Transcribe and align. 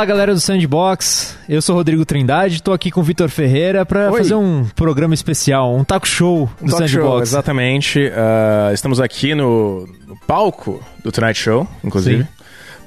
Fala 0.00 0.08
galera 0.08 0.32
do 0.32 0.40
Sandbox, 0.40 1.36
eu 1.46 1.60
sou 1.60 1.76
Rodrigo 1.76 2.06
Trindade, 2.06 2.54
estou 2.54 2.72
aqui 2.72 2.90
com 2.90 3.00
o 3.00 3.02
Vitor 3.02 3.28
Ferreira 3.28 3.84
para 3.84 4.10
fazer 4.10 4.34
um 4.34 4.64
programa 4.74 5.12
especial, 5.12 5.76
um 5.76 5.84
talk 5.84 6.08
show 6.08 6.48
do 6.58 6.64
um 6.64 6.68
talk 6.68 6.88
Sandbox. 6.88 6.90
Show, 6.90 7.20
exatamente. 7.20 7.98
Uh, 7.98 8.72
estamos 8.72 8.98
aqui 8.98 9.34
no, 9.34 9.86
no, 10.06 10.16
palco 10.26 10.82
do 11.04 11.12
Tonight 11.12 11.38
Show, 11.38 11.68
inclusive, 11.84 12.22
Sim. 12.22 12.28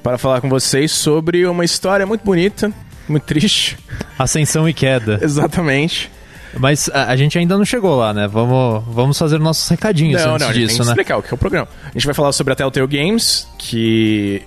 para 0.02 0.18
falar 0.18 0.40
com 0.40 0.48
vocês 0.48 0.90
sobre 0.90 1.46
uma 1.46 1.64
história 1.64 2.04
muito 2.04 2.24
bonita, 2.24 2.72
muito 3.08 3.22
triste. 3.22 3.78
Ascensão 4.18 4.68
e 4.68 4.74
queda. 4.74 5.20
exatamente. 5.22 6.10
Mas 6.58 6.90
a, 6.92 7.10
a, 7.10 7.16
gente 7.16 7.38
ainda 7.38 7.56
não 7.56 7.64
chegou 7.64 7.94
lá, 7.94 8.12
né? 8.12 8.26
Vamos, 8.26 8.82
vamos 8.88 9.16
fazer 9.16 9.38
nossos 9.38 9.68
recadinhos 9.68 10.20
não, 10.20 10.34
antes 10.34 10.46
não, 10.48 10.52
disso, 10.52 10.82
né? 10.82 10.90
explicar 10.90 11.18
o 11.18 11.22
que 11.22 11.32
é 11.32 11.34
o 11.34 11.38
programa. 11.38 11.68
A 11.84 11.92
gente 11.92 12.06
vai 12.06 12.14
falar 12.14 12.32
sobre 12.32 12.52
a 12.52 12.56
Telltale 12.56 12.88
Games, 12.88 13.46
que 13.56 14.42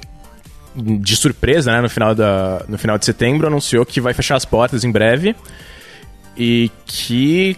de 0.75 1.15
surpresa, 1.15 1.71
né, 1.71 1.81
no 1.81 1.89
final, 1.89 2.13
da, 2.13 2.63
no 2.67 2.77
final 2.77 2.97
de 2.97 3.05
setembro, 3.05 3.47
anunciou 3.47 3.85
que 3.85 3.99
vai 3.99 4.13
fechar 4.13 4.35
as 4.35 4.45
portas 4.45 4.83
em 4.83 4.91
breve 4.91 5.35
e 6.37 6.71
que 6.85 7.57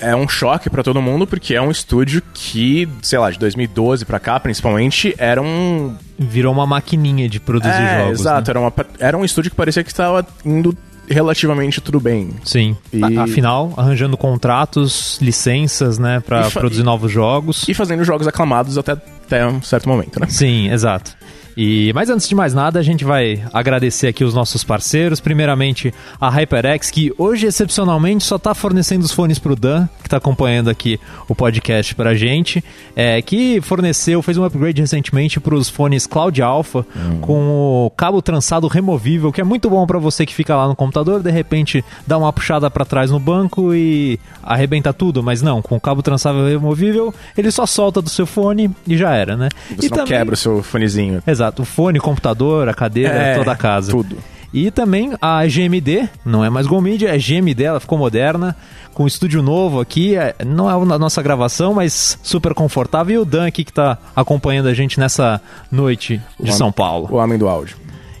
é 0.00 0.16
um 0.16 0.28
choque 0.28 0.70
para 0.70 0.82
todo 0.82 1.00
mundo 1.00 1.26
porque 1.26 1.54
é 1.54 1.60
um 1.60 1.70
estúdio 1.70 2.22
que, 2.32 2.88
sei 3.02 3.18
lá, 3.18 3.30
de 3.30 3.38
2012 3.38 4.04
para 4.04 4.18
cá, 4.18 4.40
principalmente, 4.40 5.14
era 5.18 5.40
um 5.40 5.94
virou 6.18 6.52
uma 6.52 6.66
maquininha 6.66 7.28
de 7.28 7.38
produzir 7.38 7.72
é, 7.72 8.00
jogos. 8.00 8.20
Exato, 8.20 8.48
né? 8.48 8.50
era, 8.50 8.60
uma, 8.60 8.72
era 8.98 9.18
um 9.18 9.24
estúdio 9.24 9.50
que 9.50 9.56
parecia 9.56 9.84
que 9.84 9.90
estava 9.90 10.26
indo 10.44 10.76
relativamente 11.08 11.80
tudo 11.80 11.98
bem. 11.98 12.30
Sim. 12.44 12.76
E... 12.92 13.02
Afinal, 13.18 13.74
arranjando 13.76 14.16
contratos, 14.16 15.18
licenças, 15.20 15.98
né, 15.98 16.20
para 16.20 16.48
produzir 16.50 16.84
novos 16.84 17.10
jogos. 17.10 17.68
E 17.68 17.74
fazendo 17.74 18.04
jogos 18.04 18.28
aclamados 18.28 18.78
até, 18.78 18.92
até 18.92 19.46
um 19.46 19.60
certo 19.60 19.88
momento, 19.88 20.20
né? 20.20 20.28
Sim, 20.28 20.70
exato. 20.70 21.16
E, 21.56 21.92
mas 21.94 22.08
antes 22.10 22.28
de 22.28 22.34
mais 22.34 22.54
nada, 22.54 22.78
a 22.78 22.82
gente 22.82 23.04
vai 23.04 23.42
agradecer 23.52 24.08
aqui 24.08 24.24
os 24.24 24.34
nossos 24.34 24.64
parceiros. 24.64 25.20
Primeiramente, 25.20 25.92
a 26.20 26.28
HyperX, 26.28 26.90
que 26.90 27.12
hoje, 27.18 27.46
excepcionalmente, 27.46 28.24
só 28.24 28.36
está 28.36 28.54
fornecendo 28.54 29.04
os 29.04 29.12
fones 29.12 29.38
para 29.38 29.52
o 29.52 29.56
Dan, 29.56 29.86
que 30.00 30.06
está 30.06 30.16
acompanhando 30.16 30.70
aqui 30.70 30.98
o 31.28 31.34
podcast 31.34 31.94
para 31.94 32.10
a 32.10 32.14
gente, 32.14 32.62
é, 32.94 33.20
que 33.22 33.60
forneceu, 33.60 34.22
fez 34.22 34.38
um 34.38 34.44
upgrade 34.44 34.80
recentemente 34.80 35.40
para 35.40 35.54
os 35.54 35.68
fones 35.68 36.06
Cloud 36.06 36.40
Alpha, 36.40 36.86
hum. 36.96 37.20
com 37.20 37.86
o 37.86 37.90
cabo 37.96 38.22
trançado 38.22 38.66
removível, 38.66 39.32
que 39.32 39.40
é 39.40 39.44
muito 39.44 39.68
bom 39.68 39.86
para 39.86 39.98
você 39.98 40.24
que 40.24 40.34
fica 40.34 40.56
lá 40.56 40.66
no 40.68 40.76
computador, 40.76 41.22
de 41.22 41.30
repente 41.30 41.84
dá 42.06 42.16
uma 42.16 42.32
puxada 42.32 42.70
para 42.70 42.84
trás 42.84 43.10
no 43.10 43.18
banco 43.18 43.74
e 43.74 44.18
arrebenta 44.42 44.92
tudo, 44.92 45.22
mas 45.22 45.42
não, 45.42 45.60
com 45.62 45.76
o 45.76 45.80
cabo 45.80 46.02
trançável 46.02 46.46
removível, 46.46 47.14
ele 47.36 47.50
só 47.50 47.66
solta 47.66 48.00
do 48.00 48.08
seu 48.08 48.26
fone 48.26 48.70
e 48.86 48.96
já 48.96 49.14
era, 49.14 49.36
né? 49.36 49.48
Você 49.76 49.86
e 49.86 49.90
não 49.90 49.98
também... 49.98 50.06
quebra 50.06 50.34
o 50.34 50.36
seu 50.36 50.62
fonezinho. 50.62 51.22
Exato. 51.26 51.39
Exato, 51.40 51.62
o 51.62 51.64
fone, 51.64 51.98
computador, 51.98 52.68
a 52.68 52.74
cadeira, 52.74 53.14
é, 53.14 53.34
toda 53.34 53.52
a 53.52 53.56
casa. 53.56 53.90
Tudo. 53.90 54.18
E 54.52 54.70
também 54.70 55.14
a 55.22 55.46
GMD, 55.46 56.08
não 56.24 56.44
é 56.44 56.50
mais 56.50 56.66
Go 56.66 56.80
Media, 56.80 57.08
é 57.08 57.16
GMD, 57.16 57.62
ela 57.62 57.80
ficou 57.80 57.96
moderna, 57.96 58.54
com 58.92 59.04
um 59.04 59.06
estúdio 59.06 59.40
novo 59.42 59.80
aqui, 59.80 60.16
é, 60.16 60.34
não 60.44 60.68
é 60.68 60.74
a 60.74 60.98
nossa 60.98 61.22
gravação, 61.22 61.72
mas 61.72 62.18
super 62.22 62.52
confortável. 62.52 63.14
E 63.14 63.18
o 63.18 63.24
Dan 63.24 63.46
aqui 63.46 63.64
que 63.64 63.70
está 63.70 63.96
acompanhando 64.14 64.66
a 64.66 64.74
gente 64.74 65.00
nessa 65.00 65.40
noite 65.70 66.20
de 66.38 66.50
o 66.50 66.52
São 66.52 66.70
Paulo. 66.70 67.08
O 67.10 67.16
homem 67.16 67.38
do 67.38 67.48
áudio. 67.48 67.76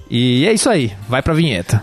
E 0.08 0.46
é 0.46 0.52
isso 0.52 0.70
aí, 0.70 0.92
vai 1.08 1.20
pra 1.20 1.34
vinheta. 1.34 1.82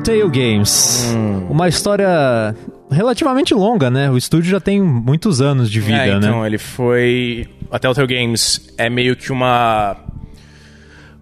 Telltale 0.00 0.30
Games. 0.30 1.12
Hum. 1.14 1.46
Uma 1.50 1.68
história 1.68 2.54
relativamente 2.90 3.54
longa, 3.54 3.90
né? 3.90 4.10
O 4.10 4.16
estúdio 4.16 4.50
já 4.50 4.60
tem 4.60 4.80
muitos 4.80 5.40
anos 5.40 5.70
de 5.70 5.80
vida, 5.80 6.04
é, 6.04 6.08
então, 6.08 6.20
né? 6.20 6.26
Então, 6.28 6.46
ele 6.46 6.58
foi. 6.58 7.48
A 7.70 7.78
Telltale 7.78 8.06
Games 8.06 8.72
é 8.78 8.88
meio 8.88 9.16
que 9.16 9.32
uma. 9.32 9.96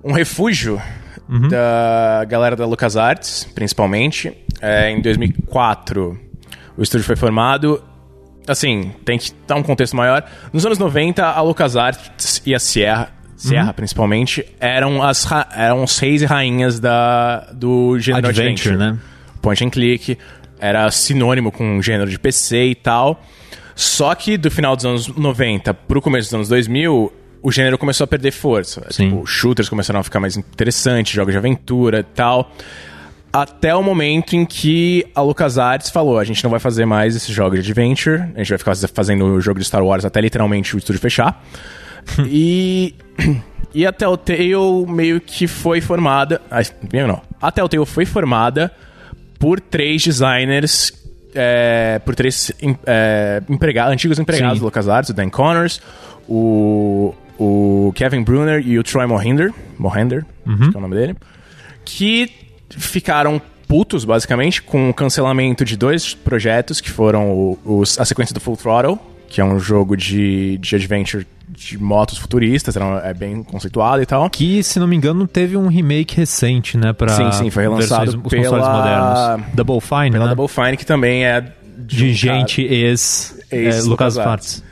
um 0.04 0.12
refúgio 0.12 0.80
uhum. 1.28 1.48
da 1.48 2.24
galera 2.28 2.54
da 2.54 2.66
LucasArts, 2.66 3.48
principalmente. 3.54 4.32
É, 4.60 4.90
em 4.90 5.00
2004, 5.00 6.18
o 6.76 6.82
estúdio 6.82 7.06
foi 7.06 7.16
formado. 7.16 7.82
Assim, 8.46 8.92
tem 9.04 9.18
que 9.18 9.32
dar 9.46 9.56
um 9.56 9.62
contexto 9.62 9.96
maior. 9.96 10.24
Nos 10.52 10.64
anos 10.64 10.78
90, 10.78 11.24
a 11.24 11.40
LucasArts 11.40 12.42
e 12.46 12.54
a 12.54 12.60
Sierra 12.60 13.15
Sierra, 13.36 13.68
uhum. 13.68 13.72
principalmente, 13.74 14.44
eram 14.58 15.02
as 15.02 15.26
eram 15.54 15.84
os 15.84 15.98
reis 15.98 16.22
e 16.22 16.24
rainhas 16.24 16.80
da, 16.80 17.48
do 17.52 17.98
gênero 17.98 18.28
adventure, 18.28 18.74
adventure, 18.74 18.76
né? 18.76 18.98
Point 19.42 19.64
and 19.64 19.70
click, 19.70 20.18
era 20.58 20.90
sinônimo 20.90 21.52
com 21.52 21.78
o 21.78 21.82
gênero 21.82 22.08
de 22.08 22.18
PC 22.18 22.64
e 22.64 22.74
tal. 22.74 23.22
Só 23.74 24.14
que 24.14 24.38
do 24.38 24.50
final 24.50 24.74
dos 24.74 24.86
anos 24.86 25.08
90 25.08 25.74
pro 25.74 26.00
começo 26.00 26.28
dos 26.28 26.34
anos 26.34 26.48
2000, 26.48 27.12
o 27.42 27.52
gênero 27.52 27.76
começou 27.76 28.04
a 28.04 28.08
perder 28.08 28.32
força. 28.32 28.86
Sim. 28.90 29.10
Tipo, 29.10 29.26
shooters 29.26 29.68
começaram 29.68 30.00
a 30.00 30.02
ficar 30.02 30.18
mais 30.18 30.36
interessantes, 30.36 31.12
jogos 31.12 31.32
de 31.32 31.38
aventura 31.38 32.00
e 32.00 32.02
tal. 32.02 32.50
Até 33.32 33.74
o 33.74 33.82
momento 33.82 34.34
em 34.34 34.46
que 34.46 35.06
a 35.14 35.20
LucasArts 35.20 35.90
falou: 35.90 36.18
a 36.18 36.24
gente 36.24 36.42
não 36.42 36.50
vai 36.50 36.58
fazer 36.58 36.86
mais 36.86 37.14
esses 37.14 37.28
jogos 37.28 37.62
de 37.62 37.70
adventure, 37.70 38.22
a 38.34 38.38
gente 38.38 38.48
vai 38.48 38.58
ficar 38.58 38.74
fazendo 38.94 39.26
o 39.26 39.40
jogo 39.42 39.60
de 39.60 39.66
Star 39.66 39.84
Wars 39.84 40.06
até 40.06 40.22
literalmente 40.22 40.74
o 40.74 40.78
estúdio 40.78 41.00
fechar. 41.00 41.44
E, 42.26 42.94
e 43.74 43.86
a 43.86 43.92
Telltale 43.92 44.86
meio 44.86 45.20
que 45.20 45.46
foi 45.46 45.80
formada. 45.80 46.40
Não, 46.92 47.22
a 47.40 47.50
Telltale 47.50 47.86
foi 47.86 48.04
formada 48.04 48.72
por 49.38 49.60
três 49.60 50.02
designers. 50.02 50.92
É, 51.38 52.00
por 52.02 52.14
três 52.14 52.50
é, 52.86 53.42
antigos 53.88 54.18
empregados 54.18 54.56
Sim. 54.56 54.60
do 54.60 54.64
LucasArts, 54.64 55.10
o 55.10 55.12
Dan 55.12 55.28
Connors, 55.28 55.82
o, 56.26 57.14
o 57.38 57.92
Kevin 57.94 58.22
Brunner 58.22 58.66
e 58.66 58.78
o 58.78 58.82
Troy 58.82 59.06
Mohinder, 59.06 59.52
Mohinder 59.78 60.24
uhum. 60.46 60.70
que 60.70 60.76
é 60.76 60.78
o 60.78 60.80
nome 60.80 60.94
dele, 60.96 61.14
que 61.84 62.30
ficaram 62.70 63.40
putos, 63.68 64.04
basicamente, 64.04 64.62
com 64.62 64.90
o 64.90 64.94
cancelamento 64.94 65.64
de 65.64 65.76
dois 65.76 66.14
projetos, 66.14 66.80
que 66.80 66.90
foram 66.90 67.58
os, 67.64 67.98
a 67.98 68.04
sequência 68.04 68.32
do 68.32 68.40
Full 68.40 68.56
Throttle, 68.56 68.98
que 69.28 69.40
é 69.40 69.44
um 69.44 69.58
jogo 69.58 69.96
de, 69.96 70.58
de 70.58 70.76
adventure 70.76 71.26
de 71.48 71.78
motos 71.78 72.18
futuristas, 72.18 72.76
é 72.76 73.14
bem 73.14 73.42
conceituado 73.42 74.02
e 74.02 74.06
tal. 74.06 74.28
Que, 74.28 74.62
se 74.62 74.78
não 74.80 74.86
me 74.86 74.96
engano, 74.96 75.26
teve 75.26 75.56
um 75.56 75.68
remake 75.68 76.16
recente, 76.16 76.76
né? 76.76 76.92
Pra 76.92 77.08
sim, 77.08 77.30
sim, 77.32 77.50
foi 77.50 77.62
relançado 77.62 78.20
versões, 78.22 78.62
pela... 78.62 78.72
modernos. 78.72 79.54
Double 79.54 79.80
Fine, 79.80 80.10
pela 80.10 80.24
né? 80.26 80.34
Double 80.34 80.48
Fine, 80.48 80.76
que 80.76 80.84
também 80.84 81.24
é... 81.24 81.40
De, 81.78 81.96
de 81.96 82.04
um 82.06 82.14
gente 82.14 82.62
ex, 82.62 83.38
ex 83.52 83.78
é, 83.78 83.82
Lucas 83.82 84.16
Arts. 84.16 84.64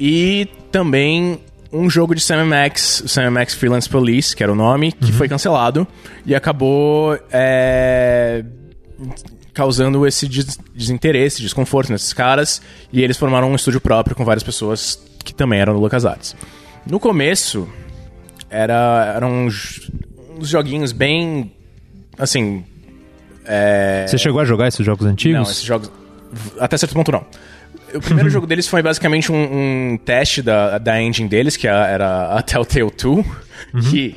E 0.00 0.48
também 0.72 1.38
um 1.72 1.90
jogo 1.90 2.14
de 2.14 2.20
Sam 2.20 2.46
Max, 2.46 3.04
Sam 3.06 3.30
Max 3.30 3.54
Freelance 3.54 3.88
Police, 3.88 4.34
que 4.34 4.42
era 4.42 4.50
o 4.50 4.54
nome, 4.54 4.92
que 4.92 5.12
uhum. 5.12 5.12
foi 5.12 5.28
cancelado 5.28 5.86
e 6.24 6.34
acabou 6.34 7.18
é, 7.30 8.44
causando 9.58 10.06
esse 10.06 10.28
des 10.28 10.56
desinteresse, 10.72 11.42
desconforto 11.42 11.90
nesses 11.90 12.12
caras, 12.12 12.62
e 12.92 13.02
eles 13.02 13.16
formaram 13.16 13.50
um 13.50 13.56
estúdio 13.56 13.80
próprio 13.80 14.14
com 14.14 14.24
várias 14.24 14.44
pessoas 14.44 15.02
que 15.24 15.34
também 15.34 15.58
eram 15.58 15.74
do 15.74 15.80
LucasArts. 15.80 16.36
No 16.86 17.00
começo, 17.00 17.68
era, 18.48 19.14
eram 19.16 19.46
uns, 19.46 19.90
uns 20.38 20.48
joguinhos 20.48 20.92
bem. 20.92 21.52
Assim. 22.16 22.64
É... 23.44 24.06
Você 24.06 24.16
chegou 24.16 24.40
a 24.40 24.44
jogar 24.44 24.68
esses 24.68 24.86
jogos 24.86 25.04
antigos? 25.04 25.34
Não, 25.34 25.50
esses 25.50 25.64
jogos. 25.64 25.90
Até 26.60 26.76
certo 26.76 26.94
ponto 26.94 27.10
não. 27.10 27.26
O 27.92 28.00
primeiro 28.00 28.30
jogo 28.30 28.46
deles 28.46 28.68
foi 28.68 28.80
basicamente 28.80 29.32
um, 29.32 29.92
um, 29.92 29.98
teste 29.98 30.40
da, 30.40 30.78
da 30.78 31.02
engine 31.02 31.28
deles, 31.28 31.56
que 31.56 31.66
era 31.66 32.32
a 32.32 32.40
Telltale 32.42 32.92
2, 32.92 33.02
uhum. 33.02 33.24
que 33.90 34.14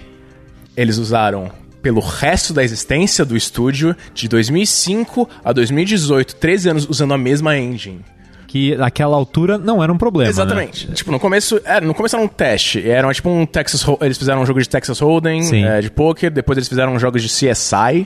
eles 0.77 0.99
usaram 0.99 1.51
pelo 1.81 1.99
resto 1.99 2.53
da 2.53 2.63
existência 2.63 3.25
do 3.25 3.35
estúdio, 3.35 3.95
de 4.13 4.27
2005 4.27 5.27
a 5.43 5.51
2018, 5.51 6.35
13 6.35 6.69
anos 6.69 6.87
usando 6.89 7.13
a 7.13 7.17
mesma 7.17 7.57
engine 7.57 8.03
que 8.51 8.75
naquela 8.75 9.15
altura 9.15 9.57
não 9.57 9.81
era 9.81 9.93
um 9.93 9.97
problema. 9.97 10.25
Né? 10.25 10.29
Exatamente. 10.29 10.89
Né? 10.89 10.93
Tipo, 10.93 11.09
no 11.09 11.17
começo, 11.21 11.61
era, 11.63 11.85
no 11.85 11.93
começo 11.93 12.17
era 12.17 12.25
um 12.25 12.27
teste. 12.27 12.85
Era 12.85 13.09
tipo 13.13 13.29
um 13.29 13.45
Texas. 13.45 13.85
Eles 14.01 14.17
fizeram 14.17 14.41
um 14.41 14.45
jogo 14.45 14.59
de 14.59 14.67
Texas 14.67 14.99
Hold'em, 14.99 15.65
é, 15.65 15.79
de 15.79 15.89
poker. 15.89 16.29
Depois 16.29 16.57
eles 16.57 16.67
fizeram 16.67 16.93
um 16.93 16.99
jogo 16.99 17.17
de 17.17 17.27
CSI, 17.27 18.05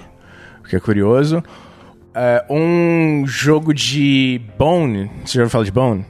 o 0.64 0.68
que 0.70 0.76
é 0.76 0.80
curioso. 0.80 1.44
É, 2.14 2.46
um 2.48 3.24
jogo 3.26 3.74
de 3.74 4.40
Bone. 4.56 5.10
Você 5.26 5.34
já 5.34 5.42
ouviu 5.42 5.50
falar 5.50 5.66
de 5.66 5.72
Bone? 5.72 6.06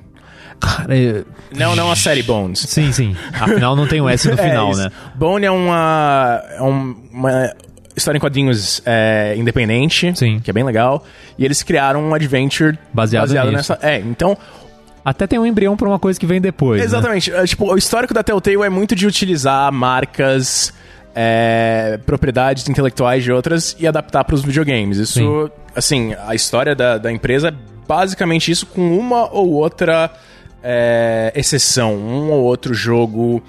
Cara, 0.59 0.95
eu... 0.97 1.25
Não, 1.55 1.75
não 1.75 1.91
a 1.91 1.95
série 1.95 2.23
Bones. 2.23 2.59
Sim, 2.59 2.91
sim. 2.91 3.15
Afinal, 3.33 3.75
não 3.75 3.87
tem 3.87 4.01
o 4.01 4.09
S 4.09 4.27
no 4.27 4.33
é 4.39 4.49
final, 4.49 4.71
é 4.73 4.75
né? 4.75 4.91
Bone 5.13 5.45
é 5.45 5.51
uma, 5.51 6.41
é 6.51 6.61
uma 6.61 7.53
história 7.95 8.17
em 8.17 8.21
quadrinhos 8.21 8.81
é, 8.85 9.35
independente, 9.37 10.13
Sim. 10.17 10.39
que 10.39 10.49
é 10.49 10.53
bem 10.53 10.63
legal. 10.63 11.03
E 11.37 11.45
eles 11.45 11.63
criaram 11.63 12.03
um 12.03 12.13
adventure 12.13 12.77
baseado, 12.93 13.23
baseado 13.27 13.51
nessa. 13.51 13.79
É, 13.81 13.99
então 13.99 14.37
Até 15.03 15.27
tem 15.27 15.39
um 15.39 15.45
embrião 15.45 15.77
pra 15.77 15.87
uma 15.87 15.99
coisa 15.99 16.19
que 16.19 16.25
vem 16.25 16.41
depois. 16.41 16.79
né? 16.79 16.85
Exatamente. 16.85 17.31
É, 17.31 17.45
Tipo, 17.45 17.73
o 17.73 17.77
histórico 17.77 18.13
da 18.13 18.23
Telltale 18.23 18.63
é 18.63 18.69
muito 18.69 18.95
de 18.95 19.07
utilizar 19.07 19.71
marcas, 19.71 20.73
é, 21.15 21.99
propriedades 22.05 22.67
intelectuais 22.67 23.23
de 23.23 23.31
outras 23.31 23.75
e 23.79 23.87
adaptar 23.87 24.23
para 24.23 24.35
os 24.35 24.43
videogames. 24.43 24.97
Isso, 24.97 25.13
Sim. 25.19 25.51
assim, 25.75 26.15
a 26.27 26.35
história 26.35 26.75
da, 26.75 26.97
da 26.97 27.11
empresa 27.11 27.49
é 27.49 27.53
basicamente 27.87 28.51
isso, 28.51 28.65
com 28.65 28.97
uma 28.97 29.31
ou 29.31 29.53
outra 29.53 30.11
é, 30.67 31.31
exceção, 31.35 31.93
um 31.95 32.31
ou 32.31 32.43
outro 32.43 32.73
jogo 32.73 33.41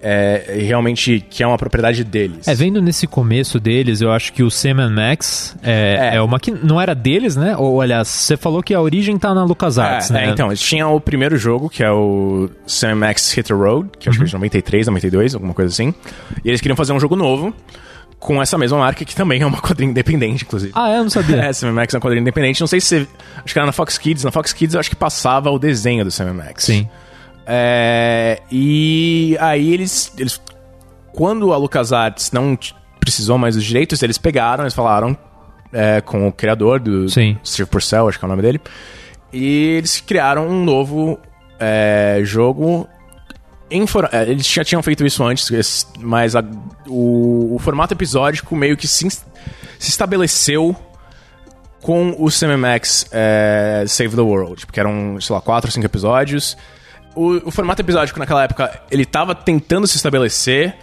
é, 0.00 0.58
realmente 0.66 1.24
que 1.28 1.42
é 1.42 1.46
uma 1.46 1.58
propriedade 1.58 2.02
deles. 2.04 2.46
É, 2.48 2.54
vendo 2.54 2.80
nesse 2.80 3.06
começo 3.06 3.58
deles, 3.60 4.00
eu 4.00 4.10
acho 4.12 4.32
que 4.32 4.42
o 4.42 4.50
Sam 4.50 4.88
Max 4.90 5.56
é, 5.62 6.12
É. 6.12 6.16
é. 6.16 6.22
uma 6.22 6.38
que 6.38 6.50
não 6.50 6.80
era 6.80 6.94
deles, 6.94 7.36
né? 7.36 7.56
Ou, 7.56 7.80
aliás, 7.80 8.08
você 8.08 8.36
falou 8.36 8.62
que 8.62 8.72
a 8.72 8.80
origem 8.80 9.18
tá 9.18 9.34
na 9.34 9.44
LucasArts, 9.44 10.10
É, 10.10 10.12
né? 10.14 10.26
é, 10.26 10.30
então, 10.30 10.46
eles 10.48 10.60
tinham 10.60 10.94
o 10.94 11.00
primeiro 11.00 11.36
jogo, 11.36 11.68
que 11.68 11.82
é 11.82 11.90
o 11.90 12.48
Sam 12.66 12.94
Max 12.96 13.32
Hit 13.32 13.48
the 13.48 13.54
Road, 13.54 13.88
que 13.98 14.08
eu 14.08 14.10
acho 14.10 14.20
que 14.20 14.24
é 14.24 14.28
de 14.28 14.32
93, 14.34 14.86
92, 14.86 15.34
alguma 15.34 15.52
coisa 15.54 15.72
assim. 15.72 15.92
E 16.44 16.48
eles 16.48 16.60
queriam 16.60 16.76
fazer 16.76 16.92
um 16.92 17.00
jogo 17.00 17.16
novo 17.16 17.52
com 18.26 18.42
essa 18.42 18.58
mesma 18.58 18.78
marca, 18.78 19.04
que 19.04 19.14
também 19.14 19.40
é 19.40 19.46
uma 19.46 19.60
quadrinha 19.62 19.88
independente, 19.88 20.44
inclusive. 20.44 20.72
Ah, 20.74 20.90
é? 20.90 20.98
Eu 20.98 21.04
não 21.04 21.10
sabia. 21.10 21.36
É, 21.36 21.70
Max 21.70 21.94
é 21.94 21.96
uma 21.96 22.00
quadrinha 22.00 22.20
independente. 22.20 22.60
Não 22.60 22.66
sei 22.66 22.80
se 22.80 22.88
você... 22.88 23.08
Acho 23.36 23.54
que 23.54 23.58
era 23.58 23.64
na 23.64 23.72
Fox 23.72 23.96
Kids. 23.96 24.24
Na 24.24 24.32
Fox 24.32 24.52
Kids 24.52 24.74
eu 24.74 24.80
acho 24.80 24.90
que 24.90 24.96
passava 24.96 25.48
o 25.48 25.60
desenho 25.60 26.04
do 26.04 26.10
Sam 26.10 26.34
Max. 26.34 26.64
Sim. 26.64 26.88
É, 27.46 28.42
e 28.50 29.36
aí 29.40 29.72
eles, 29.72 30.12
eles... 30.18 30.42
Quando 31.12 31.52
a 31.52 31.56
LucasArts 31.56 32.32
não 32.32 32.58
precisou 32.98 33.38
mais 33.38 33.54
dos 33.54 33.64
direitos, 33.64 34.02
eles 34.02 34.18
pegaram, 34.18 34.64
eles 34.64 34.74
falaram 34.74 35.16
é, 35.72 36.00
com 36.00 36.26
o 36.26 36.32
criador 36.32 36.80
do 36.80 37.08
Sim. 37.08 37.38
Steve 37.44 37.70
Purcell, 37.70 38.08
acho 38.08 38.18
que 38.18 38.24
é 38.24 38.26
o 38.26 38.28
nome 38.28 38.42
dele. 38.42 38.60
E 39.32 39.76
eles 39.76 40.00
criaram 40.00 40.48
um 40.48 40.64
novo 40.64 41.16
é, 41.60 42.20
jogo. 42.24 42.88
É, 44.12 44.22
eles 44.30 44.46
já 44.46 44.64
tinham 44.64 44.82
feito 44.82 45.04
isso 45.04 45.24
antes, 45.24 45.86
mas 45.98 46.36
a- 46.36 46.44
o, 46.86 47.54
o 47.54 47.58
formato 47.58 47.94
episódico 47.94 48.54
meio 48.54 48.76
que 48.76 48.86
se, 48.86 49.08
se 49.10 49.24
estabeleceu 49.78 50.74
com 51.82 52.14
o 52.18 52.30
Sam 52.30 52.56
Max 52.56 53.06
é, 53.12 53.84
Save 53.86 54.14
the 54.16 54.22
World, 54.22 54.66
porque 54.66 54.80
eram, 54.80 55.20
sei 55.20 55.34
lá, 55.34 55.40
quatro 55.40 55.68
ou 55.68 55.72
cinco 55.72 55.86
episódios. 55.86 56.56
O, 57.14 57.48
o 57.48 57.50
formato 57.50 57.80
episódico 57.80 58.18
naquela 58.18 58.44
época, 58.44 58.82
ele 58.90 59.04
tava 59.04 59.34
tentando 59.34 59.86
se 59.86 59.96
estabelecer. 59.96 60.74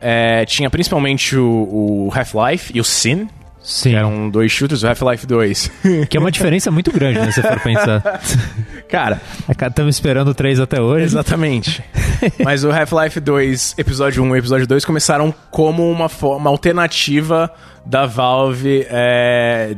é, 0.00 0.44
tinha 0.46 0.68
principalmente 0.70 1.36
o, 1.36 2.08
o 2.08 2.12
Half-Life 2.14 2.72
e 2.74 2.80
o 2.80 2.84
Sin, 2.84 3.28
Sim. 3.62 3.94
eram 3.94 4.28
dois 4.28 4.50
shooters, 4.50 4.82
o 4.82 4.88
Half-Life 4.88 5.26
2. 5.26 5.70
Que 6.08 6.16
é 6.16 6.20
uma 6.20 6.30
diferença 6.30 6.70
muito 6.70 6.90
grande, 6.90 7.18
né? 7.20 7.30
Se 7.30 7.40
for 7.42 7.60
pensar. 7.60 8.20
Cara, 8.88 9.20
Estamos 9.48 9.96
esperando 9.96 10.34
três 10.34 10.60
até 10.60 10.80
hoje. 10.80 11.04
Exatamente. 11.04 11.82
Mas 12.44 12.64
o 12.64 12.70
Half-Life 12.70 13.20
2, 13.20 13.74
episódio 13.78 14.22
1 14.22 14.36
e 14.36 14.38
episódio 14.38 14.66
2 14.66 14.84
começaram 14.84 15.34
como 15.50 15.90
uma 15.90 16.08
forma 16.08 16.50
alternativa 16.50 17.50
da 17.86 18.06
Valve 18.06 18.86
é, 18.88 19.76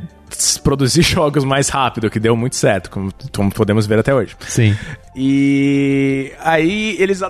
produzir 0.62 1.02
jogos 1.02 1.44
mais 1.44 1.68
rápido, 1.68 2.10
que 2.10 2.18
deu 2.18 2.36
muito 2.36 2.56
certo, 2.56 2.90
como, 2.90 3.12
como 3.34 3.52
podemos 3.52 3.86
ver 3.86 3.98
até 3.98 4.14
hoje. 4.14 4.36
Sim. 4.40 4.76
E 5.14 6.32
aí 6.40 6.96
eles, 6.98 7.20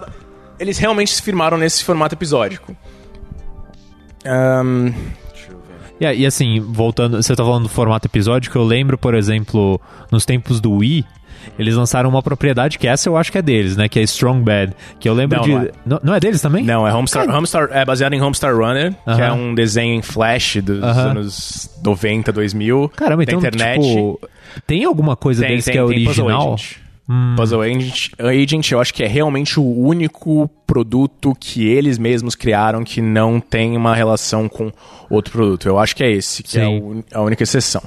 eles 0.58 0.78
realmente 0.78 1.12
se 1.12 1.22
firmaram 1.22 1.56
nesse 1.56 1.84
formato 1.84 2.14
episódico. 2.14 2.74
Ahn, 4.24 4.92
E, 6.00 6.04
e 6.04 6.26
assim, 6.26 6.60
voltando, 6.60 7.22
você 7.22 7.34
tá 7.34 7.44
falando 7.44 7.64
do 7.64 7.68
formato 7.68 8.06
episódico, 8.06 8.56
eu 8.58 8.64
lembro, 8.64 8.98
por 8.98 9.14
exemplo, 9.14 9.80
nos 10.10 10.24
tempos 10.24 10.60
do 10.60 10.72
Wii, 10.72 11.04
eles 11.58 11.74
lançaram 11.76 12.08
uma 12.08 12.22
propriedade 12.22 12.78
que 12.78 12.86
essa 12.88 13.08
eu 13.08 13.16
acho 13.16 13.30
que 13.30 13.38
é 13.38 13.42
deles, 13.42 13.76
né? 13.76 13.88
Que 13.88 14.00
é 14.00 14.02
Strong 14.02 14.42
Bad. 14.42 14.72
Que 14.98 15.08
eu 15.08 15.14
lembro 15.14 15.36
Não, 15.38 15.44
de. 15.44 15.50
não 15.52 15.60
é. 15.62 15.70
Não, 15.84 16.00
não 16.02 16.14
é 16.14 16.20
deles 16.20 16.40
também? 16.40 16.64
não, 16.64 16.86
é 16.88 16.94
Homestar, 16.94 17.28
Homestar 17.28 17.68
é 17.70 17.84
baseado 17.84 18.14
em 18.14 18.20
Homestar 18.22 18.56
Runner, 18.56 18.92
que 18.92 19.10
Aham. 19.10 19.24
é 19.24 19.32
um 19.32 19.54
desenho 19.54 19.94
em 19.94 20.02
flash 20.02 20.56
dos 20.62 20.82
Aham. 20.82 21.10
anos 21.10 21.70
90, 21.84 22.32
2000. 22.32 22.88
Caramba, 22.96 23.22
então, 23.22 23.38
internet. 23.38 23.80
tipo. 23.80 24.20
Tem 24.66 24.84
alguma 24.84 25.16
coisa 25.16 25.42
Tem, 25.42 25.50
deles 25.50 25.64
tem, 25.64 25.72
que 25.74 25.78
é 25.78 25.86
tem 25.86 26.04
Puzzle 26.04 26.24
original? 26.26 26.56
Agent. 27.08 27.36
Puzzle 27.36 27.60
Agent, 27.62 28.08
Agent, 28.18 28.70
eu 28.72 28.80
acho 28.80 28.94
que 28.94 29.02
é 29.02 29.06
realmente 29.06 29.60
o 29.60 29.62
único 29.64 30.48
produto 30.66 31.34
que 31.38 31.66
eles 31.66 31.98
mesmos 31.98 32.34
criaram 32.34 32.82
que 32.84 33.00
não 33.02 33.38
tem 33.40 33.76
uma 33.76 33.94
relação 33.94 34.48
com 34.48 34.72
outro 35.10 35.32
produto. 35.32 35.68
Eu 35.68 35.78
acho 35.78 35.94
que 35.94 36.02
é 36.02 36.10
esse, 36.10 36.42
que 36.42 36.58
é 36.58 36.62
a 36.62 36.66
Sim. 36.66 36.80
un- 36.80 37.02
a 37.12 37.20
única 37.20 37.42
exceção. 37.42 37.82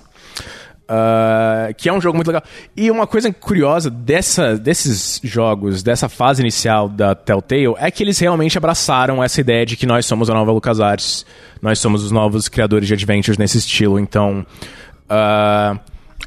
Ah, 0.89 1.69
que 1.75 1.89
é 1.89 1.93
um 1.93 1.99
jogo 1.99 2.15
muito 2.15 2.27
legal. 2.27 2.41
E 2.75 2.89
uma 2.89 3.05
coisa 3.05 3.31
curiosa 3.33 3.89
dessa, 3.89 4.55
desses 4.57 5.19
jogos, 5.21 5.83
dessa 5.83 6.07
fase 6.07 6.41
inicial 6.41 6.87
da 6.87 7.13
Telltale, 7.13 7.73
é 7.77 7.91
que 7.91 8.01
eles 8.03 8.17
realmente 8.19 8.57
abraçaram 8.57 9.21
essa 9.21 9.41
ideia 9.41 9.65
de 9.65 9.75
que 9.75 9.85
nós 9.85 10.05
somos 10.05 10.29
a 10.29 10.33
nova 10.33 10.51
LucasArts, 10.51 11.25
nós 11.61 11.79
somos 11.79 12.03
os 12.05 12.11
novos 12.11 12.47
criadores 12.47 12.87
de 12.87 12.93
adventures 12.93 13.37
nesse 13.37 13.57
estilo. 13.57 13.99
Então, 13.99 14.45
ah, 15.09 15.77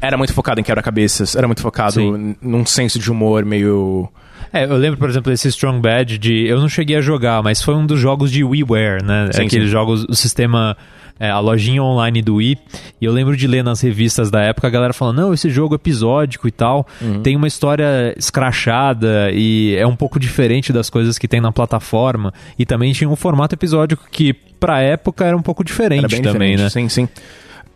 era 0.01 0.17
muito 0.17 0.33
focado 0.33 0.61
em 0.61 0.63
quebra-cabeças, 0.65 1.35
era 1.35 1.47
muito 1.47 1.63
focado 1.63 1.95
Sim. 1.95 2.37
num 2.41 2.65
senso 2.67 2.99
de 2.99 3.11
humor 3.11 3.45
meio. 3.45 4.09
É, 4.53 4.65
eu 4.65 4.77
lembro, 4.77 4.99
por 4.99 5.09
exemplo, 5.09 5.31
desse 5.31 5.49
Strong 5.49 5.81
Bad 5.81 6.19
de. 6.19 6.47
Eu 6.47 6.61
não 6.61 6.69
cheguei 6.69 6.97
a 6.97 7.01
jogar, 7.01 7.43
mas 7.43 7.63
foi 7.63 7.75
um 7.75 7.87
dos 7.87 8.01
jogos 8.01 8.31
de 8.33 8.43
WiiWare, 8.43 9.05
né? 9.05 9.31
Sim, 9.33 9.47
Aqueles 9.47 9.67
sim. 9.67 9.73
jogos, 9.73 10.05
o 10.09 10.15
sistema. 10.15 10.77
é, 11.21 11.31
a 11.31 11.39
lojinha 11.39 11.83
online 11.83 12.21
do 12.23 12.37
Wii. 12.37 12.59
E 13.01 13.05
eu 13.05 13.13
lembro 13.13 13.37
de 13.37 13.47
ler 13.47 13.63
nas 13.63 13.81
revistas 13.81 14.29
da 14.31 14.41
época 14.41 14.67
a 14.67 14.71
galera 14.71 14.93
falando: 14.93 15.19
não, 15.21 15.33
esse 15.35 15.51
jogo 15.51 15.75
é 15.75 15.77
episódico 15.77 16.49
e 16.49 16.51
tal. 16.51 16.85
Uhum. 17.01 17.23
Tem 17.23 17.37
uma 17.37 17.47
história 17.47 18.13
escrachada 18.17 19.31
e 19.33 19.77
é 19.77 19.87
um 19.87 19.95
pouco 19.95 20.19
diferente 20.19 20.73
das 20.73 20.91
coisas 20.91 21.17
que 21.17 21.29
tem 21.29 21.41
na 21.41 21.53
plataforma. 21.53 22.33
E 22.59 22.65
também 22.67 22.93
tinha 22.93 23.09
um 23.09 23.15
formato 23.17 23.55
episódico 23.55 24.05
que, 24.11 24.33
pra 24.33 24.81
época, 24.81 25.25
era 25.27 25.37
um 25.37 25.43
pouco 25.43 25.63
diferente 25.63 26.03
também, 26.09 26.23
diferente. 26.57 26.63
né? 26.63 26.71
Sim, 26.71 26.89
sim. 26.89 27.09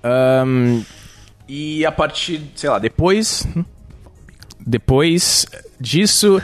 Ahn, 0.03 0.81
e 1.49 1.85
a 1.85 1.93
partir, 1.93 2.41
sei 2.55 2.71
lá, 2.71 2.79
depois. 2.79 3.47
Depois 4.67 5.47
disso, 5.81 6.41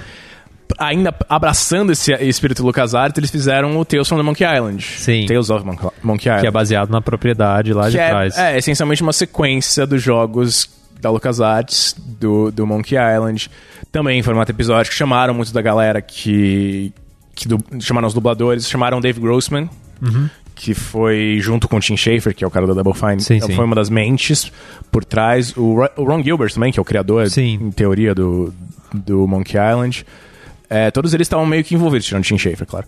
ainda 0.79 1.15
abraçando 1.29 1.91
esse 1.93 2.13
espírito 2.13 2.63
LucasArts, 2.63 3.17
eles 3.17 3.31
fizeram 3.31 3.79
o 3.79 3.85
Tales 3.85 4.07
from 4.09 4.19
the 4.19 4.23
Monkey 4.23 4.45
Island. 4.45 4.83
Sim. 4.83 5.27
Tales 5.27 5.49
of 5.51 5.65
Mon- 5.65 5.77
Monkey 6.03 6.29
Island. 6.29 6.43
Que 6.43 6.47
é 6.47 6.51
baseado 6.51 6.91
na 6.91 7.01
propriedade 7.01 7.73
lá 7.73 7.89
de 7.89 7.97
Que 7.97 8.03
é, 8.03 8.09
trás. 8.11 8.37
é 8.39 8.59
essencialmente 8.59 9.03
uma 9.03 9.13
sequência 9.13 9.87
dos 9.87 10.03
jogos 10.03 10.69
da 11.01 11.11
LucasArts, 11.11 11.95
do, 11.99 12.51
do 12.51 12.67
Monkey 12.67 12.97
Island. 12.97 13.51
Também 13.91 14.19
em 14.19 14.23
formato 14.23 14.53
episódico. 14.53 14.95
Chamaram 14.95 15.33
muito 15.33 15.53
da 15.53 15.63
galera 15.63 16.03
que. 16.03 16.93
que 17.35 17.49
chamaram 17.81 18.07
os 18.07 18.13
dubladores, 18.15 18.69
chamaram 18.69 19.01
Dave 19.01 19.19
Grossman. 19.19 19.69
Que 20.63 20.75
foi 20.75 21.39
junto 21.41 21.67
com 21.67 21.77
o 21.77 21.81
Tim 21.81 21.97
Schafer, 21.97 22.35
que 22.35 22.45
é 22.45 22.47
o 22.47 22.51
cara 22.51 22.67
da 22.67 22.75
Double 22.75 22.93
Fine, 22.93 23.21
Sim, 23.21 23.37
então 23.37 23.49
sim. 23.49 23.55
foi 23.55 23.65
uma 23.65 23.75
das 23.75 23.89
mentes 23.89 24.53
por 24.91 25.05
trás. 25.05 25.57
O, 25.57 25.77
o 25.97 26.05
Ron 26.05 26.23
Gilbert 26.23 26.53
também, 26.53 26.71
que 26.71 26.79
é 26.79 26.83
o 26.83 26.85
criador, 26.85 27.31
Sim. 27.31 27.59
em 27.63 27.71
teoria, 27.71 28.15
do, 28.15 28.53
do 28.93 29.27
Monkey 29.27 29.57
Island. 29.57 30.05
É, 30.69 30.91
todos 30.91 31.15
eles 31.15 31.25
estavam 31.25 31.47
meio 31.47 31.65
que 31.65 31.75
envolvidos, 31.75 32.07
tirando 32.07 32.25
o 32.25 32.27
Tim 32.27 32.37
Schafer, 32.37 32.67
claro. 32.67 32.87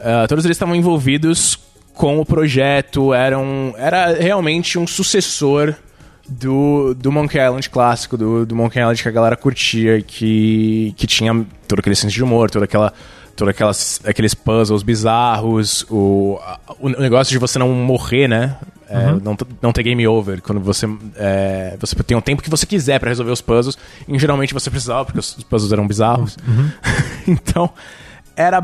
Ah, 0.00 0.26
todos 0.28 0.44
eles 0.44 0.56
estavam 0.56 0.74
envolvidos 0.74 1.58
com 1.94 2.20
o 2.20 2.26
projeto, 2.26 3.14
eram, 3.14 3.74
era 3.78 4.12
realmente 4.12 4.78
um 4.78 4.86
sucessor 4.86 5.74
do, 6.28 6.94
do 6.94 7.12
Monkey 7.12 7.38
Island 7.38 7.70
clássico, 7.70 8.16
do, 8.16 8.44
do 8.44 8.54
Monkey 8.54 8.80
Island 8.80 9.02
que 9.02 9.08
a 9.08 9.12
galera 9.12 9.36
curtia, 9.36 10.02
que, 10.02 10.92
que 10.96 11.06
tinha 11.06 11.46
todo 11.68 11.78
aquele 11.78 11.94
senso 11.94 12.14
de 12.14 12.22
humor, 12.22 12.50
toda 12.50 12.64
aquela 12.64 12.92
toda 13.36 13.50
aquelas 13.50 14.00
aqueles 14.04 14.34
puzzles 14.34 14.82
bizarros, 14.82 15.84
o, 15.90 16.38
o 16.80 16.88
negócio 16.88 17.32
de 17.32 17.38
você 17.38 17.58
não 17.58 17.68
morrer, 17.70 18.28
né? 18.28 18.56
É, 18.88 19.12
não, 19.22 19.34
t- 19.34 19.46
não 19.62 19.72
ter 19.72 19.82
game 19.82 20.06
over 20.06 20.42
quando 20.42 20.60
você 20.60 20.86
é, 21.16 21.74
você 21.80 21.96
tem 22.02 22.16
um 22.16 22.20
tempo 22.20 22.42
que 22.42 22.50
você 22.50 22.66
quiser 22.66 23.00
pra 23.00 23.08
resolver 23.08 23.32
os 23.32 23.40
puzzles 23.40 23.78
e 24.06 24.18
geralmente 24.18 24.52
você 24.52 24.70
precisava 24.70 25.06
porque 25.06 25.18
os 25.18 25.32
puzzles 25.42 25.72
eram 25.72 25.86
bizarros 25.86 26.36
então 27.26 27.70
era 28.36 28.62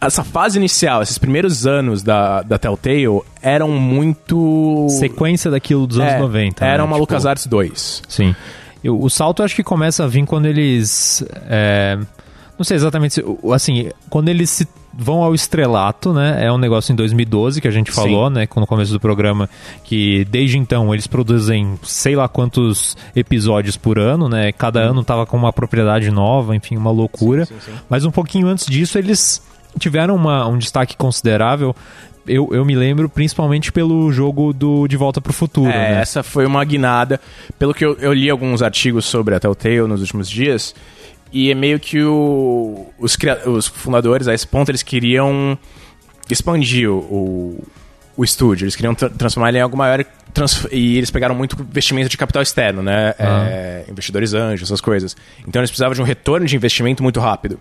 essa 0.00 0.24
fase 0.24 0.58
inicial 0.58 1.02
esses 1.02 1.18
primeiros 1.18 1.66
anos 1.66 2.02
da, 2.02 2.40
da 2.40 2.58
Telltale 2.58 3.20
eram 3.42 3.68
muito 3.68 4.86
Sequência 4.98 5.50
daquilo 5.50 5.86
dos 5.86 6.00
anos 6.00 6.14
é, 6.14 6.18
90. 6.18 6.64
era 6.64 6.78
né? 6.78 6.82
uma 6.82 6.92
Tipo, 6.94 7.00
LucasArts 7.00 7.46
2 7.46 8.02
Sim. 8.08 8.34
E 8.82 8.88
o 8.88 8.98
o 9.04 9.10
salto 9.10 9.42
eu 9.42 9.44
acho 9.44 9.54
que 9.54 9.62
começa 9.62 10.04
a 10.04 10.06
vir 10.06 10.24
quando 10.24 10.46
eles. 10.46 11.22
é, 11.50 11.98
não 12.60 12.64
sei 12.64 12.76
exatamente 12.76 13.14
se. 13.14 13.20
o- 13.22 13.52
Assim, 13.52 13.88
quando 14.10 14.28
eles 14.28 14.50
se 14.50 14.68
vão 14.92 15.22
ao 15.22 15.34
estrelato, 15.34 16.12
né? 16.12 16.44
É 16.44 16.52
um 16.52 16.58
negócio 16.58 16.92
em 16.92 16.96
2012 16.96 17.60
que 17.60 17.66
a 17.66 17.70
gente 17.70 17.90
falou, 17.90 18.28
né? 18.28 18.46
No 18.56 18.66
começo 18.66 18.92
do 18.92 19.00
programa, 19.00 19.48
que 19.84 20.24
desde 20.26 20.58
então 20.58 20.92
eles 20.92 21.06
produzem 21.06 21.78
sei 21.82 22.14
lá 22.14 22.28
quantos 22.28 22.96
episódios 23.16 23.76
por 23.76 23.98
ano, 23.98 24.28
né? 24.28 24.52
Cada 24.52 24.80
ano 24.80 25.02
tava 25.02 25.24
com 25.24 25.36
uma 25.36 25.52
propriedade 25.52 26.10
nova, 26.10 26.54
enfim, 26.54 26.76
uma 26.76 26.90
loucura. 26.90 27.46
Sim, 27.46 27.54
sim, 27.60 27.72
sim. 27.72 27.78
Mas 27.88 28.04
um 28.04 28.10
pouquinho 28.10 28.46
antes 28.48 28.66
disso, 28.66 28.98
eles 28.98 29.40
tiveram 29.78 30.14
uma- 30.16 30.46
um 30.46 30.58
destaque 30.58 30.96
considerável. 30.96 31.74
Eu, 32.26 32.50
eu 32.52 32.64
me 32.64 32.74
lembro 32.74 33.08
principalmente 33.08 33.72
pelo 33.72 34.12
jogo 34.12 34.52
do 34.52 34.86
De 34.86 34.96
Volta 34.96 35.20
pro 35.20 35.32
Futuro, 35.32 35.70
É, 35.70 35.94
né? 35.94 36.00
essa 36.00 36.22
foi 36.22 36.44
uma 36.44 36.62
guinada. 36.64 37.18
Pelo 37.58 37.72
que 37.72 37.84
eu, 37.84 37.96
eu 37.98 38.12
li 38.12 38.28
alguns 38.28 38.60
artigos 38.60 39.06
sobre 39.06 39.34
a 39.34 39.40
Telltale 39.40 39.86
nos 39.88 40.00
últimos 40.02 40.28
dias, 40.28 40.74
E 41.32 41.50
é 41.50 41.54
meio 41.54 41.78
que 41.78 42.02
o, 42.02 42.86
os, 42.98 43.16
os 43.46 43.66
fundadores, 43.66 44.26
a 44.26 44.34
esse 44.34 44.46
ponto, 44.46 44.70
eles 44.70 44.82
queriam 44.82 45.58
expandir 46.28 46.90
o, 46.90 47.62
o 48.16 48.24
estúdio. 48.24 48.64
Eles 48.64 48.76
queriam 48.76 48.94
tra 48.94 49.08
transformar 49.08 49.50
ele 49.50 49.58
em 49.58 49.62
algo 49.62 49.76
maior 49.76 50.04
e 50.70 50.96
eles 50.96 51.10
pegaram 51.10 51.34
muito 51.34 51.60
investimento 51.60 52.08
de 52.08 52.16
capital 52.16 52.42
externo, 52.42 52.82
né? 52.82 53.14
Ah. 53.18 53.46
É, 53.48 53.84
investidores 53.88 54.32
anjos, 54.32 54.68
essas 54.68 54.80
coisas. 54.80 55.16
Então 55.46 55.60
eles 55.60 55.70
precisavam 55.70 55.94
de 55.94 56.00
um 56.00 56.04
retorno 56.04 56.46
de 56.46 56.54
investimento 56.54 57.02
muito 57.02 57.20
rápido. 57.20 57.60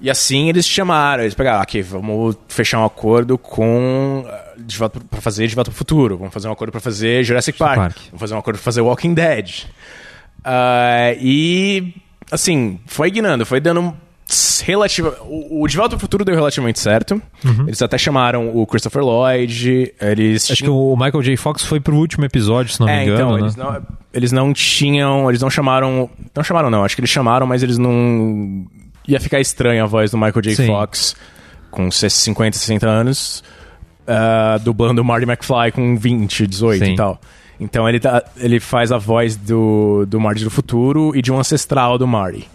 E 0.00 0.10
assim 0.10 0.48
eles 0.48 0.66
chamaram, 0.66 1.22
eles 1.22 1.34
pegaram, 1.34 1.60
ok, 1.62 1.82
vamos 1.82 2.36
fechar 2.48 2.80
um 2.80 2.84
acordo 2.84 3.38
com 3.38 4.24
para 5.10 5.20
fazer 5.20 5.46
De 5.46 5.54
Volta 5.54 5.70
para 5.70 5.76
o 5.76 5.78
Futuro, 5.78 6.18
vamos 6.18 6.32
fazer 6.32 6.48
um 6.48 6.52
acordo 6.52 6.70
para 6.70 6.80
fazer 6.80 7.24
Jurassic 7.24 7.58
Park, 7.58 7.76
Park, 7.76 7.96
vamos 8.06 8.20
fazer 8.20 8.34
um 8.34 8.38
acordo 8.38 8.56
para 8.56 8.64
fazer 8.64 8.80
Walking 8.80 9.14
Dead. 9.14 9.64
Uh, 10.40 11.16
e 11.20 11.94
assim, 12.30 12.78
foi 12.86 13.10
guinando, 13.10 13.44
foi 13.44 13.60
dando 13.60 13.94
relativa. 14.64 15.16
O, 15.22 15.62
o 15.62 15.68
De 15.68 15.76
Volta 15.76 15.94
ao 15.94 15.98
Futuro 15.98 16.24
deu 16.24 16.34
relativamente 16.34 16.80
certo. 16.80 17.20
Uhum. 17.44 17.64
Eles 17.66 17.80
até 17.82 17.98
chamaram 17.98 18.50
o 18.54 18.66
Christopher 18.66 19.02
Lloyd. 19.02 19.92
Eles 20.00 20.50
Acho 20.50 20.64
que 20.64 20.70
o 20.70 20.96
Michael 20.96 21.22
J. 21.22 21.36
Fox 21.36 21.64
foi 21.64 21.80
pro 21.80 21.96
último 21.96 22.24
episódio, 22.24 22.72
se 22.72 22.80
não 22.80 22.88
é, 22.88 22.98
me 22.98 23.02
engano. 23.04 23.16
Então, 23.16 23.32
né? 23.32 23.40
eles, 23.42 23.56
não, 23.56 23.86
eles 24.12 24.32
não 24.32 24.52
tinham. 24.52 25.28
Eles 25.28 25.40
não 25.40 25.50
chamaram. 25.50 26.10
Não 26.34 26.42
chamaram, 26.42 26.70
não. 26.70 26.84
Acho 26.84 26.94
que 26.94 27.00
eles 27.00 27.10
chamaram, 27.10 27.46
mas 27.46 27.62
eles 27.62 27.78
não. 27.78 28.66
Ia 29.06 29.20
ficar 29.20 29.40
estranha 29.40 29.84
a 29.84 29.86
voz 29.86 30.10
do 30.10 30.16
Michael 30.16 30.42
J. 30.42 30.54
Sim. 30.54 30.66
Fox 30.66 31.14
com 31.70 31.90
50, 31.90 32.56
60 32.56 32.88
anos. 32.88 33.44
Uh, 34.06 34.58
dublando 34.62 35.00
o 35.00 35.04
Marty 35.04 35.24
McFly 35.24 35.72
com 35.72 35.96
20, 35.96 36.46
18 36.46 36.84
Sim. 36.84 36.92
e 36.92 36.96
tal. 36.96 37.20
Então 37.64 37.88
ele, 37.88 37.98
tá, 37.98 38.22
ele 38.36 38.60
faz 38.60 38.92
a 38.92 38.98
voz 38.98 39.36
do, 39.36 40.04
do 40.06 40.20
Marty 40.20 40.44
do 40.44 40.50
futuro 40.50 41.16
e 41.16 41.22
de 41.22 41.32
um 41.32 41.38
ancestral 41.38 41.98
do 41.98 42.06
Marty. 42.06 42.48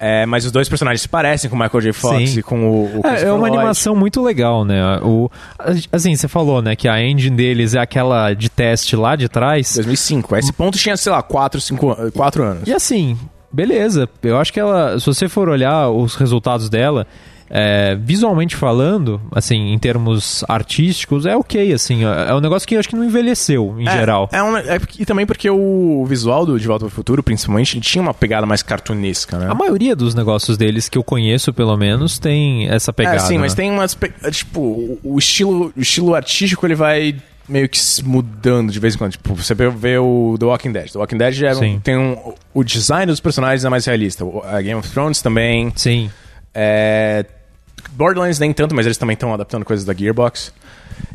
É, 0.00 0.24
mas 0.26 0.44
os 0.44 0.52
dois 0.52 0.68
personagens 0.68 1.02
se 1.02 1.08
parecem 1.08 1.50
com 1.50 1.56
o 1.56 1.58
Michael 1.58 1.80
J. 1.80 1.92
Fox 1.92 2.30
Sim. 2.30 2.38
e 2.38 2.42
com 2.42 2.70
o, 2.70 3.00
o 3.00 3.06
é, 3.06 3.22
é, 3.24 3.32
uma 3.32 3.48
Lloyd. 3.48 3.56
animação 3.56 3.96
muito 3.96 4.22
legal, 4.22 4.64
né? 4.64 4.80
O, 5.02 5.28
assim, 5.90 6.14
você 6.14 6.28
falou, 6.28 6.62
né, 6.62 6.76
que 6.76 6.86
a 6.86 7.02
engine 7.02 7.36
deles 7.36 7.74
é 7.74 7.80
aquela 7.80 8.32
de 8.32 8.48
teste 8.48 8.94
lá 8.94 9.16
de 9.16 9.28
trás. 9.28 9.74
2005. 9.74 10.36
esse 10.36 10.52
ponto 10.52 10.78
tinha, 10.78 10.96
sei 10.96 11.10
lá, 11.10 11.20
4, 11.20 11.60
5, 11.60 12.12
4 12.12 12.42
anos. 12.44 12.68
E 12.68 12.72
assim, 12.72 13.18
beleza. 13.52 14.08
Eu 14.22 14.38
acho 14.38 14.52
que 14.52 14.60
ela, 14.60 15.00
se 15.00 15.06
você 15.06 15.28
for 15.28 15.48
olhar 15.48 15.90
os 15.90 16.14
resultados 16.14 16.70
dela, 16.70 17.04
é, 17.50 17.96
visualmente 18.00 18.54
falando, 18.56 19.20
assim, 19.32 19.72
em 19.72 19.78
termos 19.78 20.44
artísticos, 20.48 21.26
é 21.26 21.36
ok, 21.36 21.72
assim. 21.72 22.04
É, 22.04 22.30
é 22.30 22.34
um 22.34 22.40
negócio 22.40 22.66
que 22.66 22.74
eu 22.74 22.78
acho 22.78 22.88
que 22.88 22.96
não 22.96 23.04
envelheceu, 23.04 23.74
em 23.78 23.88
é, 23.88 23.92
geral. 23.92 24.28
É, 24.32 24.42
um, 24.42 24.56
é, 24.56 24.78
e 24.98 25.06
também 25.06 25.26
porque 25.26 25.48
o 25.48 26.04
visual 26.06 26.44
do 26.44 26.58
De 26.58 26.66
Volta 26.66 26.84
ao 26.84 26.90
Futuro, 26.90 27.22
principalmente, 27.22 27.74
ele 27.74 27.82
tinha 27.82 28.02
uma 28.02 28.14
pegada 28.14 28.46
mais 28.46 28.62
cartunesca, 28.62 29.38
né? 29.38 29.48
A 29.50 29.54
maioria 29.54 29.96
dos 29.96 30.14
negócios 30.14 30.56
deles, 30.56 30.88
que 30.88 30.98
eu 30.98 31.04
conheço, 31.04 31.52
pelo 31.52 31.76
menos, 31.76 32.18
tem 32.18 32.68
essa 32.68 32.92
pegada. 32.92 33.16
É, 33.16 33.20
sim, 33.20 33.34
né? 33.34 33.40
mas 33.40 33.54
tem 33.54 33.70
umas... 33.70 33.96
Tipo, 34.30 34.98
o 35.02 35.18
estilo, 35.18 35.72
o 35.76 35.80
estilo 35.80 36.14
artístico, 36.14 36.66
ele 36.66 36.74
vai 36.74 37.16
meio 37.48 37.68
que 37.68 37.80
mudando 38.04 38.70
de 38.70 38.78
vez 38.78 38.94
em 38.94 38.98
quando. 38.98 39.12
Tipo, 39.12 39.34
você 39.34 39.54
vê 39.54 39.96
o 39.98 40.36
The 40.38 40.44
Walking 40.44 40.72
Dead. 40.72 40.92
The 40.92 40.98
Walking 40.98 41.16
Dead 41.16 41.42
é, 41.42 41.78
tem 41.82 41.96
um, 41.96 42.34
o 42.52 42.62
design 42.62 43.06
dos 43.06 43.20
personagens 43.20 43.64
é 43.64 43.68
mais 43.68 43.86
realista. 43.86 44.24
A 44.44 44.60
Game 44.60 44.78
of 44.78 44.88
Thrones 44.90 45.22
também. 45.22 45.72
Sim. 45.74 46.10
É, 46.54 47.24
Borderlands 47.92 48.38
nem 48.38 48.52
tanto, 48.52 48.74
mas 48.74 48.86
eles 48.86 48.98
também 48.98 49.14
estão 49.14 49.32
adaptando 49.32 49.64
coisas 49.64 49.84
da 49.84 49.94
Gearbox. 49.94 50.52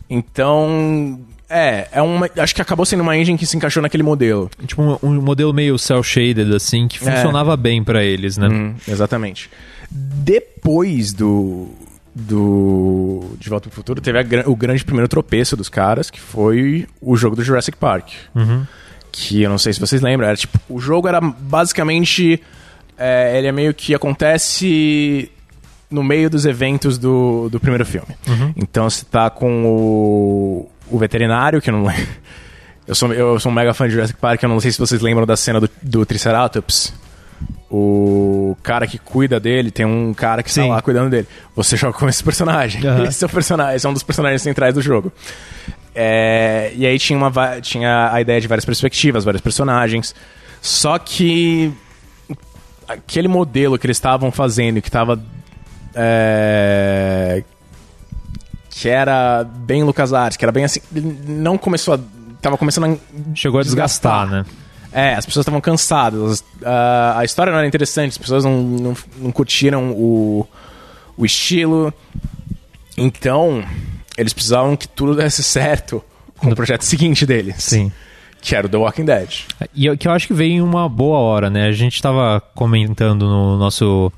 Então, 0.10 1.20
é, 1.50 1.88
é 1.92 2.02
uma, 2.02 2.30
acho 2.38 2.56
que 2.56 2.62
acabou 2.62 2.86
sendo 2.86 3.02
uma 3.02 3.16
engine 3.16 3.38
que 3.38 3.46
se 3.46 3.56
encaixou 3.56 3.82
naquele 3.82 4.04
modelo. 4.04 4.50
Tipo 4.66 4.82
um, 4.82 4.98
um 5.04 5.22
modelo 5.22 5.54
meio 5.54 5.78
cel-shaded, 5.78 6.54
assim, 6.56 6.88
que 6.88 6.98
é. 7.08 7.12
funcionava 7.12 7.54
é. 7.54 7.58
bem 7.58 7.84
para 7.84 8.04
eles, 8.04 8.38
né? 8.38 8.48
Hum, 8.48 8.76
exatamente. 8.88 9.50
Depois 9.90 11.14
do, 11.14 11.70
do 12.14 13.36
De 13.40 13.50
Volta 13.50 13.70
pro 13.70 13.76
Futuro, 13.76 14.02
teve 14.02 14.20
a, 14.20 14.50
o 14.50 14.56
grande 14.56 14.84
primeiro 14.84 15.08
tropeço 15.08 15.56
dos 15.56 15.70
caras, 15.70 16.10
que 16.10 16.20
foi 16.20 16.88
o 17.02 17.16
jogo 17.16 17.36
do 17.36 17.44
Jurassic 17.44 17.78
Park. 17.78 18.10
Uhum. 18.34 18.66
Que 19.12 19.44
eu 19.44 19.50
não 19.50 19.60
sei 19.60 19.74
se 19.74 19.80
vocês 19.80 20.02
lembram, 20.02 20.28
era 20.28 20.38
tipo, 20.38 20.60
o 20.68 20.80
jogo 20.80 21.08
era 21.08 21.22
basicamente... 21.22 22.42
É, 22.96 23.38
ele 23.38 23.48
é 23.48 23.52
meio 23.52 23.74
que 23.74 23.96
acontece 23.96 25.32
no 25.94 26.04
meio 26.04 26.30
dos 26.30 26.46
eventos 26.46 26.98
do, 26.98 27.48
do 27.50 27.60
primeiro 27.60 27.86
filme. 27.86 28.08
Uhum. 28.28 28.54
Então 28.58 28.90
você 28.90 29.06
tá 29.06 29.30
com 29.30 29.64
o, 29.66 30.70
o 30.90 30.98
veterinário, 30.98 31.62
que 31.62 31.70
eu 31.70 31.74
não 31.74 31.86
lembro. 31.88 32.08
Eu 32.88 32.96
sou, 32.96 33.14
eu 33.14 33.40
sou 33.40 33.52
um 33.52 33.56
mega 33.56 33.74
fã 33.74 33.88
de 33.88 33.94
Jurassic 33.94 34.20
Park, 34.20 34.42
eu 34.42 34.50
não 34.50 34.60
sei 34.60 34.72
se 34.72 34.80
vocês 34.80 35.02
lembram 35.02 35.26
da 35.26 35.38
cena 35.38 35.60
do, 35.60 35.70
do 35.82 36.06
Triceratops. 36.06 36.94
O 37.70 38.58
cara 38.62 38.86
que 38.86 38.98
cuida 38.98 39.40
dele, 39.40 39.72
tem 39.72 39.86
um 39.86 40.14
cara 40.14 40.44
que 40.44 40.50
está 40.50 40.66
lá 40.66 40.82
cuidando 40.82 41.10
dele. 41.10 41.28
Você 41.56 41.78
joga 41.78 41.98
com 41.98 42.10
esse 42.10 42.24
personagem. 42.24 42.86
Uhum. 42.86 43.06
Esse 43.06 43.24
é 43.24 43.28
o 43.28 43.30
personagem, 43.30 43.76
esse 43.76 43.86
é 43.86 43.90
um 43.90 43.94
dos 43.94 44.04
personagens 44.04 44.42
centrais 44.42 44.74
do 44.74 44.82
jogo. 44.82 45.12
É, 45.96 46.72
e 46.76 46.86
aí 46.86 46.98
tinha, 47.00 47.18
uma, 47.18 47.32
tinha 47.62 48.12
a 48.12 48.20
ideia 48.20 48.42
de 48.42 48.48
várias 48.48 48.66
perspectivas, 48.66 49.24
vários 49.24 49.42
personagens. 49.42 50.14
Só 50.62 50.98
que 50.98 51.72
aquele 52.88 53.28
modelo 53.28 53.78
que 53.78 53.86
eles 53.86 53.98
estavam 53.98 54.32
fazendo, 54.32 54.82
que 54.82 54.90
estava 54.90 55.20
é, 55.96 57.44
que 58.70 58.90
era 58.90 59.44
bem 59.44 59.84
Lucas 59.84 60.14
Arts, 60.14 60.38
que 60.38 60.46
era 60.46 60.52
bem 60.52 60.64
assim. 60.64 60.82
Não 60.92 61.58
começou 61.58 61.96
a. 61.96 62.00
Tava 62.42 62.58
começando 62.58 62.86
a. 62.86 63.36
Chegou 63.36 63.60
a 63.60 63.64
desgastar, 63.64 64.26
desgastar 64.26 64.46
né? 64.46 64.46
É, 64.92 65.16
as 65.16 65.26
pessoas 65.26 65.44
estavam 65.44 65.60
cansadas. 65.60 66.40
Uh, 66.40 67.18
a 67.18 67.24
história 67.24 67.52
não 67.52 67.58
era 67.58 67.68
interessante, 67.68 68.12
as 68.12 68.18
pessoas 68.18 68.46
não, 68.46 68.62
não, 68.62 68.98
não 69.18 69.32
curtiram 69.32 69.92
o, 69.92 70.48
o 71.18 71.26
estilo. 71.26 71.92
Então, 72.96 73.64
eles 74.16 74.34
precisavam 74.34 74.76
que 74.76 74.88
tudo 74.88 75.16
desse 75.16 75.44
certo 75.44 76.04
com 76.38 76.52
o 76.52 76.56
projeto 76.56 76.84
seguinte 76.84 77.26
deles. 77.26 77.56
Sim. 77.58 77.92
Que 78.44 78.56
era 78.56 78.68
o 78.68 78.70
The 78.70 78.78
Walking 78.78 79.06
Dead. 79.06 79.30
E 79.74 79.96
que 79.96 80.08
eu 80.08 80.12
acho 80.12 80.28
que 80.28 80.34
veio 80.34 80.54
em 80.54 80.62
uma 80.62 80.90
boa 80.90 81.18
hora, 81.18 81.50
né? 81.50 81.68
A 81.68 81.72
gente 81.72 81.96
estava 81.96 82.42
comentando 82.54 83.26
no 83.26 83.58
nosso 83.58 84.12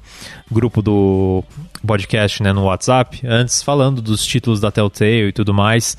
grupo 0.52 0.82
do 0.82 1.44
podcast, 1.86 2.42
né, 2.42 2.52
no 2.52 2.64
WhatsApp, 2.64 3.22
antes 3.24 3.62
falando 3.62 4.02
dos 4.02 4.26
títulos 4.26 4.60
da 4.60 4.72
Telltale 4.72 5.28
e 5.28 5.32
tudo 5.32 5.54
mais. 5.54 5.96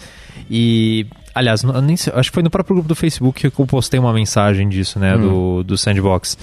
E, 0.51 1.07
aliás, 1.33 1.63
sei, 1.97 2.13
acho 2.15 2.31
que 2.31 2.35
foi 2.35 2.43
no 2.43 2.51
próprio 2.51 2.75
grupo 2.75 2.89
do 2.89 2.97
Facebook 2.97 3.49
que 3.49 3.61
eu 3.61 3.67
postei 3.67 4.01
uma 4.01 4.13
mensagem 4.13 4.69
disso, 4.69 4.99
né, 4.99 5.17
hum. 5.17 5.21
do, 5.21 5.63
do 5.63 5.79
Sandbox 5.79 6.37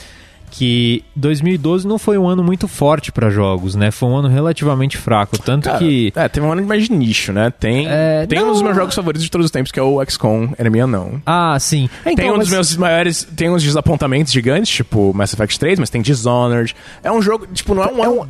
que 0.54 1.04
2012 1.16 1.88
não 1.88 1.98
foi 1.98 2.16
um 2.16 2.28
ano 2.28 2.44
muito 2.44 2.68
forte 2.68 3.12
para 3.12 3.32
jogos, 3.32 3.74
né? 3.74 3.90
Foi 3.90 4.08
um 4.08 4.18
ano 4.18 4.28
relativamente 4.28 4.98
fraco, 5.00 5.36
tanto 5.40 5.64
Cara, 5.64 5.80
que 5.80 6.14
é, 6.16 6.30
teve 6.30 6.46
um 6.46 6.52
ano 6.52 6.64
mais 6.64 6.84
de 6.84 6.92
nicho, 6.92 7.34
né? 7.34 7.52
Tem 7.60 7.88
é, 7.90 8.28
tem 8.28 8.40
não... 8.40 8.50
um 8.50 8.52
dos 8.52 8.62
meus 8.62 8.76
jogos 8.76 8.94
favoritos 8.94 9.24
de 9.24 9.32
todos 9.32 9.46
os 9.46 9.52
tempos 9.52 9.72
que 9.72 9.80
é 9.80 9.84
o 9.84 10.00
XCOM 10.06 10.54
Enemy 10.60 10.84
Unknown. 10.84 11.22
Ah, 11.26 11.58
sim. 11.60 11.90
É, 12.06 12.12
então, 12.12 12.24
tem 12.24 12.32
um 12.32 12.38
mas... 12.38 12.46
dos 12.46 12.54
meus 12.54 12.78
maiores, 12.78 13.28
tem 13.36 13.50
uns 13.50 13.64
desapontamentos 13.64 14.32
gigantes, 14.32 14.72
tipo 14.72 15.12
Mass 15.12 15.34
Effect 15.34 15.60
3, 15.60 15.80
mas 15.80 15.90
tem 15.90 16.04
Dishonored. 16.04 16.76
É 17.04 17.12
um 17.12 17.20
jogo, 17.20 17.48
tipo, 17.48 17.74
não 17.74 17.84
é 17.84 17.88
um, 17.88 18.04
é 18.04 18.10
um 18.10 18.28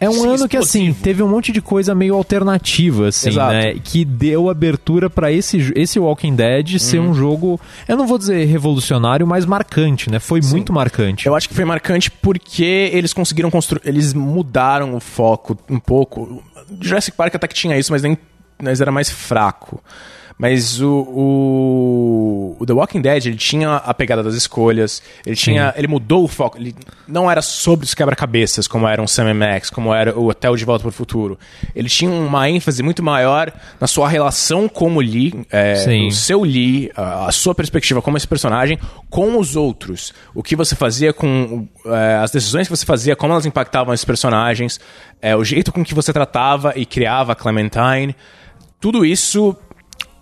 é 0.00 0.08
um 0.08 0.30
ano 0.30 0.48
que, 0.48 0.56
assim, 0.56 0.92
teve 0.92 1.22
um 1.22 1.28
monte 1.28 1.50
de 1.50 1.60
coisa 1.60 1.94
meio 1.94 2.14
alternativa, 2.14 3.08
assim, 3.08 3.30
Exato. 3.30 3.52
né? 3.52 3.74
Que 3.82 4.04
deu 4.04 4.48
abertura 4.48 5.10
para 5.10 5.32
esse, 5.32 5.72
esse 5.74 5.98
Walking 5.98 6.36
Dead 6.36 6.78
ser 6.78 7.00
um 7.00 7.12
jogo, 7.12 7.60
eu 7.86 7.96
não 7.96 8.06
vou 8.06 8.18
dizer 8.18 8.44
revolucionário, 8.44 9.26
mas 9.26 9.44
marcante, 9.44 10.10
né? 10.10 10.18
Foi 10.18 10.40
Sim. 10.40 10.50
muito 10.52 10.72
marcante. 10.72 11.26
Eu 11.26 11.34
acho 11.34 11.48
que 11.48 11.54
foi 11.54 11.64
marcante 11.64 12.10
porque 12.10 12.90
eles 12.92 13.12
conseguiram 13.12 13.50
construir, 13.50 13.82
eles 13.84 14.14
mudaram 14.14 14.94
o 14.94 15.00
foco 15.00 15.58
um 15.68 15.80
pouco. 15.80 16.42
Jurassic 16.80 17.16
Park 17.16 17.34
até 17.34 17.48
que 17.48 17.54
tinha 17.54 17.76
isso, 17.78 17.90
mas 17.92 18.02
nem 18.02 18.16
mas 18.60 18.80
era 18.80 18.90
mais 18.90 19.08
fraco. 19.08 19.80
Mas 20.38 20.80
o, 20.80 20.88
o, 20.88 22.56
o, 22.60 22.64
The 22.64 22.72
Walking 22.72 23.00
Dead, 23.00 23.26
ele 23.26 23.36
tinha 23.36 23.74
a 23.74 23.92
pegada 23.92 24.22
das 24.22 24.34
escolhas, 24.34 25.02
ele 25.26 25.34
tinha. 25.34 25.72
Sim. 25.72 25.78
Ele 25.78 25.88
mudou 25.88 26.22
o 26.22 26.28
foco. 26.28 26.56
Ele 26.56 26.76
não 27.08 27.28
era 27.28 27.42
sobre 27.42 27.84
os 27.84 27.92
quebra-cabeças, 27.92 28.68
como 28.68 28.86
era 28.86 29.02
um 29.02 29.06
Sam 29.08 29.34
Max, 29.34 29.68
como 29.68 29.92
era 29.92 30.16
o 30.16 30.28
Hotel 30.28 30.54
de 30.54 30.64
Volta 30.64 30.82
para 30.82 30.90
o 30.90 30.92
Futuro. 30.92 31.36
Ele 31.74 31.88
tinha 31.88 32.08
uma 32.08 32.48
ênfase 32.48 32.84
muito 32.84 33.02
maior 33.02 33.52
na 33.80 33.88
sua 33.88 34.08
relação 34.08 34.68
como 34.68 35.00
Lee, 35.00 35.34
é, 35.50 36.06
o 36.06 36.12
seu 36.12 36.42
Lee, 36.42 36.92
a, 36.94 37.26
a, 37.26 37.32
sua 37.32 37.52
perspectiva 37.52 38.00
como 38.00 38.16
esse 38.16 38.28
personagem, 38.28 38.78
com 39.10 39.36
os 39.38 39.56
outros. 39.56 40.14
O 40.32 40.42
que 40.42 40.54
você 40.54 40.76
fazia 40.76 41.12
com. 41.12 41.66
É, 41.84 42.20
as 42.22 42.30
decisões 42.30 42.68
que 42.68 42.76
você 42.76 42.86
fazia, 42.86 43.16
como 43.16 43.32
elas 43.32 43.44
impactavam 43.44 43.92
esses 43.92 44.04
personagens, 44.04 44.78
é, 45.20 45.34
o 45.34 45.42
jeito 45.42 45.72
com 45.72 45.84
que 45.84 45.94
você 45.94 46.12
tratava 46.12 46.74
e 46.76 46.86
criava 46.86 47.32
a 47.32 47.34
Clementine. 47.34 48.14
Tudo 48.80 49.04
isso 49.04 49.56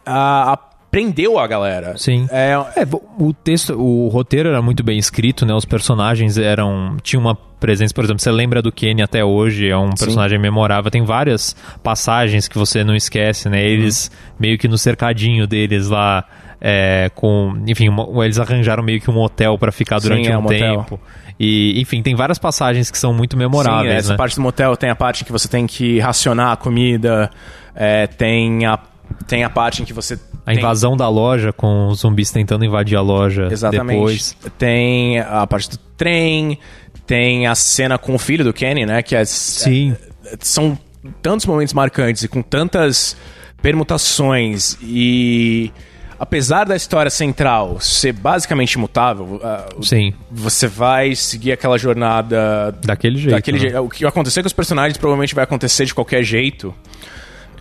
a, 0.06 0.52
a 0.52 0.58
prendeu 0.90 1.38
a 1.38 1.46
galera. 1.46 1.96
Sim. 1.98 2.26
É, 2.30 2.52
É, 2.76 2.86
o 3.18 3.34
texto, 3.34 3.74
o 3.78 4.08
roteiro 4.08 4.48
era 4.48 4.62
muito 4.62 4.82
bem 4.82 4.96
escrito, 4.98 5.44
né? 5.44 5.52
Os 5.52 5.64
personagens 5.66 6.38
eram. 6.38 6.96
tinham 7.02 7.20
uma 7.20 7.34
presença, 7.34 7.92
por 7.92 8.04
exemplo, 8.04 8.22
você 8.22 8.30
lembra 8.30 8.62
do 8.62 8.70
Kenny 8.72 9.02
até 9.02 9.22
hoje, 9.24 9.68
é 9.68 9.76
um 9.76 9.90
personagem 9.90 10.38
memorável. 10.38 10.90
Tem 10.90 11.04
várias 11.04 11.54
passagens 11.82 12.48
que 12.48 12.56
você 12.56 12.82
não 12.84 12.94
esquece, 12.94 13.48
né? 13.48 13.62
Eles 13.62 14.10
meio 14.38 14.56
que 14.58 14.68
no 14.68 14.78
cercadinho 14.78 15.46
deles 15.46 15.88
lá. 15.88 16.24
é, 16.58 17.10
com. 17.14 17.52
Enfim, 17.66 17.90
uma- 17.90 18.24
eles 18.24 18.38
arranjaram 18.38 18.82
meio 18.82 18.98
que 18.98 19.10
um 19.10 19.18
hotel 19.18 19.58
pra 19.58 19.70
ficar 19.70 20.00
Sim, 20.00 20.08
durante 20.08 20.30
é 20.30 20.36
um 20.36 20.40
um 20.40 20.42
motel. 20.42 20.78
tempo. 20.84 21.00
E, 21.38 21.78
enfim, 21.78 22.00
tem 22.00 22.14
várias 22.14 22.38
passagens 22.38 22.90
que 22.90 22.96
são 22.96 23.12
muito 23.12 23.32
Sim, 23.32 23.38
memoráveis, 23.40 23.94
essa 23.94 24.12
né? 24.12 24.16
parte 24.16 24.36
do 24.36 24.40
motel 24.40 24.74
tem 24.74 24.88
a 24.88 24.96
parte 24.96 25.22
que 25.22 25.30
você 25.30 25.46
tem 25.48 25.66
que 25.66 25.98
racionar 25.98 26.52
a 26.52 26.56
comida, 26.56 27.30
é, 27.74 28.06
tem, 28.06 28.64
a, 28.64 28.78
tem 29.26 29.44
a 29.44 29.50
parte 29.50 29.82
em 29.82 29.84
que 29.84 29.92
você. 29.92 30.14
A 30.44 30.50
tem- 30.50 30.58
invasão 30.58 30.96
da 30.96 31.08
loja 31.08 31.52
com 31.52 31.88
os 31.88 32.00
zumbis 32.00 32.30
tentando 32.30 32.64
invadir 32.64 32.96
a 32.96 33.00
loja 33.00 33.48
Exatamente. 33.50 33.96
depois. 33.96 34.36
Tem 34.58 35.18
a 35.20 35.46
parte 35.46 35.70
do 35.70 35.76
trem, 35.96 36.58
tem 37.06 37.46
a 37.46 37.54
cena 37.54 37.98
com 37.98 38.14
o 38.14 38.18
filho 38.18 38.44
do 38.44 38.52
Kenny, 38.52 38.86
né? 38.86 39.02
Que 39.02 39.16
é, 39.16 39.24
Sim. 39.24 39.96
é- 40.24 40.36
são 40.40 40.78
tantos 41.22 41.46
momentos 41.46 41.72
marcantes 41.74 42.22
e 42.24 42.28
com 42.28 42.42
tantas 42.42 43.16
permutações 43.62 44.76
e 44.82 45.70
apesar 46.18 46.64
da 46.64 46.74
história 46.74 47.10
central 47.10 47.78
ser 47.80 48.12
basicamente 48.12 48.72
imutável, 48.74 49.40
ah, 49.44 49.66
Sim. 49.82 50.12
você 50.30 50.66
vai 50.66 51.14
seguir 51.14 51.52
aquela 51.52 51.76
jornada 51.78 52.72
Daquele 52.84 53.18
jeito. 53.18 53.34
daquele 53.34 53.58
né? 53.58 53.62
jeito. 53.64 53.78
O 53.82 53.88
que 53.88 54.04
acontecer 54.04 54.42
com 54.42 54.46
os 54.46 54.52
personagens 54.52 54.96
provavelmente 54.96 55.34
vai 55.34 55.44
acontecer 55.44 55.84
de 55.84 55.94
qualquer 55.94 56.22
jeito. 56.22 56.74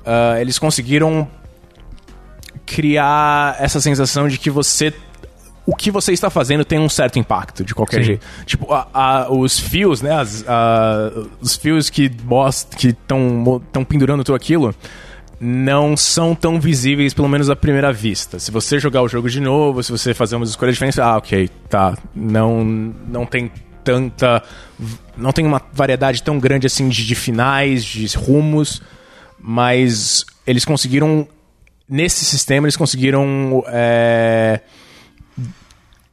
Ah, 0.05 0.37
eles 0.39 0.57
conseguiram 0.57 1.27
criar 2.65 3.55
essa 3.59 3.79
sensação 3.79 4.27
de 4.27 4.37
que 4.37 4.49
você. 4.49 4.93
O 5.67 5.75
que 5.75 5.89
você 5.89 6.13
está 6.13 6.29
fazendo 6.29 6.63
tem 6.63 6.77
um 6.77 6.87
certo 6.87 7.17
impacto, 7.17 7.63
de 7.63 7.73
qualquer 7.73 7.97
Sim. 8.01 8.03
jeito. 8.03 8.25
Tipo, 8.45 8.71
a- 8.71 8.87
a- 8.93 9.31
os 9.33 9.59
fios, 9.59 9.99
né? 10.01 10.11
as- 10.13 10.43
a- 10.47 11.11
os 11.41 11.55
fios 11.55 11.89
que 11.89 12.11
estão 12.83 13.61
estão 13.65 13.83
pendurando 13.83 14.23
tudo 14.23 14.35
aquilo 14.35 14.75
não 15.39 15.97
são 15.97 16.35
tão 16.35 16.59
visíveis, 16.59 17.13
pelo 17.15 17.27
menos 17.27 17.49
à 17.49 17.55
primeira 17.55 17.91
vista. 17.91 18.37
Se 18.39 18.51
você 18.51 18.79
jogar 18.79 19.01
o 19.01 19.07
jogo 19.07 19.27
de 19.29 19.41
novo, 19.41 19.81
se 19.83 19.91
você 19.91 20.13
fazer 20.13 20.35
umas 20.35 20.49
escolhas 20.49 20.75
diferentes, 20.75 20.99
ah, 20.99 21.17
ok, 21.17 21.49
tá. 21.67 21.97
Não, 22.15 22.63
não 22.63 23.25
tem 23.25 23.51
tanta. 23.83 24.43
Não 25.17 25.31
tem 25.31 25.45
uma 25.45 25.61
variedade 25.73 26.21
tão 26.21 26.37
grande 26.39 26.67
assim 26.67 26.87
de, 26.89 27.05
de 27.05 27.15
finais, 27.15 27.83
de 27.83 28.05
rumos, 28.15 28.81
mas 29.39 30.25
eles 30.45 30.63
conseguiram. 30.63 31.27
Nesse 31.87 32.25
sistema, 32.25 32.65
eles 32.65 32.77
conseguiram. 32.77 33.63
é, 33.67 34.61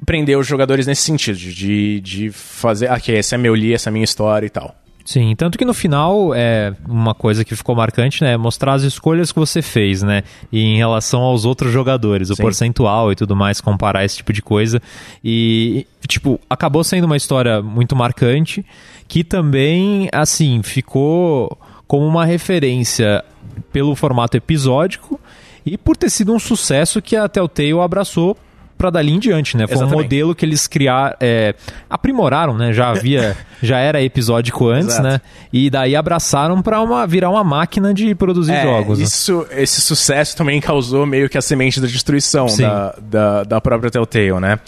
prender 0.05 0.37
os 0.37 0.47
jogadores 0.47 0.87
nesse 0.87 1.03
sentido, 1.03 1.39
de, 1.39 2.01
de 2.01 2.31
fazer. 2.31 2.89
Ah, 2.89 2.95
ok, 2.95 3.17
esse 3.17 3.35
é 3.35 3.39
meu 3.39 3.55
li, 3.55 3.73
essa 3.73 3.89
é 3.89 3.91
a 3.91 3.93
minha 3.93 4.05
história 4.05 4.47
e 4.47 4.51
tal. 4.51 4.75
Sim, 5.05 5.35
tanto 5.37 5.59
que 5.59 5.65
no 5.65 5.75
final 5.75 6.33
é 6.33 6.73
uma 6.87 7.13
coisa 7.13 7.45
que 7.45 7.57
ficou 7.57 7.75
marcante, 7.75 8.23
né? 8.23 8.35
é 8.35 8.37
Mostrar 8.37 8.75
as 8.75 8.83
escolhas 8.83 9.33
que 9.33 9.39
você 9.39 9.61
fez, 9.61 10.01
né? 10.01 10.23
E 10.51 10.61
em 10.61 10.77
relação 10.77 11.23
aos 11.23 11.45
outros 11.45 11.73
jogadores, 11.73 12.31
o 12.31 12.37
Sim. 12.37 12.43
percentual 12.43 13.11
e 13.11 13.17
tudo 13.17 13.35
mais, 13.35 13.61
comparar 13.61 14.05
esse 14.05 14.19
tipo 14.19 14.33
de 14.33 14.41
coisa. 14.41 14.81
E, 15.25 15.87
tipo, 16.07 16.41
acabou 16.49 16.85
sendo 16.85 17.05
uma 17.05 17.17
história 17.17 17.61
muito 17.61 17.97
marcante, 17.97 18.65
que 19.09 19.25
também, 19.25 20.09
assim, 20.13 20.63
ficou 20.63 21.59
como 21.89 22.07
uma 22.07 22.25
referência 22.25 23.25
pelo 23.73 23.97
formato 23.97 24.37
episódico 24.37 25.21
e 25.65 25.77
por 25.79 25.97
ter 25.97 26.11
sido 26.11 26.33
um 26.35 26.39
sucesso 26.39 27.01
que 27.03 27.17
a 27.17 27.29
Telltale 27.29 27.79
abraçou 27.81 28.37
pra 28.77 28.91
dali 28.91 29.13
em 29.13 29.19
diante, 29.21 29.57
né? 29.57 29.65
Foi 29.67 29.77
um 29.77 29.81
Exatamente. 29.81 30.03
modelo 30.03 30.35
que 30.35 30.45
eles 30.45 30.67
criaram, 30.67 31.15
é, 31.21 31.55
aprimoraram, 31.89 32.57
né? 32.59 32.73
Já 32.73 32.91
havia, 32.91 33.37
já 33.63 33.79
era 33.79 34.03
episódico 34.03 34.69
antes, 34.69 34.95
Exato. 34.95 35.03
né? 35.09 35.21
E 35.53 35.71
daí 35.71 35.95
abraçaram 35.95 36.61
pra 36.61 36.81
uma, 36.81 37.07
virar 37.07 37.31
uma 37.31 37.45
máquina 37.45 37.95
de 37.95 38.13
produzir 38.15 38.53
É, 38.55 38.63
jogos. 38.65 38.99
né? 38.99 39.05
Isso, 39.05 39.47
esse 39.53 39.81
sucesso 39.81 40.37
também 40.37 40.61
causou 40.61 41.07
meio 41.07 41.29
que 41.29 41.39
a 41.39 41.43
semente 41.43 41.81
da 41.81 41.87
destruição 41.87 42.47
da, 42.57 42.97
da, 43.01 43.45
da 43.45 43.61
própria 43.61 43.89
Telltale, 43.89 44.41
né? 44.41 44.59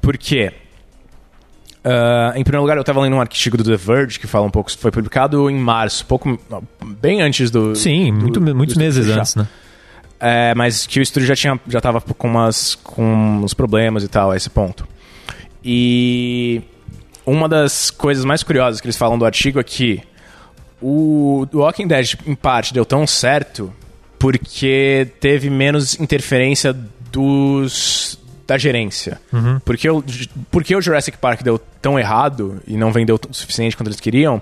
Por 0.00 0.16
quê? 0.16 0.52
Ah, 1.82 2.32
em 2.36 2.42
primeiro 2.44 2.62
lugar, 2.62 2.76
eu 2.76 2.80
estava 2.82 3.00
lendo 3.00 3.16
um 3.16 3.20
artigo 3.20 3.56
do 3.56 3.64
The 3.64 3.76
Verge 3.76 4.18
que 4.18 4.26
fala 4.26 4.46
um 4.46 4.50
pouco. 4.50 4.70
Foi 4.78 4.90
publicado 4.90 5.50
em 5.50 5.56
março, 5.58 6.06
pouco 6.06 6.38
bem 7.02 7.20
antes 7.20 7.50
do. 7.50 7.74
Sim, 7.74 8.12
do- 8.14 8.20
muito, 8.20 8.40
do 8.40 8.54
muitos 8.56 8.74
estúdio 8.76 8.78
meses 9.02 9.08
antes, 9.16 9.34
né? 9.36 9.46
É, 10.26 10.54
mas 10.54 10.86
que 10.86 11.00
o 11.00 11.02
estúdio 11.02 11.26
já 11.26 11.36
tinha 11.36 11.60
já 11.68 11.82
tava 11.82 12.00
com 12.00 12.26
umas 12.26 12.76
com 12.76 13.42
uns 13.44 13.52
problemas 13.52 14.02
e 14.02 14.08
tal 14.08 14.30
a 14.30 14.36
esse 14.36 14.48
ponto. 14.48 14.88
E 15.62 16.62
uma 17.26 17.46
das 17.46 17.90
coisas 17.90 18.24
mais 18.24 18.42
curiosas 18.42 18.80
que 18.80 18.86
eles 18.86 18.96
falam 18.96 19.18
do 19.18 19.26
artigo 19.26 19.60
é 19.60 19.62
que 19.62 20.00
o 20.80 21.46
Walking 21.52 21.86
Dead 21.86 22.14
em 22.26 22.34
parte 22.34 22.72
deu 22.72 22.86
tão 22.86 23.06
certo 23.06 23.70
porque 24.18 25.08
teve 25.20 25.50
menos 25.50 26.00
interferência 26.00 26.74
dos 27.12 28.18
da 28.46 28.58
gerência. 28.58 29.20
Porque, 29.64 29.88
o, 29.88 30.04
porque 30.50 30.74
o 30.76 30.80
Jurassic 30.80 31.16
Park 31.18 31.42
deu 31.42 31.58
tão 31.80 31.98
errado 31.98 32.60
e 32.66 32.76
não 32.76 32.92
vendeu 32.92 33.18
o 33.28 33.34
suficiente 33.34 33.76
quanto 33.76 33.88
eles 33.88 34.00
queriam, 34.00 34.40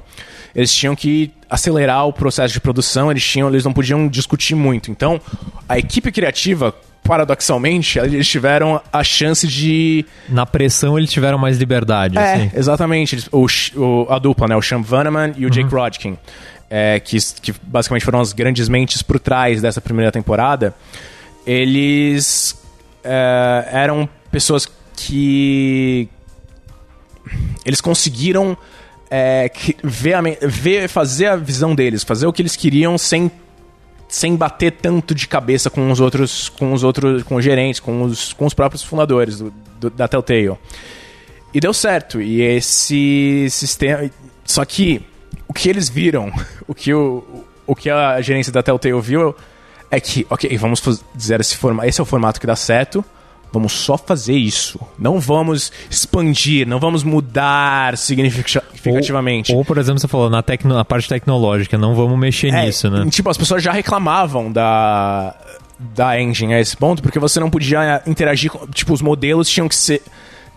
eles 0.55 0.75
tinham 0.75 0.95
que 0.97 1.31
acelerar 1.49 2.07
o 2.07 2.13
processo 2.13 2.53
de 2.53 2.61
produção, 2.61 3.11
eles, 3.11 3.25
tinham, 3.25 3.49
eles 3.49 3.65
não 3.65 3.73
podiam 3.73 4.09
discutir 4.09 4.55
muito. 4.55 4.91
Então, 4.91 5.21
a 5.69 5.79
equipe 5.79 6.11
criativa, 6.13 6.75
paradoxalmente, 7.03 7.99
eles 7.99 8.29
tiveram 8.29 8.81
a 8.93 9.03
chance 9.05 9.47
de 9.47 10.05
Na 10.29 10.45
pressão 10.47 10.99
eles 10.99 11.11
tiveram 11.11 11.39
mais 11.39 11.59
liberdade. 11.59 12.17
é, 12.19 12.35
assim. 12.35 12.51
exatamente. 12.55 13.15
Eles- 13.15 13.29
O, 13.33 13.47
o- 13.81 14.07
a 14.13 14.19
dupla, 14.19 14.49
né? 14.49 14.57
O 14.57 14.63
Sean 14.63 14.83
Vanaman 14.83 15.33
e 15.37 15.47
o 15.47 15.51
Jake 15.51 15.73
Rodkin. 15.73 16.17
é, 16.75 16.99
que, 17.01 17.19
que 17.43 17.53
basicamente 17.63 18.03
foram 18.05 18.19
as 18.21 18.33
grandes 18.33 18.67
mentes 18.69 19.03
por 19.03 19.21
trás 19.21 19.61
dessa 19.61 19.81
primeira 19.81 20.11
temporada. 20.11 20.75
Eles 21.47 22.59
é, 23.05 23.69
eram 23.73 24.09
pessoas 24.31 24.69
que... 24.97 26.09
Eles 27.65 27.81
conseguiram 27.81 28.57
é, 29.11 29.51
ver, 29.83 30.15
a 30.15 30.23
ver, 30.43 30.89
fazer 30.89 31.27
a 31.27 31.37
visão 31.37 31.75
deles, 31.75 32.03
fazer 32.03 32.27
o 32.27 32.33
que 32.33 32.43
eles 32.43 32.57
queriam 32.57 32.97
sem 32.99 33.31
sem 34.09 34.37
bater 34.37 34.73
tanto 34.73 35.15
de 35.15 35.27
cabeça 35.27 35.71
com 35.71 35.91
os 35.91 35.99
outros, 35.99 36.51
com 36.51 36.75
os 36.75 36.85
outros, 36.85 37.23
com 37.23 37.37
os 37.37 37.43
gerentes, 37.45 37.81
com 37.81 38.03
os, 38.03 38.35
com 38.35 38.45
os 38.45 38.53
próprios 38.53 38.83
fundadores 38.83 39.39
do- 39.39 39.51
do- 39.81 39.89
da 39.89 40.07
Telltale. 40.07 40.59
E 41.55 41.59
deu 41.59 41.73
certo. 41.73 42.21
E 42.21 42.43
esse 42.43 43.47
sistema. 43.49 44.11
Só 44.45 44.67
que 44.67 45.01
o 45.49 45.55
que 45.55 45.67
eles 45.67 45.89
viram, 45.89 46.31
o 46.69 46.75
que, 46.75 46.93
o, 46.93 47.25
o 47.67 47.75
que 47.75 47.89
a 47.89 48.21
gerência 48.21 48.53
da 48.53 48.63
Telltale 48.63 49.01
viu 49.01 49.35
é 49.93 50.01
que, 50.01 50.27
ok, 50.29 50.57
vamos 50.57 50.81
faz- 50.81 51.05
dizer 51.15 51.39
esse 51.41 51.57
formato. 51.57 51.89
Esse 51.89 52.01
é 52.01 52.03
o 52.03 52.07
formato 52.07 52.41
que 52.41 52.47
dá 52.49 52.57
certo. 52.57 53.05
Vamos 53.53 53.73
só 53.75 53.99
fazer 53.99 54.33
isso. 54.35 54.81
Não 54.99 55.21
vamos 55.21 55.71
expandir, 55.91 56.67
não 56.67 56.81
vamos 56.81 57.05
mudar 57.05 57.99
significativamente. 57.99 59.53
Ou, 59.53 59.59
ou, 59.59 59.65
por 59.65 59.79
exemplo, 59.79 60.01
você 60.01 60.09
falou 60.09 60.31
na, 60.31 60.43
tecno, 60.43 60.75
na 60.75 60.85
parte 60.85 61.09
tecnológica, 61.09 61.77
não 61.77 61.95
vamos 61.95 62.19
mexer 62.19 62.49
É, 62.49 62.65
nisso, 62.65 62.89
né? 62.91 63.07
Tipo, 63.11 63.31
as 63.31 63.37
pessoas 63.37 63.63
já 63.63 63.73
reclamavam 63.73 64.51
da, 64.51 65.35
da 65.79 66.21
engine 66.21 66.55
a 66.55 66.61
esse 66.61 66.77
ponto, 66.77 67.03
porque 67.03 67.19
você 67.19 67.39
não 67.41 67.51
podia 67.51 68.03
interagir 68.07 68.51
com. 68.51 68.67
Tipo, 68.69 68.93
os 68.95 69.03
modelos 69.03 69.49
tinham 69.49 69.69
que 69.69 69.75
ser, 69.77 70.03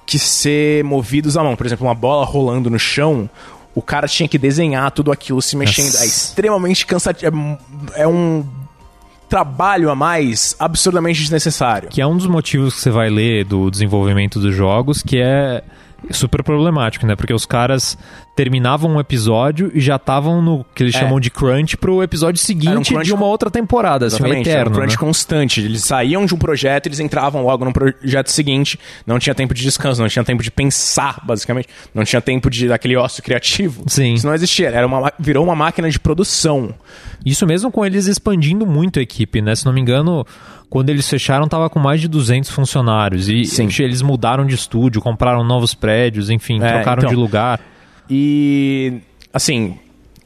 que 0.05 0.17
ser 0.17 0.83
movidos 0.83 1.35
à 1.35 1.43
mão. 1.43 1.55
Por 1.55 1.65
exemplo, 1.65 1.85
uma 1.85 1.95
bola 1.95 2.25
rolando 2.25 2.69
no 2.69 2.79
chão. 2.79 3.29
O 3.73 3.81
cara 3.81 4.07
tinha 4.07 4.29
que 4.29 4.37
desenhar 4.37 4.89
tudo 4.91 5.11
aquilo 5.11 5.41
se 5.41 5.57
mexendo. 5.57 5.87
Nossa. 5.87 6.03
É 6.03 6.07
extremamente 6.07 6.85
cansativo. 6.85 7.57
É, 7.93 8.03
é 8.03 8.07
um 8.07 8.45
trabalho 9.35 9.89
a 9.89 9.95
mais 9.95 10.55
absurdamente 10.57 11.19
desnecessário. 11.19 11.89
Que 11.89 11.99
é 11.99 12.07
um 12.07 12.15
dos 12.15 12.25
motivos 12.25 12.75
que 12.75 12.79
você 12.79 12.89
vai 12.89 13.09
ler 13.09 13.43
do 13.43 13.69
desenvolvimento 13.69 14.39
dos 14.39 14.55
jogos, 14.55 15.03
que 15.03 15.17
é 15.19 15.61
super 16.11 16.43
problemático, 16.43 17.05
né? 17.05 17.15
Porque 17.15 17.33
os 17.33 17.45
caras 17.45 17.97
terminavam 18.35 18.91
um 18.95 18.99
episódio 18.99 19.71
e 19.73 19.79
já 19.79 19.95
estavam 19.95 20.41
no 20.41 20.65
que 20.75 20.83
eles 20.83 20.93
É. 20.93 20.99
chamam 20.99 21.19
de 21.19 21.29
crunch 21.31 21.77
pro 21.77 22.03
episódio 22.03 22.39
seguinte 22.41 22.89
crunch 22.91 23.05
de 23.05 23.13
uma 23.13 23.25
outra 23.25 23.49
temporada, 23.49 24.05
assim, 24.07 24.17
Exatamente, 24.17 24.49
eterno, 24.49 24.61
era 24.61 24.69
um 24.69 24.73
crunch 24.73 24.91
né? 24.91 24.97
constante. 24.97 25.61
Eles 25.61 25.83
saíam 25.83 26.25
de 26.25 26.35
um 26.35 26.37
projeto, 26.37 26.87
eles 26.87 26.99
entravam 26.99 27.43
logo 27.43 27.63
no 27.65 27.71
projeto 27.73 28.27
seguinte. 28.29 28.77
Não 29.07 29.17
tinha 29.19 29.33
tempo 29.33 29.53
de 29.53 29.61
descanso, 29.63 30.01
não 30.01 30.09
tinha 30.09 30.23
tempo 30.23 30.43
de 30.43 30.51
pensar, 30.51 31.21
basicamente. 31.25 31.69
Não 31.93 32.03
tinha 32.03 32.21
tempo 32.21 32.49
de 32.49 32.67
daquele 32.67 32.95
ócio 32.97 33.23
criativo. 33.23 33.83
Sim. 33.87 34.13
Isso 34.15 34.27
não 34.27 34.33
existia. 34.35 34.67
Era 34.69 34.85
uma, 34.85 34.99
ma- 35.01 35.13
virou 35.17 35.43
uma 35.43 35.55
máquina 35.55 35.89
de 35.89 35.99
produção. 35.99 36.73
Isso 37.25 37.47
mesmo 37.47 37.71
com 37.71 37.85
eles 37.85 38.05
expandindo 38.05 38.65
muito 38.67 38.99
a 38.99 39.01
equipe, 39.01 39.41
né? 39.41 39.55
Se 39.55 39.65
não 39.65 39.71
me 39.73 39.81
engano, 39.81 40.25
quando 40.75 40.89
eles 40.89 41.09
fecharam, 41.09 41.47
tava 41.47 41.69
com 41.69 41.79
mais 41.79 42.01
de 42.01 42.07
200 42.09 42.49
funcionários. 42.49 43.29
E 43.29 43.45
Sim. 43.45 43.69
eles 43.79 44.01
mudaram 44.01 44.45
de 44.45 44.55
estúdio, 44.55 45.01
compraram 45.01 45.41
novos 45.41 45.73
prédios, 45.73 46.29
enfim, 46.29 46.61
É, 46.61 46.67
trocaram 46.67 46.99
então. 46.99 47.09
de 47.11 47.15
lugar. 47.15 47.61
E, 48.09 48.99
assim, 49.33 49.79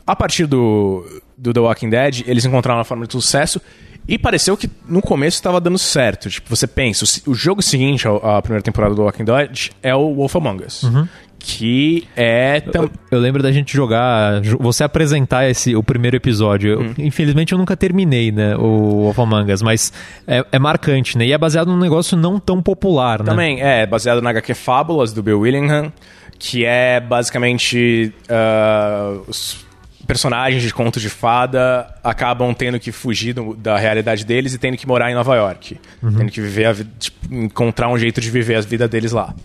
a 0.07 0.15
partir 0.15 0.47
do, 0.47 1.05
do 1.37 1.53
The 1.53 1.59
Walking 1.59 1.91
Dead, 1.91 2.23
eles 2.25 2.45
encontraram 2.45 2.79
uma 2.79 2.83
forma 2.83 3.05
de 3.05 3.13
sucesso 3.13 3.61
E 4.07 4.17
pareceu 4.17 4.57
que 4.57 4.67
no 4.87 5.03
começo 5.03 5.35
estava 5.35 5.61
dando 5.61 5.77
certo. 5.77 6.31
Tipo, 6.31 6.49
você 6.49 6.65
pensa, 6.65 7.05
o, 7.05 7.29
o 7.29 7.35
jogo 7.35 7.61
seguinte 7.61 8.07
à 8.07 8.41
primeira 8.41 8.63
temporada 8.63 8.95
do 8.95 9.03
Walking 9.03 9.25
Dead 9.25 9.69
é 9.83 9.93
o 9.93 10.15
Wolf 10.15 10.35
Among 10.35 10.65
Us. 10.65 10.81
Uhum. 10.81 11.07
Que 11.39 12.05
é. 12.17 12.59
Tam... 12.59 12.83
Eu, 12.83 12.91
eu, 13.11 13.19
lembro 13.19 13.41
da 13.41 13.51
gente 13.51 13.73
jogar. 13.73 14.41
Você 14.59 14.83
apresentar 14.83 15.49
esse, 15.49 15.73
o 15.75 15.81
primeiro 15.81 16.17
episódio. 16.17 16.73
Eu, 16.73 16.81
hum. 16.81 16.93
Infelizmente 16.97 17.53
eu 17.53 17.57
nunca 17.57 17.77
terminei, 17.77 18.31
né? 18.31 18.57
O 18.57 19.13
Among 19.17 19.51
Us, 19.51 19.61
mas 19.61 19.93
é, 20.27 20.45
é, 20.51 20.59
marcante, 20.59 21.17
né? 21.17 21.25
E 21.25 21.31
é 21.31 21.37
baseado 21.37 21.67
num 21.67 21.79
negócio 21.79 22.17
não 22.17 22.39
tão 22.39 22.61
popular, 22.61 23.19
né? 23.19 23.25
Também, 23.25 23.61
é, 23.61 23.85
baseado 23.85 24.21
na 24.21 24.31
HQ 24.31 24.53
Fábulas 24.53 25.13
do 25.13 25.23
Bill 25.23 25.39
Willingham, 25.39 25.93
que 26.37 26.65
é 26.65 26.99
basicamente. 26.99 28.13
Uh, 28.29 29.23
os 29.27 29.69
personagens 30.09 30.63
de 30.63 30.73
conto 30.73 30.99
de 30.99 31.07
fada 31.07 31.87
acabam 32.03 32.51
tendo 32.51 32.79
que 32.79 32.91
fugir 32.91 33.31
do, 33.31 33.53
da 33.53 33.77
realidade 33.77 34.25
deles 34.25 34.55
e 34.55 34.57
tendo 34.57 34.75
que 34.75 34.87
morar 34.87 35.11
em 35.11 35.13
Nova 35.13 35.35
York. 35.35 35.79
Uhum. 36.01 36.15
Tendo 36.15 36.31
que 36.31 36.41
viver 36.41 36.65
a, 36.65 36.73
tipo, 36.73 37.31
encontrar 37.31 37.89
um 37.89 37.97
jeito 37.97 38.19
de 38.19 38.31
viver 38.31 38.55
a 38.55 38.61
vida 38.61 38.87
deles 38.87 39.11
lá. 39.11 39.35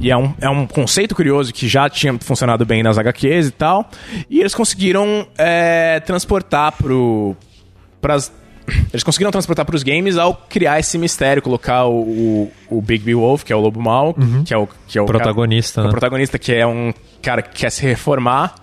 E 0.00 0.10
é 0.10 0.16
um, 0.16 0.34
é 0.40 0.48
um 0.48 0.66
conceito 0.66 1.14
curioso 1.14 1.52
que 1.52 1.68
já 1.68 1.88
tinha 1.88 2.16
funcionado 2.18 2.64
bem 2.64 2.82
nas 2.82 2.98
HQs 2.98 3.48
e 3.48 3.50
tal. 3.50 3.88
E 4.28 4.40
eles 4.40 4.54
conseguiram 4.54 5.26
é, 5.36 6.00
transportar 6.00 6.72
pro. 6.72 7.36
Pras, 8.00 8.32
eles 8.92 9.02
conseguiram 9.02 9.30
transportar 9.30 9.64
para 9.64 9.76
os 9.76 9.82
games 9.82 10.16
ao 10.16 10.34
criar 10.34 10.78
esse 10.78 10.96
mistério, 10.96 11.42
colocar 11.42 11.84
o, 11.84 12.00
o, 12.00 12.52
o 12.70 12.82
Big 12.82 13.04
Bill 13.04 13.20
Wolf, 13.20 13.44
que 13.44 13.52
é 13.52 13.56
o 13.56 13.60
lobo 13.60 13.80
mau, 13.80 14.14
uhum. 14.18 14.44
que 14.44 14.54
é 14.54 14.58
o, 14.58 14.68
que 14.86 14.98
é 14.98 15.02
o 15.02 15.06
protagonista, 15.06 15.76
cara, 15.76 15.84
né? 15.84 15.88
o 15.88 15.92
protagonista 15.92 16.38
que 16.38 16.52
é 16.52 16.66
um 16.66 16.92
cara 17.22 17.42
que 17.42 17.54
quer 17.60 17.70
se 17.70 17.82
reformar 17.82 18.54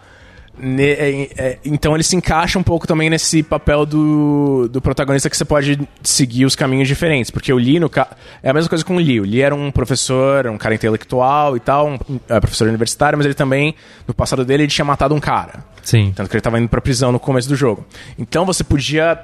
então 1.66 1.96
ele 1.96 2.04
se 2.04 2.16
encaixa 2.16 2.60
um 2.60 2.64
pouco 2.64 2.86
também 2.86 3.10
nesse 3.10 3.42
papel 3.42 3.86
do, 3.86 4.68
do 4.70 4.82
protagonista 4.82 5.30
que 5.30 5.36
você 5.36 5.46
pode 5.46 5.80
seguir 6.04 6.46
os 6.46 6.56
caminhos 6.56 6.88
diferentes. 6.88 7.32
Porque 7.32 7.52
o 7.52 7.58
Lee 7.58 7.80
no 7.80 7.90
ca... 7.90 8.08
é 8.44 8.50
a 8.50 8.54
mesma 8.54 8.70
coisa 8.70 8.84
com 8.84 8.96
o 8.96 9.00
Lee. 9.00 9.20
O 9.20 9.24
Lee 9.24 9.42
era 9.42 9.56
um 9.56 9.72
professor, 9.72 10.46
um 10.48 10.58
cara 10.58 10.76
intelectual 10.76 11.56
e 11.56 11.60
tal, 11.60 11.88
um, 11.88 11.94
um 12.10 12.20
é, 12.30 12.40
professor 12.40 12.68
universitário, 12.68 13.18
mas 13.18 13.26
ele 13.26 13.34
também, 13.34 13.74
no 14.08 14.14
passado 14.14 14.44
dele, 14.46 14.64
ele 14.64 14.72
tinha 14.72 14.86
matado 14.86 15.16
um 15.16 15.20
cara. 15.20 15.64
Sim. 15.82 16.14
Tanto 16.16 16.30
que 16.30 16.36
ele 16.36 16.42
estava 16.42 16.60
indo 16.60 16.70
pra 16.70 16.82
prisão 16.82 17.12
no 17.12 17.20
começo 17.20 17.48
do 17.48 17.56
jogo. 17.56 17.86
Então 18.20 18.46
você 18.46 18.64
podia. 18.64 19.20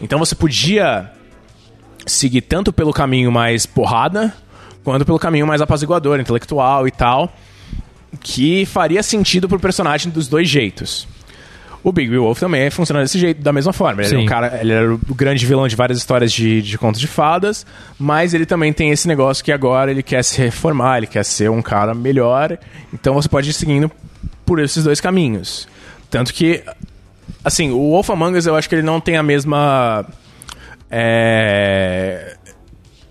Então 0.00 0.18
você 0.18 0.34
podia 0.34 1.10
seguir 2.04 2.40
tanto 2.40 2.72
pelo 2.72 2.92
caminho 2.92 3.30
mais 3.30 3.66
porrada, 3.66 4.34
quanto 4.82 5.04
pelo 5.04 5.18
caminho 5.18 5.46
mais 5.46 5.60
apaziguador, 5.60 6.18
intelectual 6.18 6.88
e 6.88 6.90
tal 6.90 7.32
que 8.20 8.66
faria 8.66 9.02
sentido 9.02 9.48
pro 9.48 9.58
personagem 9.58 10.10
dos 10.10 10.28
dois 10.28 10.48
jeitos. 10.48 11.06
O 11.84 11.90
Big 11.90 12.16
Wolf 12.16 12.38
também 12.38 12.70
funciona 12.70 13.02
desse 13.02 13.18
jeito, 13.18 13.42
da 13.42 13.52
mesma 13.52 13.72
forma. 13.72 14.02
Ele 14.02 14.08
Sim. 14.08 14.14
era, 14.14 14.22
um 14.22 14.26
cara, 14.26 14.58
ele 14.60 14.72
era 14.72 14.94
o 14.94 15.14
grande 15.14 15.44
vilão 15.44 15.66
de 15.66 15.74
várias 15.74 15.98
histórias 15.98 16.32
de, 16.32 16.62
de 16.62 16.78
contos 16.78 17.00
de 17.00 17.08
fadas, 17.08 17.66
mas 17.98 18.34
ele 18.34 18.46
também 18.46 18.72
tem 18.72 18.90
esse 18.90 19.08
negócio 19.08 19.44
que 19.44 19.50
agora 19.50 19.90
ele 19.90 20.02
quer 20.02 20.22
se 20.22 20.40
reformar, 20.40 20.98
ele 20.98 21.08
quer 21.08 21.24
ser 21.24 21.50
um 21.50 21.60
cara 21.60 21.92
melhor. 21.92 22.56
Então 22.94 23.14
você 23.14 23.28
pode 23.28 23.50
ir 23.50 23.52
seguindo 23.52 23.90
por 24.46 24.60
esses 24.60 24.84
dois 24.84 25.00
caminhos. 25.00 25.66
Tanto 26.08 26.32
que, 26.32 26.62
assim, 27.44 27.70
o 27.70 27.90
Wolf 27.90 28.10
Among 28.10 28.38
Us 28.38 28.46
eu 28.46 28.54
acho 28.54 28.68
que 28.68 28.76
ele 28.76 28.82
não 28.82 29.00
tem 29.00 29.16
a 29.16 29.22
mesma. 29.22 30.06
É, 30.88 32.36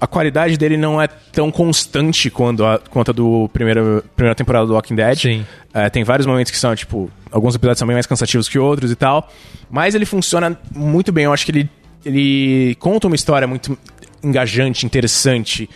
a 0.01 0.07
qualidade 0.07 0.57
dele 0.57 0.77
não 0.77 0.99
é 0.99 1.07
tão 1.07 1.51
constante 1.51 2.31
quanto 2.31 2.65
a, 2.65 2.79
quanto 2.79 3.11
a 3.11 3.13
do 3.13 3.47
primeiro, 3.53 4.03
primeira 4.15 4.33
temporada 4.33 4.65
do 4.65 4.73
Walking 4.73 4.95
Dead. 4.95 5.15
Sim. 5.15 5.45
É, 5.71 5.91
tem 5.91 6.03
vários 6.03 6.25
momentos 6.25 6.51
que 6.51 6.57
são, 6.57 6.75
tipo, 6.75 7.11
alguns 7.31 7.53
episódios 7.53 7.77
são 7.77 7.87
bem 7.87 7.93
mais 7.93 8.07
cansativos 8.07 8.49
que 8.49 8.57
outros 8.57 8.89
e 8.91 8.95
tal. 8.95 9.31
Mas 9.69 9.93
ele 9.93 10.07
funciona 10.07 10.59
muito 10.75 11.11
bem. 11.11 11.25
Eu 11.25 11.33
acho 11.33 11.45
que 11.45 11.51
ele, 11.51 11.69
ele 12.03 12.75
conta 12.79 13.05
uma 13.05 13.15
história 13.15 13.47
muito 13.47 13.77
engajante, 14.23 14.87
interessante. 14.87 15.69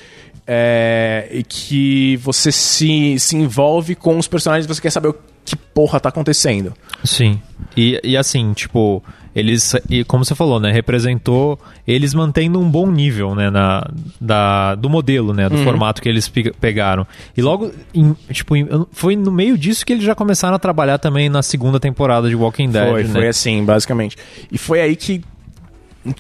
É, 0.48 1.28
e 1.32 1.44
que 1.44 2.18
você 2.18 2.52
se, 2.52 3.20
se 3.20 3.36
envolve 3.36 3.94
com 3.94 4.18
os 4.18 4.28
personagens 4.28 4.66
e 4.66 4.68
você 4.68 4.82
quer 4.82 4.92
saber 4.92 5.10
o 5.10 5.16
que 5.46 5.56
porra 5.56 6.00
tá 6.00 6.10
acontecendo. 6.10 6.74
Sim. 7.04 7.40
E, 7.78 8.02
e 8.04 8.18
assim, 8.18 8.54
tipo, 8.54 9.04
eles, 9.36 9.76
e 9.90 10.04
como 10.06 10.24
você 10.24 10.34
falou, 10.34 10.60
né, 10.60 10.72
representou 10.72 11.60
eles 11.86 12.14
mantendo 12.14 12.60
um 12.60 12.70
bom 12.70 12.90
nível, 12.90 13.36
né, 13.36 13.50
na, 13.50 13.86
da, 14.20 14.76
do 14.76 14.90
modelo, 14.90 15.34
né, 15.34 15.50
do 15.50 15.58
uhum. 15.58 15.64
formato 15.64 16.02
que 16.02 16.08
eles 16.08 16.32
pegaram. 16.60 17.06
E 17.36 17.42
logo, 17.42 17.72
em, 17.94 18.16
tipo, 18.32 18.56
em, 18.56 18.68
foi 18.94 19.16
no 19.16 19.32
meio 19.32 19.58
disso 19.58 19.86
que 19.86 19.92
eles 19.92 20.06
já 20.06 20.16
começaram 20.16 20.56
a 20.56 20.60
trabalhar 20.60 20.98
também 20.98 21.28
na 21.28 21.44
segunda 21.44 21.80
temporada 21.80 22.30
de 22.30 22.36
Walking 22.36 22.70
Dead, 22.70 22.90
Foi, 22.90 23.04
né? 23.04 23.10
foi 23.10 23.28
assim, 23.28 23.66
basicamente. 23.66 24.18
E 24.50 24.58
foi 24.58 24.80
aí 24.80 24.96
que 24.96 25.22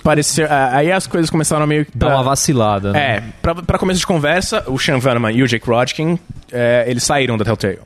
pareceu, 0.03 0.47
aí 0.49 0.91
as 0.91 1.07
coisas 1.07 1.29
começaram 1.29 1.63
a 1.63 1.67
meio 1.67 1.85
dar 1.93 2.09
uma 2.09 2.23
vacilada, 2.23 2.91
né? 2.91 3.17
É, 3.17 3.23
pra, 3.41 3.55
pra 3.55 3.77
começo 3.77 3.99
de 3.99 4.07
conversa, 4.07 4.63
o 4.67 4.77
Sean 4.77 4.99
Vanneman 4.99 5.31
e 5.31 5.43
o 5.43 5.47
Jake 5.47 5.67
Rodkin, 5.67 6.19
é, 6.51 6.85
eles 6.87 7.03
saíram 7.03 7.37
da 7.37 7.45
Telltale. 7.45 7.79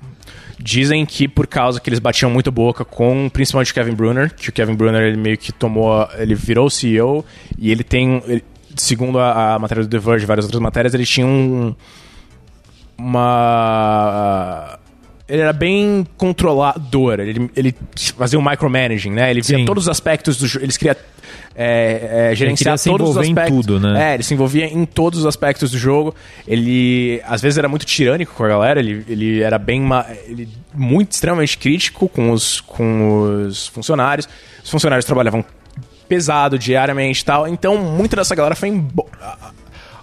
Dizem 0.61 1.05
que 1.05 1.27
por 1.27 1.47
causa 1.47 1.79
que 1.79 1.89
eles 1.89 1.99
batiam 1.99 2.29
muito 2.29 2.51
boca 2.51 2.83
com 2.83 3.29
principalmente 3.31 3.71
o 3.71 3.73
Kevin 3.73 3.93
Brunner, 3.93 4.33
que 4.33 4.49
o 4.49 4.51
Kevin 4.51 4.75
Brunner 4.75 5.01
ele 5.03 5.17
meio 5.17 5.37
que 5.37 5.51
tomou, 5.53 6.07
ele 6.17 6.35
virou 6.35 6.69
CEO 6.69 7.25
e 7.57 7.71
ele 7.71 7.83
tem, 7.83 8.21
ele, 8.27 8.43
segundo 8.75 9.19
a, 9.19 9.55
a, 9.55 9.59
matéria 9.59 9.83
do 9.83 9.89
The 9.89 9.97
Verge 9.97 10.25
e 10.25 10.27
várias 10.27 10.45
outras 10.45 10.61
matérias, 10.61 10.93
ele 10.93 11.05
tinha 11.05 11.25
um 11.25 11.73
uma 12.99 14.78
ele 15.29 15.41
era 15.41 15.53
bem 15.53 16.05
controlador, 16.17 17.19
ele, 17.19 17.49
ele 17.55 17.75
fazia 18.17 18.39
um 18.39 18.41
micromanaging, 18.41 19.11
né? 19.11 19.29
Ele 19.29 19.41
via 19.41 19.57
Sim. 19.57 19.65
todos 19.65 19.83
os 19.83 19.89
aspectos 19.89 20.37
do 20.37 20.47
jogo, 20.47 20.65
eles 20.65 20.75
queria 20.75 20.97
é, 21.55 22.29
é, 22.31 22.35
gerenciar 22.35 22.79
todos 22.79 23.11
os 23.11 23.17
aspectos. 23.17 23.53
Em 23.53 23.61
tudo, 23.61 23.79
né? 23.79 24.11
É, 24.11 24.13
ele 24.15 24.23
se 24.23 24.33
envolvia 24.33 24.65
em 24.65 24.85
todos 24.85 25.19
os 25.19 25.25
aspectos 25.25 25.71
do 25.71 25.77
jogo. 25.77 26.15
Ele 26.47 27.21
às 27.25 27.41
vezes 27.41 27.57
era 27.57 27.67
muito 27.67 27.85
tirânico 27.85 28.33
com 28.33 28.43
a 28.43 28.47
galera, 28.47 28.79
ele, 28.79 29.05
ele 29.07 29.41
era 29.41 29.59
bem 29.59 29.87
ele, 30.25 30.49
muito 30.73 31.11
extremamente 31.11 31.57
crítico 31.57 32.09
com 32.09 32.31
os, 32.31 32.59
com 32.61 33.45
os 33.45 33.67
funcionários. 33.67 34.27
Os 34.63 34.69
funcionários 34.69 35.05
trabalhavam 35.05 35.45
pesado 36.07 36.57
diariamente 36.57 37.21
e 37.21 37.25
tal. 37.25 37.47
Então, 37.47 37.77
muita 37.77 38.15
dessa 38.15 38.33
galera 38.33 38.55
foi 38.55 38.69
em 38.69 38.87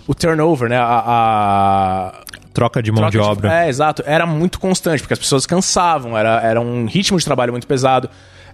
o 0.07 0.14
turnover, 0.14 0.69
né? 0.69 0.77
A, 0.79 1.03
a... 1.07 2.12
troca 2.53 2.83
de 2.83 2.90
mão 2.90 3.01
troca 3.01 3.11
de 3.11 3.19
obra. 3.19 3.64
é, 3.64 3.69
exato. 3.69 4.03
Era 4.07 4.27
muito 4.27 4.59
constante, 4.61 5.01
porque 5.01 5.14
as 5.14 5.19
pessoas 5.19 5.47
cansavam, 5.47 6.16
era, 6.16 6.40
era 6.40 6.61
um 6.61 6.87
ritmo 6.87 7.19
de 7.19 7.25
trabalho 7.25 7.53
muito 7.53 7.66
pesado 7.66 8.09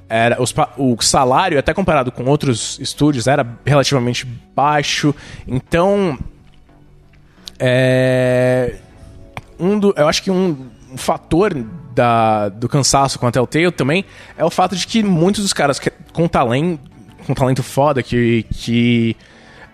era 0.09 0.43
os, 0.43 0.55
o 0.77 1.01
salário, 1.01 1.59
até 1.59 1.73
comparado 1.73 2.12
com 2.12 2.25
outros 2.25 2.79
estúdios, 2.79 3.27
era 3.27 3.47
relativamente 3.65 4.27
baixo. 4.55 5.15
Então, 5.49 6.19
é, 7.59 8.75
um 9.59 9.79
do, 9.79 9.95
eu 9.97 10.07
acho 10.07 10.23
que 10.23 10.31
um, 10.31 10.69
um 10.93 10.99
fator 10.99 11.55
da, 11.95 12.51
do 12.51 12.69
cansaço 12.69 13.19
com 13.19 13.27
a 13.27 13.33
Telltale 13.33 13.73
também 13.73 14.05
é 14.37 14.45
o 14.45 14.51
fato 14.51 14.77
de 14.77 14.87
que 14.87 15.03
muitos 15.03 15.43
dos 15.43 15.55
caras 15.55 15.79
que, 15.79 15.91
com 16.12 16.29
talento, 16.29 16.81
com 17.27 17.33
talento 17.33 17.62
foda, 17.62 18.03
que, 18.03 18.45
que 18.51 19.17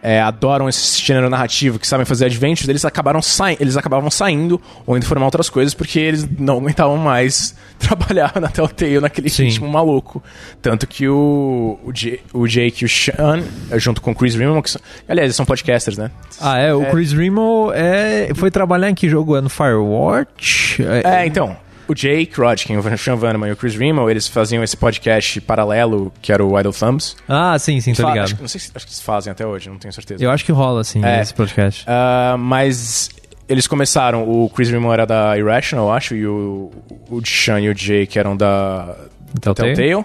é, 0.03 0.21
adoram 0.21 0.69
esse 0.69 1.01
gênero 1.03 1.29
narrativo, 1.29 1.79
que 1.79 1.87
sabem 1.87 2.07
fazer 2.07 2.27
adventures, 2.27 2.69
eles, 2.69 2.85
acabaram 2.85 3.21
eles 3.59 3.77
acabavam 3.77 4.11
saindo 4.11 4.61
ou 4.87 4.97
indo 4.97 5.07
formar 5.07 5.27
outras 5.27 5.51
coisas 5.51 5.75
porque 5.75 5.99
eles 5.99 6.29
não 6.39 6.59
aguentavam 6.59 6.97
mais 6.97 7.55
trabalhar 7.79 8.33
na 8.41 8.49
Telltale 8.49 9.01
naquele 9.01 9.29
Sim. 9.29 9.45
ritmo 9.45 9.69
maluco. 9.69 10.23
Tanto 10.63 10.87
que 10.87 11.09
o, 11.09 11.79
o, 11.85 11.93
J, 11.93 12.21
o 12.33 12.47
Jake 12.47 12.85
e 12.85 12.87
o 12.87 12.89
Sean, 12.89 13.43
é, 13.71 13.79
junto 13.79 14.01
com 14.01 14.13
o 14.13 14.15
Chris 14.15 14.35
Remo, 14.35 14.63
que 14.63 14.71
são, 14.71 14.81
aliás, 15.09 15.27
eles 15.27 15.37
são 15.37 15.47
podcasters, 15.47 15.99
né? 15.99 16.11
Ah, 16.41 16.59
é? 16.59 16.75
O 16.75 16.83
é, 16.83 16.91
Chris 16.91 17.13
Remo 17.13 17.71
é, 17.75 18.31
foi 18.35 18.51
trabalhar 18.51 18.91
em 18.91 18.95
que 18.95 19.09
jogo? 19.09 19.37
É 19.37 19.41
no 19.41 19.49
Firewatch? 19.49 20.83
É, 20.83 21.23
é 21.23 21.27
então 21.27 21.57
o 21.89 21.95
Jake 21.95 22.39
Rodkin, 22.39 22.77
o 22.77 22.99
Sean 22.99 23.17
Vanneman 23.17 23.49
e 23.49 23.53
o 23.53 23.57
Chris 23.57 23.75
Remo, 23.75 24.09
eles 24.11 24.29
faziam 24.29 24.63
esse 24.63 24.77
podcast 24.77 25.41
paralelo, 25.41 26.13
que 26.21 26.31
era 26.31 26.45
o 26.45 26.59
Idle 26.59 26.73
Thumbs. 26.73 27.17
Ah, 27.27 27.59
sim, 27.59 27.81
sim, 27.81 27.95
tô 27.95 28.07
ligado. 28.07 28.25
Acho, 28.25 28.37
não 28.41 28.49
sei 28.49 28.61
se 28.61 28.71
acho 28.75 28.87
que 28.87 28.93
eles 28.93 29.01
fazem 29.01 29.31
até 29.31 29.47
hoje, 29.47 29.71
não 29.71 29.79
tenho 29.79 29.93
certeza. 29.93 30.23
Eu 30.23 30.31
acho 30.31 30.45
que 30.45 30.53
rola, 30.53 30.85
sim, 30.85 31.05
é, 31.05 31.23
esse 31.23 31.33
podcast. 31.33 31.85
Uh, 31.85 32.37
mas 32.37 33.09
eles 33.49 33.67
começaram, 33.67 34.29
o 34.29 34.51
Chris 34.51 34.71
Remo 34.71 34.93
era 34.93 35.07
da 35.07 35.37
Irrational, 35.39 35.91
acho, 35.91 36.15
e 36.15 36.27
o, 36.27 36.71
o 37.11 37.27
Sean 37.27 37.61
e 37.61 37.71
o 37.71 37.75
Jake 37.75 38.19
eram 38.19 38.37
da 38.37 38.95
Telltale. 39.41 39.75
Telltale. 39.75 40.05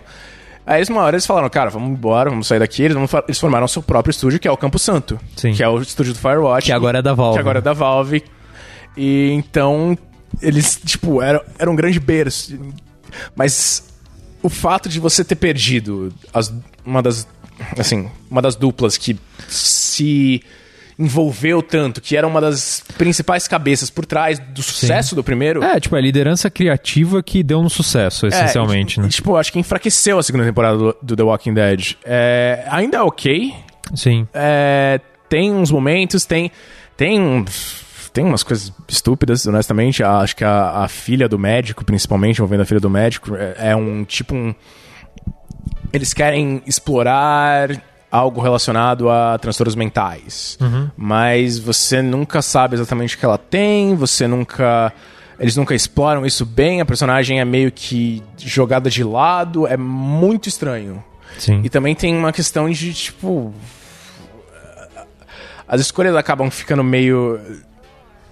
Aí 0.66 0.78
eles, 0.78 0.88
uma 0.88 1.02
hora 1.02 1.16
eles 1.16 1.26
falaram, 1.26 1.50
cara, 1.50 1.70
vamos 1.70 1.90
embora, 1.90 2.30
vamos 2.30 2.48
sair 2.48 2.60
daqui. 2.60 2.84
Eles, 2.84 2.96
eles 3.28 3.38
formaram 3.38 3.66
o 3.66 3.68
seu 3.68 3.84
próprio 3.84 4.12
estúdio, 4.12 4.40
que 4.40 4.48
é 4.48 4.52
o 4.52 4.56
Campo 4.56 4.80
Santo. 4.80 5.20
Sim. 5.36 5.52
Que 5.52 5.62
é 5.62 5.68
o 5.68 5.82
estúdio 5.82 6.14
do 6.14 6.20
Firewatch. 6.20 6.68
Que 6.68 6.72
agora 6.72 7.00
é 7.00 7.02
da 7.02 7.14
Valve. 7.14 7.36
Que 7.36 7.42
agora 7.42 7.60
é 7.60 7.62
da 7.62 7.74
Valve. 7.74 8.24
E 8.96 9.32
então 9.32 9.98
eles, 10.42 10.80
tipo, 10.84 11.22
eram, 11.22 11.42
eram 11.58 11.74
um 11.74 11.76
grande 11.76 12.00
berço. 12.00 12.58
Mas 13.36 13.84
o 14.42 14.50
fato 14.50 14.90
de 14.90 15.00
você 15.00 15.24
ter 15.24 15.36
perdido 15.36 16.14
as, 16.34 16.54
uma 16.86 17.02
das. 17.02 17.28
Assim, 17.78 18.10
uma 18.30 18.42
das 18.42 18.56
duplas 18.56 18.98
que 18.98 19.18
se 19.48 20.44
envolveu 20.98 21.62
tanto, 21.62 22.02
que 22.02 22.16
era 22.16 22.28
uma 22.28 22.40
das 22.40 22.84
principais 22.98 23.48
cabeças 23.48 23.90
por 23.90 24.06
trás 24.06 24.40
do 24.40 24.62
sucesso 24.62 25.16
do 25.16 25.24
primeiro. 25.24 25.64
É, 25.64 25.80
tipo, 25.80 25.96
a 25.96 26.02
liderança 26.02 26.50
criativa 26.50 27.24
que 27.24 27.42
deu 27.42 27.60
um 27.60 27.70
sucesso, 27.70 28.28
essencialmente, 28.28 29.00
é, 29.00 29.04
né? 29.04 29.08
E, 29.08 29.12
tipo, 29.12 29.36
acho 29.36 29.52
que 29.52 29.60
enfraqueceu 29.60 30.20
a 30.20 30.24
segunda 30.24 30.46
temporada 30.46 30.78
do, 30.78 30.96
do 31.02 31.16
The 31.16 31.24
Walking 31.24 31.54
Dead. 31.54 31.96
É, 32.04 32.66
ainda 32.70 32.98
é 32.98 33.02
ok. 33.02 33.54
Sim. 33.96 34.28
É, 34.34 35.00
tem 35.30 35.52
uns 35.52 35.72
momentos, 35.72 36.26
tem. 36.26 36.52
Tem 36.96 37.20
uns 37.20 37.83
tem 38.14 38.24
umas 38.24 38.44
coisas 38.44 38.72
estúpidas, 38.88 39.46
honestamente. 39.48 40.04
Acho 40.04 40.36
que 40.36 40.44
a, 40.44 40.84
a, 40.84 40.88
filha 40.88 41.28
do 41.28 41.40
médico, 41.40 41.84
principalmente, 41.84 42.38
envolvendo 42.38 42.62
a 42.62 42.66
filha 42.66 42.80
do 42.80 42.90
médico, 42.90 43.36
é, 43.36 43.72
é 43.72 43.76
um 43.76 44.06
tipo 44.06 44.36
um. 44.36 44.54
Eles 45.92 46.14
querem 46.14 46.62
explorar 46.66 47.70
algo 48.14 48.40
relacionado 48.40 49.10
a 49.10 49.40
transtornos 49.40 49.76
mentais. 49.76 50.56
Uhum. 50.62 50.92
Mas 50.96 51.58
você 51.58 52.00
nunca 52.00 52.44
sabe 52.44 52.76
exatamente 52.76 53.16
o 53.16 53.20
que 53.20 53.26
ela 53.26 53.40
tem, 53.40 53.96
você 53.96 54.28
nunca. 54.28 54.94
Eles 55.40 55.58
nunca 55.58 55.74
exploram 55.74 56.24
isso 56.24 56.46
bem, 56.46 56.80
a 56.80 56.86
personagem 56.86 57.40
é 57.40 57.46
meio 57.46 57.72
que 57.72 58.22
jogada 58.38 58.88
de 58.88 59.04
lado, 59.04 59.66
é 59.66 59.76
muito 59.76 60.48
estranho. 60.48 61.04
Sim. 61.40 61.62
E 61.64 61.70
também 61.70 61.96
tem 61.96 62.16
uma 62.16 62.32
questão 62.32 62.70
de, 62.70 62.94
tipo. 62.94 63.52
As 65.68 65.82
escolhas 65.82 66.16
acabam 66.16 66.52
ficando 66.52 66.84
meio. 66.84 67.40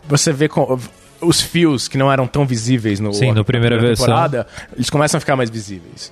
Você 0.07 0.31
vê 0.33 0.47
com, 0.47 0.79
os 1.21 1.41
fios 1.41 1.87
que 1.87 1.97
não 1.97 2.11
eram 2.11 2.27
tão 2.27 2.45
visíveis 2.45 2.99
no, 2.99 3.13
Sim, 3.13 3.31
no 3.31 3.45
primeira 3.45 3.79
temporada, 3.79 4.47
eles 4.75 4.89
começam 4.89 5.17
a 5.17 5.21
ficar 5.21 5.35
mais 5.35 5.49
visíveis. 5.49 6.11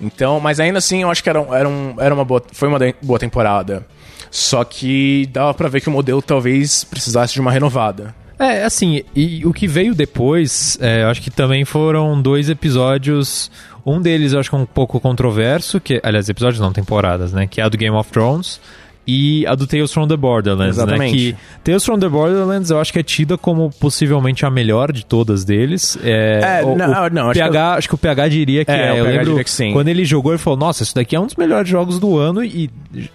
Então, 0.00 0.40
mas 0.40 0.60
ainda 0.60 0.78
assim, 0.78 1.02
eu 1.02 1.10
acho 1.10 1.22
que 1.22 1.30
era, 1.30 1.40
era, 1.52 1.68
um, 1.68 1.94
era 1.98 2.14
uma 2.14 2.24
boa, 2.24 2.42
foi 2.52 2.68
uma 2.68 2.78
boa 3.02 3.18
temporada. 3.18 3.86
Só 4.30 4.64
que 4.64 5.28
dava 5.32 5.54
pra 5.54 5.68
ver 5.68 5.80
que 5.80 5.88
o 5.88 5.92
modelo 5.92 6.20
talvez 6.20 6.84
precisasse 6.84 7.32
de 7.32 7.40
uma 7.40 7.50
renovada. 7.50 8.14
É, 8.38 8.64
assim, 8.64 9.02
e 9.14 9.46
o 9.46 9.52
que 9.52 9.66
veio 9.66 9.94
depois, 9.94 10.76
é, 10.80 11.04
eu 11.04 11.08
acho 11.08 11.22
que 11.22 11.30
também 11.30 11.64
foram 11.64 12.20
dois 12.20 12.50
episódios. 12.50 13.50
Um 13.84 14.00
deles 14.00 14.32
eu 14.32 14.40
acho 14.40 14.50
que 14.50 14.56
é 14.56 14.58
um 14.58 14.66
pouco 14.66 15.00
controverso, 15.00 15.80
que, 15.80 16.00
aliás, 16.02 16.28
episódios 16.28 16.60
não, 16.60 16.72
temporadas, 16.72 17.32
né? 17.32 17.46
Que 17.46 17.62
é 17.62 17.64
a 17.64 17.68
do 17.68 17.78
Game 17.78 17.96
of 17.96 18.10
Thrones 18.10 18.60
e 19.06 19.46
a 19.46 19.54
do 19.54 19.66
Tales 19.66 19.92
from 19.92 20.08
the 20.08 20.16
Borderlands, 20.16 20.76
Exatamente. 20.78 21.12
né? 21.12 21.16
Que 21.16 21.36
Tales 21.62 21.84
from 21.84 21.98
the 21.98 22.08
Borderlands 22.08 22.70
eu 22.70 22.80
acho 22.80 22.92
que 22.92 22.98
é 22.98 23.02
tida 23.02 23.38
como 23.38 23.70
possivelmente 23.78 24.44
a 24.44 24.50
melhor 24.50 24.90
de 24.90 25.04
todas 25.06 25.44
deles. 25.44 25.96
É, 26.02 26.60
É, 26.60 26.64
o, 26.64 26.74
não, 26.76 26.86
o 27.06 27.10
não, 27.10 27.30
acho 27.30 27.38
PH, 27.38 27.50
que 27.50 27.56
eu- 27.56 27.60
acho 27.78 27.88
que 27.88 27.94
o 27.94 27.98
PH 27.98 28.28
diria 28.28 28.64
que 28.64 28.70
É, 28.72 28.88
é. 28.88 28.92
o 28.92 28.96
Eu 28.96 29.04
lembro 29.04 29.36
quando 29.72 29.88
ele 29.88 30.04
jogou, 30.04 30.32
ele 30.32 30.38
falou: 30.38 30.58
Nossa, 30.58 30.82
isso 30.82 30.94
daqui 30.94 31.14
é 31.14 31.20
um 31.20 31.26
dos 31.26 31.36
melhores 31.36 31.68
jogos 31.68 31.98
do 32.00 32.18
ano 32.18 32.42
e 32.44 32.70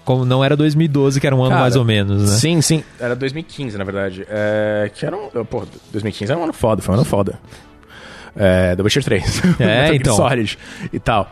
como 0.06 0.24
não 0.24 0.44
era 0.44 0.56
2012, 0.56 1.20
que 1.20 1.28
era 1.28 1.36
um 1.36 1.42
ano 1.42 1.50
Cara, 1.50 1.62
mais 1.62 1.76
ou 1.76 1.84
menos, 1.84 2.22
né? 2.22 2.28
Sim, 2.38 2.62
sim. 2.62 2.84
Era 3.00 3.16
2015, 3.16 3.78
na 3.78 3.84
verdade. 3.84 4.26
É, 4.30 4.90
que 4.94 5.06
era 5.06 5.16
um. 5.18 5.28
Pô, 5.46 5.64
2015 5.92 6.32
era 6.32 6.40
um 6.40 6.44
ano 6.46 6.54
foda, 6.54 6.82
foi 6.82 6.94
um 6.94 6.98
ano 7.00 7.06
foda. 7.06 7.38
É, 8.36 8.76
The 8.78 8.82
Witcher 8.84 9.04
3. 9.04 9.42
É, 9.60 9.90
então. 9.96 10.16
Solid 10.16 10.58
e 10.94 11.00
tal. 11.00 11.30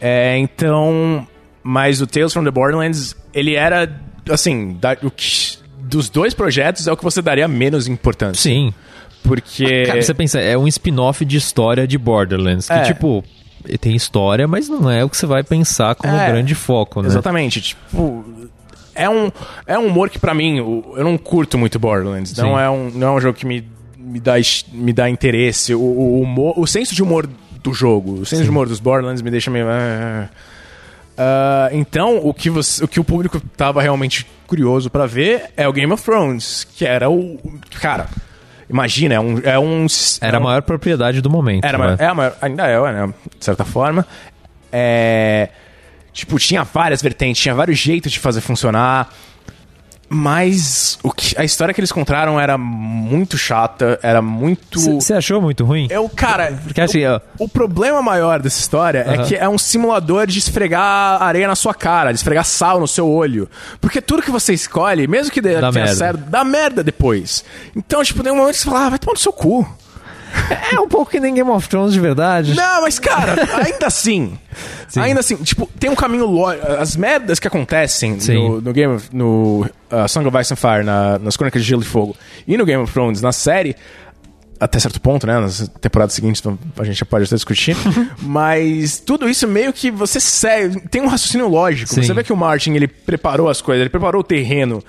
É, 0.00 0.36
então. 0.38 1.26
Mas 1.62 2.00
o 2.00 2.06
Tales 2.06 2.32
from 2.32 2.44
the 2.44 2.50
Borderlands, 2.50 3.14
ele 3.34 3.54
era. 3.54 3.90
Assim, 4.30 4.76
da- 4.80 4.96
o 5.02 5.10
que- 5.10 5.58
dos 5.78 6.08
dois 6.08 6.32
projetos 6.34 6.86
é 6.86 6.92
o 6.92 6.96
que 6.96 7.02
você 7.04 7.20
daria 7.20 7.48
menos 7.48 7.86
importância. 7.88 8.40
Sim. 8.50 8.72
Porque. 9.22 9.84
Cara, 9.84 10.00
você 10.00 10.14
pensa, 10.14 10.38
é 10.40 10.56
um 10.56 10.66
spin-off 10.68 11.24
de 11.24 11.36
história 11.36 11.86
de 11.86 11.98
Borderlands. 11.98 12.66
Que, 12.66 12.72
É. 12.72 12.82
tipo, 12.82 13.22
tem 13.80 13.94
história, 13.94 14.46
mas 14.48 14.68
não 14.68 14.90
é 14.90 15.04
o 15.04 15.08
que 15.10 15.16
você 15.16 15.26
vai 15.26 15.42
pensar 15.42 15.94
como 15.94 16.14
É, 16.14 16.30
grande 16.30 16.54
foco, 16.54 17.02
né? 17.02 17.08
Exatamente, 17.08 17.60
tipo. 17.60 18.24
É 18.94 19.08
um, 19.08 19.30
é 19.66 19.78
um 19.78 19.86
humor 19.86 20.10
que 20.10 20.18
pra 20.18 20.34
mim, 20.34 20.56
eu 20.58 21.04
não 21.04 21.16
curto 21.18 21.56
muito 21.58 21.78
Borderlands. 21.78 22.34
Não 22.36 22.54
Sim. 22.56 22.60
é, 22.60 22.70
um, 22.70 22.90
não 22.94 23.06
é 23.08 23.10
um 23.12 23.20
jogo 23.20 23.38
que 23.38 23.46
me, 23.46 23.66
me, 23.96 24.18
dá, 24.20 24.34
me 24.72 24.92
dá 24.92 25.08
interesse. 25.08 25.74
O, 25.74 25.80
o, 25.80 26.22
humor, 26.22 26.54
o 26.56 26.66
senso 26.66 26.94
de 26.94 27.02
humor 27.02 27.28
do 27.62 27.72
jogo, 27.72 28.14
o 28.20 28.26
senso 28.26 28.42
de 28.42 28.50
humor 28.50 28.68
dos 28.68 28.80
Borderlands 28.80 29.22
me 29.22 29.30
deixa 29.30 29.50
meio. 29.50 29.66
Ah. 31.20 31.68
Então, 31.70 32.18
o 32.22 32.32
que, 32.32 32.48
você, 32.48 32.82
o 32.82 32.88
que 32.88 32.98
o 32.98 33.04
público 33.04 33.38
tava 33.54 33.82
realmente 33.82 34.26
curioso 34.46 34.88
pra 34.88 35.04
ver 35.04 35.50
é 35.54 35.68
o 35.68 35.72
Game 35.72 35.92
of 35.92 36.02
Thrones, 36.02 36.64
que 36.64 36.86
era 36.86 37.10
o. 37.10 37.38
Cara, 37.78 38.08
imagina, 38.68 39.16
é 39.16 39.20
um. 39.20 39.38
É 39.40 39.58
um 39.58 39.86
Era 40.22 40.38
a 40.38 40.40
maior 40.40 40.62
propriedade 40.62 41.20
do 41.20 41.28
momento. 41.28 41.64
era, 41.64 41.76
né? 41.76 41.96
é 41.98 42.06
a 42.06 42.14
maior, 42.14 42.36
ainda 42.40 42.66
é, 42.66 42.92
né? 42.92 43.14
De 43.38 43.44
certa 43.44 43.66
forma. 43.66 44.06
É, 44.72 45.50
tipo, 46.10 46.38
tinha 46.38 46.64
várias 46.64 47.02
vertentes, 47.02 47.42
tinha 47.42 47.54
vários 47.54 47.78
jeitos 47.78 48.10
de 48.10 48.18
fazer 48.18 48.40
funcionar. 48.40 49.12
Mas 50.12 50.98
o 51.04 51.12
que, 51.12 51.38
a 51.38 51.44
história 51.44 51.72
que 51.72 51.78
eles 51.80 51.92
contaram 51.92 52.38
era 52.40 52.58
muito 52.58 53.38
chata, 53.38 53.96
era 54.02 54.20
muito. 54.20 54.80
Você 54.80 55.14
achou 55.14 55.40
muito 55.40 55.64
ruim? 55.64 55.86
Eu, 55.88 56.08
cara, 56.08 56.52
Porque 56.64 56.80
assim, 56.80 57.06
ó, 57.06 57.20
o 57.38 57.48
problema 57.48 58.02
maior 58.02 58.40
dessa 58.40 58.58
história 58.58 59.04
é 59.06 59.18
que 59.18 59.36
é 59.36 59.48
um 59.48 59.56
simulador 59.56 60.26
de 60.26 60.40
esfregar 60.40 61.22
areia 61.22 61.46
na 61.46 61.54
sua 61.54 61.72
cara, 61.72 62.10
de 62.10 62.18
esfregar 62.18 62.44
sal 62.44 62.80
no 62.80 62.88
seu 62.88 63.08
olho. 63.08 63.48
Porque 63.80 64.00
tudo 64.00 64.20
que 64.20 64.32
você 64.32 64.52
escolhe, 64.52 65.06
mesmo 65.06 65.30
que 65.30 65.40
dê 65.40 65.60
Dá 65.60 65.70
tenha 65.70 65.84
merda. 65.84 65.94
certo, 65.94 66.18
dá 66.18 66.42
merda 66.42 66.82
depois. 66.82 67.44
Então, 67.76 68.02
tipo, 68.02 68.20
tem 68.24 68.32
um 68.32 68.36
momento 68.36 68.54
que 68.54 68.62
você 68.62 68.68
fala, 68.68 68.86
ah, 68.86 68.90
vai 68.90 68.98
tomar 68.98 69.12
no 69.12 69.18
seu 69.20 69.32
cu. 69.32 69.64
É 70.72 70.80
um 70.80 70.88
pouco 70.88 71.10
que 71.10 71.20
nem 71.20 71.34
Game 71.34 71.50
of 71.50 71.68
Thrones 71.68 71.92
de 71.92 72.00
verdade. 72.00 72.54
Não, 72.54 72.82
mas 72.82 72.98
cara, 72.98 73.36
ainda 73.64 73.86
assim. 73.86 74.38
Sim. 74.88 75.00
Ainda 75.00 75.20
assim, 75.20 75.36
tipo, 75.36 75.68
tem 75.78 75.88
um 75.88 75.94
caminho 75.94 76.26
lógico. 76.26 76.66
As 76.72 76.96
merdas 76.96 77.38
que 77.38 77.46
acontecem 77.46 78.18
no, 78.28 78.60
no 78.60 78.72
Game 78.72 78.94
of, 78.94 79.08
no 79.12 79.60
uh, 79.90 80.08
Song 80.08 80.26
of 80.26 80.36
Ice 80.38 80.52
and 80.52 80.56
Fire, 80.56 80.84
na- 80.84 81.18
nas 81.18 81.36
Crônicas 81.36 81.62
de 81.62 81.68
Gelo 81.68 81.82
e 81.82 81.84
Fogo, 81.84 82.16
e 82.46 82.56
no 82.56 82.64
Game 82.66 82.82
of 82.82 82.92
Thrones, 82.92 83.22
na 83.22 83.30
série, 83.30 83.76
até 84.58 84.78
certo 84.78 85.00
ponto, 85.00 85.26
né? 85.26 85.38
Nas 85.38 85.68
temporadas 85.80 86.14
seguintes 86.14 86.40
então, 86.40 86.58
a 86.76 86.84
gente 86.84 86.98
já 86.98 87.06
pode 87.06 87.24
até 87.24 87.34
discutir. 87.36 87.76
mas 88.20 88.98
tudo 88.98 89.28
isso 89.28 89.46
meio 89.46 89.72
que 89.72 89.90
você 89.90 90.18
segue. 90.18 90.80
Tem 90.88 91.00
um 91.00 91.06
raciocínio 91.06 91.48
lógico. 91.48 91.94
Sim. 91.94 92.02
Você 92.02 92.12
vê 92.12 92.24
que 92.24 92.32
o 92.32 92.36
Martin 92.36 92.72
ele 92.72 92.88
preparou 92.88 93.48
as 93.48 93.62
coisas, 93.62 93.80
ele 93.80 93.90
preparou 93.90 94.20
o 94.20 94.24
terreno 94.24 94.82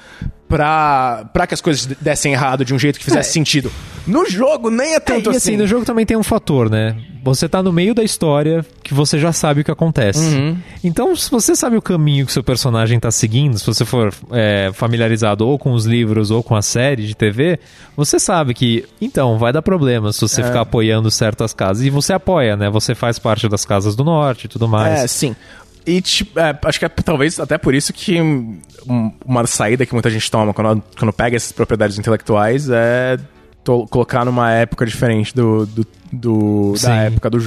pra, 0.51 1.25
pra 1.33 1.47
que 1.47 1.53
as 1.53 1.61
coisas 1.61 1.85
dessem 1.99 2.33
errado 2.33 2.65
de 2.65 2.73
um 2.73 2.79
jeito 2.79 2.99
que 2.99 3.05
fizesse 3.05 3.31
sentido. 3.31 3.71
No 4.05 4.25
jogo, 4.29 4.69
nem 4.69 4.93
é 4.93 4.95
É, 4.95 4.99
tanto 4.99 5.31
e 5.31 5.35
assim, 5.35 5.55
no 5.55 5.65
jogo 5.67 5.85
também 5.85 6.05
tem 6.05 6.17
um 6.17 6.23
fator, 6.23 6.69
né? 6.69 6.95
Você 7.23 7.47
tá 7.47 7.61
no 7.61 7.71
meio 7.71 7.93
da 7.93 8.03
história 8.03 8.65
que 8.83 8.93
você 8.95 9.19
já 9.19 9.31
sabe 9.31 9.61
o 9.61 9.63
que 9.63 9.69
acontece. 9.71 10.19
Uhum. 10.35 10.57
Então, 10.83 11.15
se 11.15 11.29
você 11.29 11.55
sabe 11.55 11.77
o 11.77 11.81
caminho 11.81 12.25
que 12.25 12.33
seu 12.33 12.43
personagem 12.43 12.99
tá 12.99 13.11
seguindo, 13.11 13.59
se 13.59 13.65
você 13.65 13.85
for 13.85 14.11
é, 14.31 14.71
familiarizado 14.73 15.47
ou 15.47 15.57
com 15.59 15.71
os 15.71 15.85
livros 15.85 16.31
ou 16.31 16.41
com 16.41 16.55
a 16.55 16.63
série 16.63 17.05
de 17.05 17.15
TV, 17.15 17.59
você 17.95 18.19
sabe 18.19 18.55
que, 18.55 18.85
então, 18.99 19.37
vai 19.37 19.53
dar 19.53 19.61
problema 19.61 20.11
se 20.11 20.25
É. 20.25 20.27
você 20.27 20.43
ficar 20.43 20.61
apoiando 20.61 21.11
certas 21.11 21.53
casas. 21.53 21.83
E 21.85 21.89
você 21.91 22.11
apoia, 22.11 22.57
né? 22.57 22.69
Você 22.71 22.95
faz 22.95 23.19
parte 23.19 23.47
das 23.47 23.63
casas 23.65 23.95
do 23.95 24.03
norte 24.03 24.45
e 24.45 24.47
tudo 24.47 24.67
mais. 24.67 25.01
É, 25.01 25.07
sim. 25.07 25.35
E 25.85 26.01
tipo, 26.01 26.39
é, 26.39 26.57
acho 26.65 26.77
que 26.79 26.85
é 26.85 26.89
talvez 26.89 27.39
até 27.39 27.57
por 27.57 27.73
isso 27.73 27.91
que 27.91 28.21
um- 28.21 28.59
uma 29.25 29.45
saída 29.47 29.85
que 29.85 29.93
muita 29.93 30.09
gente 30.09 30.29
toma 30.29 30.53
quando, 30.53 30.81
quando 30.97 31.11
pega 31.13 31.35
essas 31.35 31.51
propriedades 31.51 31.97
intelectuais 31.97 32.69
é 32.69 33.17
to- 33.63 33.87
colocar 33.89 34.23
numa 34.25 34.51
época 34.51 34.85
diferente 34.85 35.33
do, 35.35 35.65
do, 35.65 35.87
do- 36.11 36.73
da 36.81 36.95
época 37.03 37.29
do, 37.29 37.39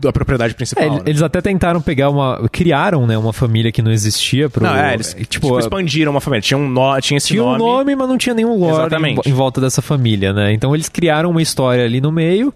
da 0.00 0.12
propriedade 0.12 0.52
É, 0.52 0.56
principal. 0.56 0.84
ele- 0.84 0.94
né? 0.96 1.02
eles 1.06 1.22
até 1.22 1.40
tentaram 1.40 1.80
pegar 1.80 2.10
uma. 2.10 2.48
Criaram, 2.50 3.06
né, 3.06 3.16
uma 3.18 3.32
família 3.32 3.70
que 3.72 3.80
não 3.82 3.90
existia 3.92 4.48
pro. 4.50 4.64
Não, 4.64 4.74
é, 4.76 4.94
eles 4.94 5.10
tipo, 5.14 5.26
tipo, 5.26 5.58
expandiram 5.60 6.10
uma 6.10 6.20
família. 6.20 6.42
Tinha, 6.42 6.58
um 6.58 6.68
no, 6.68 7.00
tinha 7.00 7.18
esse 7.18 7.28
Tinha 7.28 7.42
um 7.42 7.46
nome. 7.56 7.58
nome, 7.58 7.96
mas 7.96 8.08
não 8.08 8.18
tinha 8.18 8.34
nenhum 8.34 8.56
lore 8.58 8.94
em, 9.26 9.30
em 9.30 9.32
volta 9.32 9.60
dessa 9.60 9.80
família, 9.82 10.32
né? 10.32 10.52
Então 10.52 10.74
eles 10.74 10.88
criaram 10.88 11.30
uma 11.30 11.40
história 11.42 11.84
ali 11.84 12.00
no 12.00 12.10
meio, 12.10 12.52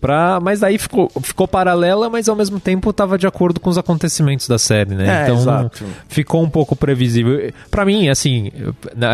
pra, 0.00 0.38
mas 0.40 0.60
daí 0.60 0.78
ficou, 0.78 1.10
ficou 1.22 1.48
paralela, 1.48 2.08
mas 2.10 2.28
ao 2.28 2.36
mesmo 2.36 2.60
tempo 2.60 2.90
estava 2.90 3.16
de 3.18 3.26
acordo 3.26 3.58
com 3.60 3.70
os 3.70 3.78
acontecimentos 3.78 4.46
da 4.48 4.58
série, 4.58 4.94
né? 4.94 5.20
É, 5.20 5.22
então 5.24 5.36
exato. 5.36 5.84
ficou 6.08 6.42
um 6.42 6.48
pouco 6.50 6.76
previsível. 6.76 7.52
Pra 7.70 7.84
mim, 7.84 8.08
assim, 8.08 8.50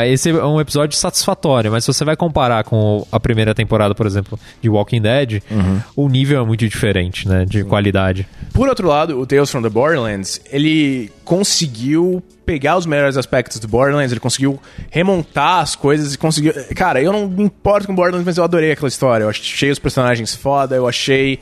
esse 0.06 0.30
é 0.30 0.44
um 0.44 0.60
episódio 0.60 0.96
satisfatório, 0.96 1.70
mas 1.70 1.84
se 1.84 1.92
você 1.92 2.04
vai 2.04 2.16
comparar 2.16 2.64
com 2.64 3.06
a 3.10 3.18
primeira 3.20 3.54
temporada, 3.54 3.94
por 3.94 4.06
exemplo, 4.06 4.38
de 4.60 4.68
Walking 4.68 5.00
Dead, 5.02 5.42
Uhum. 5.50 5.80
o 5.96 6.08
nível 6.08 6.42
é 6.42 6.46
muito 6.46 6.66
diferente, 6.68 7.28
né? 7.28 7.44
De 7.44 7.64
qualidade. 7.64 8.26
Por 8.52 8.68
outro 8.68 8.88
lado, 8.88 9.18
o 9.18 9.26
Tales 9.26 9.50
from 9.50 9.62
the 9.62 9.68
Borderlands, 9.68 10.40
ele 10.50 11.10
conseguiu 11.24 12.22
pegar 12.44 12.76
os 12.76 12.86
melhores 12.86 13.16
aspectos 13.16 13.58
do 13.58 13.68
Borderlands, 13.68 14.10
ele 14.12 14.20
conseguiu 14.20 14.60
remontar 14.90 15.60
as 15.60 15.76
coisas 15.76 16.14
e 16.14 16.18
conseguiu... 16.18 16.52
Cara, 16.74 17.00
eu 17.00 17.12
não 17.12 17.28
me 17.28 17.44
importo 17.44 17.86
com 17.86 17.94
Borderlands, 17.94 18.26
mas 18.26 18.36
eu 18.36 18.44
adorei 18.44 18.72
aquela 18.72 18.88
história. 18.88 19.24
Eu 19.24 19.28
achei 19.28 19.70
os 19.70 19.78
personagens 19.78 20.34
foda, 20.34 20.74
eu 20.74 20.86
achei 20.88 21.38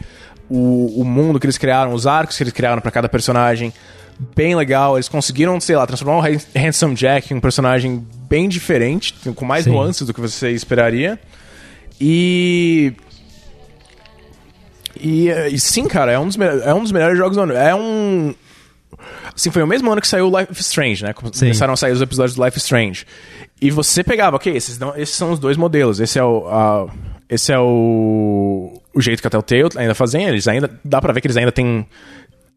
o, 0.49 1.01
o 1.01 1.05
mundo 1.05 1.41
que 1.41 1.47
eles 1.47 1.59
criaram, 1.59 1.95
os 1.95 2.07
arcos 2.07 2.37
que 2.37 2.43
eles 2.43 2.53
criaram 2.53 2.83
pra 2.83 2.91
cada 2.91 3.09
personagem 3.09 3.73
bem 4.37 4.55
legal. 4.55 4.97
Eles 4.97 5.09
conseguiram, 5.09 5.59
sei 5.61 5.77
lá, 5.77 5.87
transformar 5.87 6.19
o 6.19 6.23
Han- 6.23 6.39
Handsome 6.55 6.95
Jack 6.95 7.33
em 7.33 7.37
um 7.37 7.41
personagem 7.41 8.07
bem 8.29 8.49
diferente, 8.49 9.15
com 9.35 9.45
mais 9.45 9.65
Sim. 9.65 9.71
nuances 9.71 10.07
do 10.07 10.13
que 10.13 10.21
você 10.21 10.51
esperaria. 10.51 11.19
E... 12.01 12.93
E, 15.03 15.31
e 15.51 15.59
sim, 15.59 15.87
cara, 15.87 16.13
é 16.13 16.19
um, 16.19 16.27
dos 16.27 16.37
é 16.39 16.75
um 16.75 16.83
dos 16.83 16.93
melhores 16.93 17.17
jogos 17.17 17.35
do 17.35 17.43
ano. 17.43 17.55
É 17.55 17.75
um. 17.75 18.35
Assim, 19.35 19.51
foi 19.51 19.63
o 19.63 19.67
mesmo 19.67 19.91
ano 19.91 20.01
que 20.01 20.09
saiu 20.09 20.29
Life 20.29 20.61
Strange, 20.61 21.03
né? 21.05 21.13
Começaram 21.13 21.73
a 21.73 21.77
sair 21.77 21.93
os 21.93 22.03
episódios 22.03 22.35
do 22.37 22.45
Life 22.45 22.59
Strange. 22.59 23.07
E 23.61 23.71
você 23.71 24.03
pegava, 24.05 24.37
ok, 24.37 24.55
esses, 24.55 24.79
não, 24.79 24.95
esses 24.97 25.15
são 25.15 25.33
os 25.33 25.39
dois 25.39 25.57
modelos. 25.57 26.01
Esse 26.01 26.19
é 26.19 26.25
o. 26.25 26.47
a- 26.49 26.87
esse 27.29 27.53
é 27.53 27.59
o. 27.59 28.73
O 28.93 29.01
jeito 29.01 29.21
que 29.21 29.27
a 29.27 29.31
Telltale 29.31 29.69
ainda 29.77 29.95
fazem. 29.95 30.25
Eles 30.25 30.49
ainda. 30.49 30.69
Dá 30.85 31.01
pra 31.01 31.13
ver 31.13 31.21
que 31.21 31.27
eles 31.27 31.37
ainda 31.37 31.53
têm. 31.53 31.87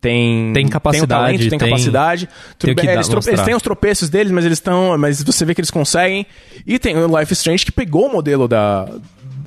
Tem, 0.01 0.51
Tem 0.53 0.67
capacidade, 0.67 1.07
tem, 1.07 1.17
talento, 1.17 1.39
tem, 1.39 1.49
tem- 1.59 1.69
capacidade. 1.69 2.25
Tem 2.27 2.75
bem, 2.75 2.85
dá- 2.87 2.93
eles, 2.93 3.07
trope- 3.07 3.29
eles 3.29 3.39
têm 3.45 3.55
os 3.55 3.61
tropeços 3.61 4.09
deles, 4.09 4.31
mas 4.33 4.43
eles 4.45 4.57
estão. 4.57 4.97
Mas 4.97 5.23
você 5.23 5.45
vê 5.45 5.53
que 5.55 5.61
eles 5.61 5.71
conseguem. 5.71 6.25
E 6.67 6.77
tem 6.77 6.97
o 6.97 7.19
Life 7.19 7.31
Strange 7.33 7.63
que 7.65 7.71
pegou 7.71 8.07
o 8.07 8.11
modelo 8.11 8.45
da, 8.47 8.89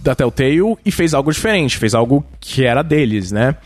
da 0.03 0.14
Telltale 0.14 0.77
e 0.85 0.90
fez 0.90 1.12
algo 1.12 1.31
diferente, 1.31 1.77
fez 1.77 1.94
algo 1.94 2.25
que 2.40 2.64
era 2.64 2.83
deles, 2.83 3.31
né? 3.33 3.57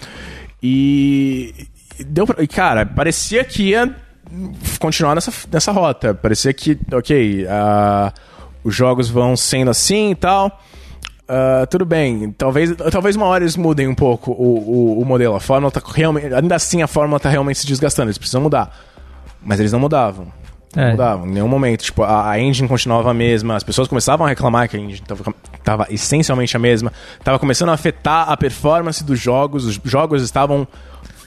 E. 0.62 1.54
e 2.00 2.04
Deu 2.04 2.26
pra, 2.26 2.46
cara, 2.46 2.84
parecia 2.86 3.44
que 3.44 3.70
ia 3.70 3.94
continuar 4.78 5.14
nessa, 5.14 5.32
nessa 5.52 5.72
rota. 5.72 6.14
Parecia 6.14 6.52
que, 6.52 6.78
ok, 6.92 7.46
ah, 7.48 8.12
os 8.64 8.74
jogos 8.74 9.08
vão 9.08 9.36
sendo 9.36 9.70
assim 9.70 10.10
e 10.10 10.14
tal. 10.14 10.60
Ah, 11.28 11.66
tudo 11.70 11.84
bem, 11.84 12.32
talvez, 12.32 12.74
talvez 12.90 13.14
uma 13.14 13.26
hora 13.26 13.44
eles 13.44 13.56
mudem 13.56 13.86
um 13.86 13.94
pouco 13.94 14.32
o, 14.32 14.96
o, 14.96 15.00
o 15.00 15.04
modelo. 15.04 15.34
A 15.36 15.40
fórmula 15.40 15.70
tá 15.70 15.80
realmente. 15.94 16.34
Ainda 16.34 16.56
assim, 16.56 16.82
a 16.82 16.86
fórmula 16.88 17.20
tá 17.20 17.28
realmente 17.28 17.60
se 17.60 17.66
desgastando, 17.66 18.08
eles 18.08 18.18
precisam 18.18 18.40
mudar. 18.40 18.76
Mas 19.42 19.60
eles 19.60 19.72
não 19.72 19.78
mudavam. 19.78 20.26
Não 20.74 20.82
É. 20.84 20.90
mudavam 20.90 21.26
em 21.26 21.30
nenhum 21.32 21.48
momento. 21.48 21.82
Tipo, 21.82 22.02
a, 22.02 22.30
a 22.30 22.40
engine 22.40 22.68
continuava 22.68 23.10
a 23.10 23.14
mesma, 23.14 23.56
as 23.56 23.62
pessoas 23.62 23.88
começavam 23.88 24.26
a 24.26 24.28
reclamar 24.28 24.68
que 24.68 24.76
a 24.76 24.80
engine 24.80 25.00
tava, 25.06 25.34
tava 25.64 25.86
essencialmente 25.90 26.56
a 26.56 26.60
mesma. 26.60 26.92
Tava 27.24 27.38
começando 27.38 27.70
a 27.70 27.72
afetar 27.72 28.28
a 28.30 28.36
performance 28.36 29.02
dos 29.04 29.18
jogos, 29.18 29.64
os 29.64 29.80
jogos 29.84 30.22
estavam 30.22 30.66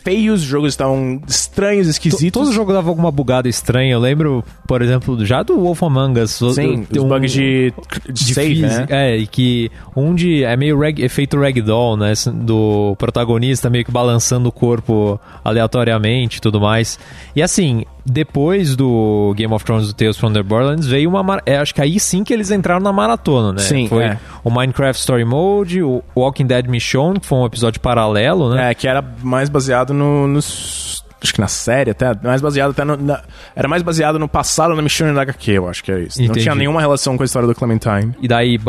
feios, 0.03 0.41
os 0.41 0.47
jogos 0.47 0.69
estavam 0.73 1.21
estranhos, 1.27 1.87
esquisitos. 1.87 2.31
Todo 2.41 2.51
jogo 2.53 2.73
dava 2.73 2.89
alguma 2.89 3.11
bugada 3.11 3.47
estranha. 3.47 3.93
Eu 3.93 3.99
lembro, 3.99 4.43
por 4.67 4.81
exemplo, 4.81 5.23
já 5.25 5.41
do 5.43 5.57
Wolf 5.59 5.81
Among 5.83 6.19
Us. 6.19 6.31
Sim, 6.53 6.83
tem 6.83 6.99
os 7.01 7.05
um- 7.05 7.07
bugs 7.07 7.31
de, 7.31 7.73
de 8.07 8.13
de 8.13 8.33
save, 8.33 8.61
né? 8.61 8.85
É, 8.89 9.17
e 9.17 9.27
que 9.27 9.71
um 9.95 10.13
de. 10.13 10.43
É 10.43 10.55
meio 10.57 10.77
rag, 10.79 11.01
efeito 11.01 11.39
ragdoll, 11.39 11.95
né? 11.97 12.13
Do 12.33 12.95
protagonista 12.97 13.69
meio 13.69 13.85
que 13.85 13.91
balançando 13.91 14.49
o 14.49 14.51
corpo 14.51 15.19
aleatoriamente 15.43 16.37
e 16.37 16.41
tudo 16.41 16.59
mais. 16.59 16.99
E 17.35 17.41
assim, 17.41 17.85
depois 18.05 18.75
do 18.75 19.33
Game 19.37 19.53
of 19.53 19.63
Thrones 19.63 19.87
do 19.87 19.93
Tales 19.93 20.17
from 20.17 20.33
the 20.33 20.43
Borderlands, 20.43 20.85
veio 20.87 21.09
uma. 21.09 21.23
mar- 21.23 21.41
É, 21.45 21.57
acho 21.57 21.73
que 21.73 21.81
aí 21.81 21.99
sim 21.99 22.23
que 22.23 22.33
eles 22.33 22.51
entraram 22.51 22.81
na 22.81 22.91
maratona, 22.91 23.53
né? 23.53 23.59
Sim, 23.59 23.87
Foi 23.87 24.03
é. 24.03 24.17
o 24.43 24.49
Minecraft 24.49 24.99
Story 24.99 25.23
Mode, 25.25 25.81
o 25.83 26.03
Walking 26.15 26.45
Dead 26.45 26.67
Mission, 26.67 27.13
que 27.15 27.25
foi 27.25 27.37
um 27.39 27.45
episódio 27.45 27.79
paralelo, 27.79 28.53
né? 28.53 28.71
É, 28.71 28.73
que 28.73 28.87
era 28.87 29.03
mais 29.21 29.47
baseado 29.49 29.92
no, 29.93 30.27
nos. 30.27 31.03
Acho 31.21 31.33
que 31.33 31.39
na 31.39 31.47
série 31.47 31.91
até. 31.91 32.13
Mais 32.21 32.41
baseado 32.41 32.71
até 32.71 32.83
no. 32.83 32.97
na- 32.97 33.21
era 33.55 33.67
mais 33.67 33.81
baseado 33.81 34.19
no 34.19 34.27
passado 34.27 34.75
da 34.75 34.81
Mission 34.81 35.13
da 35.13 35.21
HQ, 35.21 35.51
eu 35.51 35.69
acho 35.69 35.81
que 35.83 35.89
era 35.91 36.01
isso. 36.01 36.17
Não 36.19 36.25
Entendi. 36.25 36.41
tinha 36.41 36.53
nenhuma 36.55 36.81
relação 36.81 37.15
com 37.15 37.23
a 37.23 37.25
história 37.25 37.47
do 37.47 37.55
Clementine. 37.55 38.13
E 38.21 38.27
daí, 38.27 38.59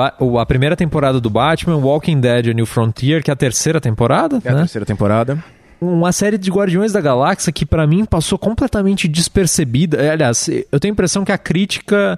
a 0.40 0.46
primeira 0.46 0.76
temporada 0.76 1.20
do 1.20 1.28
Batman, 1.28 1.76
Walking 1.78 2.20
Dead 2.20 2.48
A 2.48 2.52
New 2.52 2.66
Frontier, 2.66 3.24
que 3.24 3.30
é 3.30 3.34
a 3.34 3.36
terceira 3.36 3.80
temporada, 3.80 4.40
É 4.44 4.50
a 4.50 4.52
né? 4.52 4.58
terceira 4.60 4.86
temporada. 4.86 5.42
uma 5.80 6.12
série 6.12 6.38
de 6.38 6.48
Guardiões 6.50 6.92
da 6.92 7.00
Galáxia 7.00 7.52
que 7.52 7.66
pra 7.66 7.86
mim 7.88 8.04
passou 8.04 8.38
completamente 8.38 9.08
despercebida. 9.08 9.96
É, 10.00 10.10
Aliás, 10.10 10.48
eu 10.70 10.78
tenho 10.78 10.92
a 10.92 10.94
impressão 10.94 11.24
que 11.24 11.32
a 11.32 11.38
crítica 11.38 12.16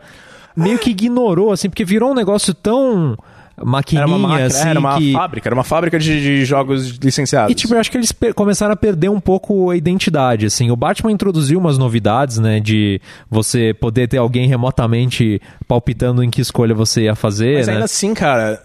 meio 0.55 0.79
que 0.79 0.91
ignorou, 0.91 1.51
assim, 1.51 1.69
porque 1.71 1.85
virou 1.85 2.11
um 2.11 2.15
negócio 2.15 2.53
tão 2.53 3.17
maquininha, 3.65 4.03
Era 4.03 4.09
uma 4.09 4.19
máquina, 4.19 4.47
assim, 4.47 4.69
era 4.69 4.79
uma 4.79 4.99
que... 4.99 5.13
fábrica, 5.13 5.49
era 5.49 5.55
uma 5.55 5.65
fábrica 5.65 5.99
de, 5.99 6.21
de 6.21 6.45
jogos 6.45 6.97
licenciados. 6.99 7.51
E, 7.51 7.55
tipo, 7.55 7.75
eu 7.75 7.79
acho 7.81 7.91
que 7.91 7.97
eles 7.97 8.13
começaram 8.35 8.73
a 8.73 8.77
perder 8.77 9.09
um 9.09 9.21
pouco 9.21 9.71
a 9.71 9.77
identidade, 9.77 10.47
assim. 10.47 10.71
O 10.71 10.77
Batman 10.77 11.13
introduziu 11.13 11.59
umas 11.59 11.79
novidades, 11.79 12.39
né, 12.39 12.61
de 12.61 13.01
você 13.31 13.73
poder 13.73 14.09
ter 14.09 14.19
alguém 14.19 14.47
remotamente 14.47 15.41
palpitando 15.67 16.23
em 16.23 16.31
que 16.31 16.41
escolha 16.41 16.75
você 16.75 17.03
ia 17.03 17.15
fazer, 17.15 17.57
Mas 17.57 17.67
né? 17.67 17.73
ainda 17.75 17.85
assim, 17.87 18.13
cara, 18.15 18.61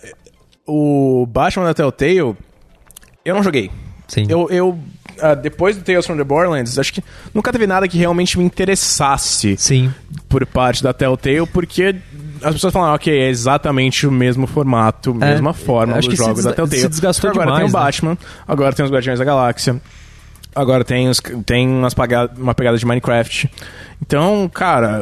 o 0.68 1.26
Batman 1.26 1.66
da 1.66 1.74
Telltale, 1.74 2.36
eu 3.26 3.36
não 3.36 3.44
joguei. 3.44 3.72
Sim. 4.08 4.26
Eu, 4.28 4.50
eu 4.50 4.78
ah, 5.22 5.36
depois 5.36 5.78
do 5.78 5.84
Tales 5.84 6.06
from 6.06 6.18
the 6.18 6.24
Borderlands, 6.24 6.78
acho 6.78 6.94
que 6.94 7.04
nunca 7.34 7.52
teve 7.52 7.66
nada 7.66 7.88
que 7.88 7.98
realmente 7.98 8.38
me 8.38 8.44
interessasse 8.44 9.56
Sim. 9.58 9.94
por 10.28 10.46
parte 10.46 10.84
da 10.84 10.94
Telltale, 10.94 11.48
porque 11.48 11.96
as 12.44 12.54
pessoas 12.54 12.74
falam, 12.74 12.94
ok, 12.94 13.14
é 13.18 13.30
exatamente 13.30 14.06
o 14.08 14.12
mesmo 14.12 14.48
formato, 14.48 15.12
É, 15.22 15.32
mesma 15.32 15.54
forma 15.54 16.00
dos 16.00 16.16
jogos 16.18 16.44
da 16.44 16.54
Telltale. 16.54 16.82
se 16.82 16.90
desgastou 16.90 17.30
agora 17.30 17.46
demais, 17.46 17.60
tem 17.62 17.70
o 17.70 17.74
né? 17.80 17.86
Batman, 17.86 18.18
agora 18.48 18.74
tem 18.74 18.86
os 18.86 18.92
Guardiões 18.92 19.20
da 19.20 19.26
Galáxia, 19.26 19.82
agora 20.56 20.84
tem, 20.84 21.08
os, 21.10 21.22
tem 21.46 21.68
umas 21.68 21.94
paga- 21.94 22.30
uma 22.38 22.54
pegada 22.54 22.78
de 22.78 22.86
Minecraft. 22.86 23.50
Então, 24.02 24.50
cara, 24.54 25.02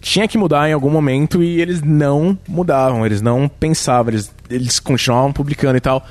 tinha 0.00 0.26
que 0.26 0.36
mudar 0.36 0.68
em 0.68 0.72
algum 0.72 0.90
momento 0.90 1.42
e 1.42 1.60
eles 1.60 1.80
não 1.82 2.36
mudavam, 2.48 3.06
eles 3.06 3.22
não 3.22 3.48
pensavam, 3.48 4.12
eles, 4.12 4.32
eles 4.50 4.80
continuavam 4.80 5.32
publicando 5.32 5.76
e 5.76 5.80
tal. 5.80 6.04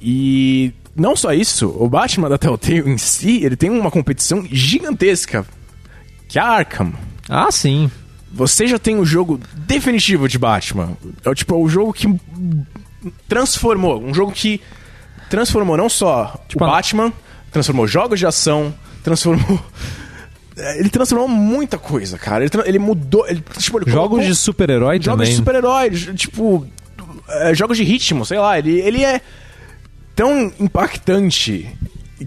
E 0.00 0.72
não 0.94 1.16
só 1.16 1.32
isso, 1.32 1.74
o 1.78 1.88
Batman 1.88 2.28
da 2.28 2.38
Telltale 2.38 2.88
em 2.88 2.96
si, 2.98 3.42
ele 3.44 3.56
tem 3.56 3.68
uma 3.70 3.90
competição 3.90 4.46
gigantesca, 4.50 5.44
que 6.28 6.38
é 6.38 6.42
a 6.42 6.46
Arkham. 6.46 6.92
Ah, 7.28 7.50
sim. 7.50 7.90
Você 8.34 8.66
já 8.66 8.78
tem 8.78 8.96
o 8.96 9.04
jogo 9.06 9.40
definitivo 9.54 10.28
de 10.28 10.38
Batman. 10.38 10.96
É 11.24 11.30
o 11.30 11.34
tipo 11.34 11.54
é 11.54 11.58
o 11.58 11.68
jogo 11.68 11.92
que 11.92 12.06
transformou, 13.28 14.02
um 14.02 14.12
jogo 14.12 14.32
que 14.32 14.60
transformou 15.30 15.76
não 15.76 15.88
só 15.88 16.44
Tipo, 16.48 16.64
o 16.64 16.66
Batman, 16.66 17.12
transformou 17.50 17.86
jogos 17.86 18.18
de 18.18 18.26
ação, 18.26 18.74
transformou 19.02 19.60
ele 20.78 20.88
transformou 20.88 21.28
muita 21.28 21.78
coisa, 21.78 22.16
cara. 22.18 22.44
Ele, 22.44 22.50
ele 22.66 22.78
mudou, 22.78 23.26
ele, 23.28 23.42
tipo, 23.58 23.78
ele 23.78 23.90
Jogos 23.90 24.08
colocou- 24.08 24.20
de 24.20 24.34
super-herói 24.34 24.96
jogos 25.00 25.04
também. 25.06 25.30
de 25.30 25.36
super-herói, 25.36 25.90
tipo 26.14 26.66
é, 27.28 27.54
jogos 27.54 27.76
de 27.76 27.84
ritmo, 27.84 28.24
sei 28.26 28.38
lá, 28.38 28.58
ele, 28.58 28.80
ele 28.80 29.02
é 29.04 29.20
tão 30.14 30.52
impactante 30.60 31.68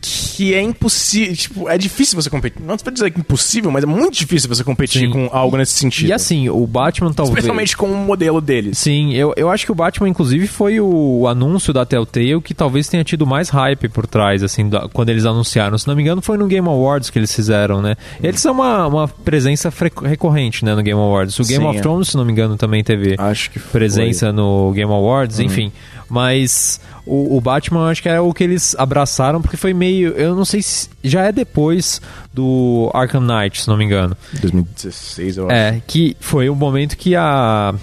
que 0.01 0.53
é 0.53 0.61
impossível, 0.61 1.35
tipo, 1.35 1.69
é 1.69 1.77
difícil 1.77 2.21
você 2.21 2.29
competir. 2.29 2.61
Não 2.61 2.77
pra 2.77 2.91
dizer 2.93 3.11
que 3.11 3.17
é 3.17 3.19
impossível, 3.21 3.71
mas 3.71 3.83
é 3.83 3.87
muito 3.87 4.15
difícil 4.17 4.47
você 4.47 4.63
competir 4.63 5.01
Sim. 5.07 5.09
com 5.11 5.29
algo 5.31 5.57
nesse 5.57 5.73
sentido. 5.73 6.09
E 6.09 6.13
assim, 6.13 6.49
o 6.49 6.65
Batman 6.67 7.11
talvez... 7.11 7.37
Especialmente 7.37 7.75
com 7.75 7.87
o 7.91 7.95
modelo 7.97 8.39
deles. 8.39 8.77
Sim, 8.77 9.13
eu, 9.13 9.33
eu 9.35 9.49
acho 9.49 9.65
que 9.65 9.71
o 9.71 9.75
Batman, 9.75 10.09
inclusive, 10.09 10.47
foi 10.47 10.79
o 10.79 11.27
anúncio 11.27 11.73
da 11.73 11.85
Telltale 11.85 12.41
que 12.41 12.53
talvez 12.53 12.87
tenha 12.87 13.03
tido 13.03 13.25
mais 13.25 13.49
hype 13.49 13.89
por 13.89 14.05
trás, 14.07 14.43
assim, 14.43 14.69
da- 14.69 14.87
quando 14.89 15.09
eles 15.09 15.25
anunciaram. 15.25 15.77
Se 15.77 15.87
não 15.87 15.95
me 15.95 16.01
engano, 16.01 16.21
foi 16.21 16.37
no 16.37 16.47
Game 16.47 16.67
Awards 16.67 17.09
que 17.09 17.17
eles 17.19 17.33
fizeram, 17.33 17.81
né? 17.81 17.95
Eles 18.21 18.39
são 18.39 18.53
uma, 18.53 18.87
uma 18.87 19.07
presença 19.07 19.71
recorrente, 20.03 20.63
né, 20.63 20.75
no 20.75 20.83
Game 20.83 20.99
Awards. 20.99 21.39
O 21.39 21.43
Game 21.43 21.63
Sim, 21.63 21.69
of 21.69 21.77
é. 21.77 21.81
Thrones, 21.81 22.09
se 22.09 22.17
não 22.17 22.25
me 22.25 22.31
engano, 22.31 22.55
também 22.57 22.83
teve 22.83 23.15
Acho 23.17 23.49
que 23.51 23.59
foi. 23.59 23.71
presença 23.79 24.31
no 24.31 24.71
Game 24.73 24.91
Awards, 24.91 25.39
enfim. 25.39 25.71
Mas 26.09 26.79
o, 27.05 27.37
o 27.37 27.41
Batman, 27.41 27.81
eu 27.81 27.85
acho 27.87 28.01
que 28.01 28.09
era 28.09 28.21
o 28.21 28.33
que 28.33 28.43
eles 28.43 28.75
abraçaram, 28.77 29.41
porque 29.41 29.57
foi 29.57 29.73
meio. 29.73 30.09
Eu 30.11 30.35
não 30.35 30.45
sei 30.45 30.61
se. 30.61 30.89
Já 31.03 31.23
é 31.25 31.31
depois 31.31 32.01
do 32.33 32.89
Arkham 32.93 33.21
Knight, 33.21 33.61
se 33.61 33.67
não 33.67 33.77
me 33.77 33.83
engano. 33.85 34.15
2016, 34.41 35.37
eu 35.37 35.45
acho. 35.47 35.55
É, 35.55 35.81
que 35.85 36.15
foi 36.19 36.49
o 36.49 36.55
momento 36.55 36.95
que 36.97 37.15
a 37.15 37.73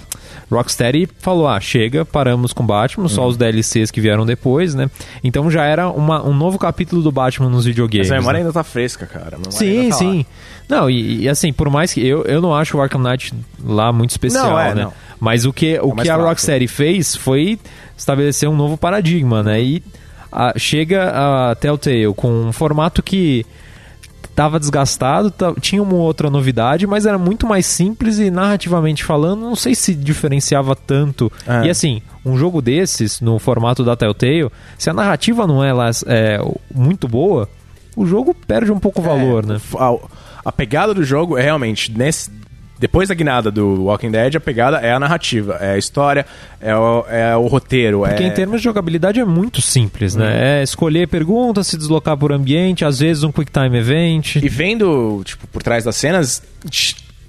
Rocksteady 0.51 1.07
falou: 1.19 1.47
ah, 1.47 1.59
chega, 1.59 2.05
paramos 2.05 2.53
com 2.53 2.65
Batman, 2.65 3.07
só 3.07 3.27
os 3.27 3.37
DLCs 3.37 3.91
que 3.91 4.01
vieram 4.01 4.25
depois, 4.25 4.73
né? 4.75 4.89
Então 5.23 5.49
já 5.49 5.63
era 5.65 5.89
uma- 5.89 6.23
um 6.23 6.33
novo 6.33 6.57
capítulo 6.57 7.01
do 7.01 7.11
Batman 7.11 7.49
nos 7.49 7.65
videogames. 7.65 8.09
Mas 8.09 8.17
a 8.17 8.19
memória 8.19 8.37
né? 8.39 8.41
ainda 8.45 8.53
tá 8.53 8.63
fresca, 8.63 9.05
cara. 9.05 9.37
Sim, 9.49 9.89
tá 9.89 9.95
lá. 9.95 9.99
sim. 9.99 10.25
Não, 10.67 10.89
e, 10.89 11.21
e 11.21 11.29
assim, 11.29 11.53
por 11.53 11.69
mais 11.69 11.93
que 11.93 12.05
eu, 12.05 12.23
eu 12.23 12.41
não 12.41 12.55
acho 12.55 12.75
o 12.77 12.81
Arkham 12.81 12.99
Knight 13.01 13.31
lá 13.63 13.93
muito 13.93 14.09
especial, 14.11 14.49
Não, 14.49 14.59
é, 14.59 14.73
né? 14.73 14.83
não. 14.85 14.93
Mas 15.19 15.45
o 15.45 15.53
que, 15.53 15.79
o 15.79 15.95
mais 15.95 16.01
que 16.03 16.09
a. 16.09 16.15
Rocksteady 16.17 16.67
fez 16.67 17.15
foi 17.15 17.57
estabelecer 17.97 18.47
um 18.49 18.55
novo 18.55 18.77
paradigma, 18.77 19.41
né? 19.43 19.61
E 19.61 19.83
a- 20.31 20.53
chega 20.57 21.11
a 21.51 21.55
Telltale 21.55 22.13
com 22.15 22.29
um 22.47 22.51
formato 22.51 23.01
que 23.03 23.45
tava 24.35 24.59
desgastado, 24.59 25.31
ta- 25.31 25.53
tinha 25.61 25.81
uma 25.81 25.95
outra 25.95 26.29
novidade, 26.29 26.85
mas 26.85 27.05
era 27.05 27.17
muito 27.17 27.47
mais 27.47 27.65
simples 27.65 28.19
e 28.19 28.29
narrativamente 28.29 29.01
falando, 29.03 29.39
não 29.41 29.55
sei 29.55 29.73
se 29.73 29.93
diferenciava 29.95 30.75
tanto. 30.75 31.31
É. 31.47 31.67
E 31.67 31.69
assim, 31.69 32.01
um 32.25 32.37
jogo 32.37 32.61
desses, 32.61 33.21
no 33.21 33.39
formato 33.39 33.81
da 33.83 33.95
Telltale, 33.95 34.49
se 34.77 34.89
a 34.89 34.93
narrativa 34.93 35.47
não 35.47 35.63
é, 35.63 35.71
lá, 35.71 35.89
é 36.07 36.37
muito 36.73 37.07
boa, 37.07 37.47
o 37.95 38.05
jogo 38.05 38.35
perde 38.45 38.73
um 38.73 38.79
pouco 38.79 38.99
o 38.99 39.03
valor, 39.03 39.43
É, 39.45 39.47
né? 39.53 39.61
A, 39.77 39.95
a 40.43 40.51
pegada 40.51 40.93
do 40.93 41.03
jogo 41.03 41.37
é 41.37 41.41
realmente 41.41 41.89
nesse 41.97 42.29
depois 42.85 43.09
da 43.09 43.15
guinada 43.15 43.49
do 43.49 43.85
Walking 43.85 44.11
Dead, 44.11 44.35
a 44.35 44.39
pegada 44.39 44.77
é 44.77 44.91
a 44.91 44.99
narrativa, 44.99 45.57
é 45.59 45.71
a 45.71 45.77
história, 45.77 46.23
é 46.61 46.75
o, 46.75 47.05
é 47.09 47.35
o 47.35 47.47
roteiro. 47.47 48.01
Porque 48.01 48.21
é... 48.21 48.27
em 48.27 48.31
termos 48.31 48.61
de 48.61 48.65
jogabilidade 48.65 49.19
é 49.19 49.25
muito 49.25 49.59
simples, 49.59 50.15
né? 50.15 50.59
É 50.59 50.63
escolher 50.63 51.07
pergunta, 51.07 51.63
se 51.63 51.75
deslocar 51.77 52.15
por 52.15 52.31
ambiente, 52.31 52.85
às 52.85 52.99
vezes 52.99 53.23
um 53.23 53.31
quick 53.31 53.51
time 53.51 53.75
event. 53.79 54.35
E 54.35 54.47
vendo, 54.47 55.23
tipo, 55.25 55.47
por 55.47 55.63
trás 55.63 55.83
das 55.83 55.95
cenas, 55.95 56.43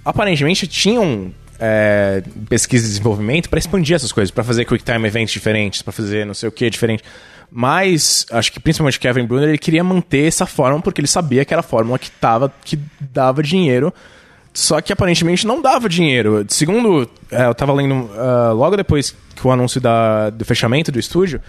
aparentemente 0.05 0.67
tinham 0.67 1.33
é, 1.59 2.23
pesquisa 2.51 2.85
e 2.85 2.89
desenvolvimento 2.89 3.49
pra 3.49 3.59
expandir 3.59 3.97
essas 3.97 4.13
coisas, 4.13 4.31
pra 4.31 4.45
fazer 4.45 4.67
quick 4.67 4.85
time 4.85 5.09
events 5.09 5.33
diferentes, 5.33 5.81
pra 5.81 5.91
fazer 5.91 6.27
não 6.27 6.35
sei 6.35 6.51
o 6.51 6.53
que 6.53 6.69
diferente. 6.69 7.03
Mas 7.51 8.27
acho 8.31 8.53
que 8.53 8.61
principalmente 8.61 9.01
Kevin 9.01 9.25
Brunner 9.25 9.49
ele 9.49 9.57
queria 9.57 9.83
manter 9.83 10.27
essa 10.27 10.45
fórmula 10.45 10.83
porque 10.83 11.01
ele 11.01 11.09
sabia 11.09 11.47
que 11.47 11.55
era 11.55 11.61
a 11.61 11.63
fórmula 11.63 11.99
que, 11.99 12.11
tava, 12.11 12.53
que 12.63 12.79
dava 13.01 13.43
dinheiro. 13.43 13.95
Só 14.57 14.81
que 14.81 14.91
aparentemente 14.91 15.47
não 15.47 15.61
dava 15.61 15.87
dinheiro. 15.87 16.43
Segundo, 16.49 17.07
é, 17.31 17.45
eu 17.45 17.55
tava 17.55 17.75
lendo 17.75 17.93
uh, 17.95 18.55
logo 18.55 18.75
depois 18.75 19.15
que 19.35 19.47
o 19.47 19.51
anúncio 19.51 19.83
da, 19.83 20.31
do 20.31 20.47
fechamento 20.47 20.91
do 20.91 20.99
estúdio, 20.99 21.43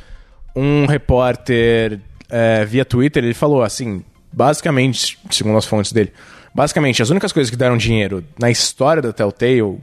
um 0.53 0.85
repórter 0.85 2.01
é, 2.29 2.65
via 2.65 2.83
Twitter 2.83 3.23
ele 3.23 3.33
falou 3.33 3.63
assim, 3.63 4.03
basicamente, 4.29 5.17
segundo 5.31 5.57
as 5.57 5.65
fontes 5.65 5.93
dele, 5.93 6.11
basicamente 6.53 7.01
as 7.01 7.09
únicas 7.09 7.31
coisas 7.31 7.49
que 7.49 7.55
deram 7.55 7.77
dinheiro 7.77 8.25
na 8.37 8.51
história 8.51 9.01
da 9.01 9.13
Telltale 9.13 9.79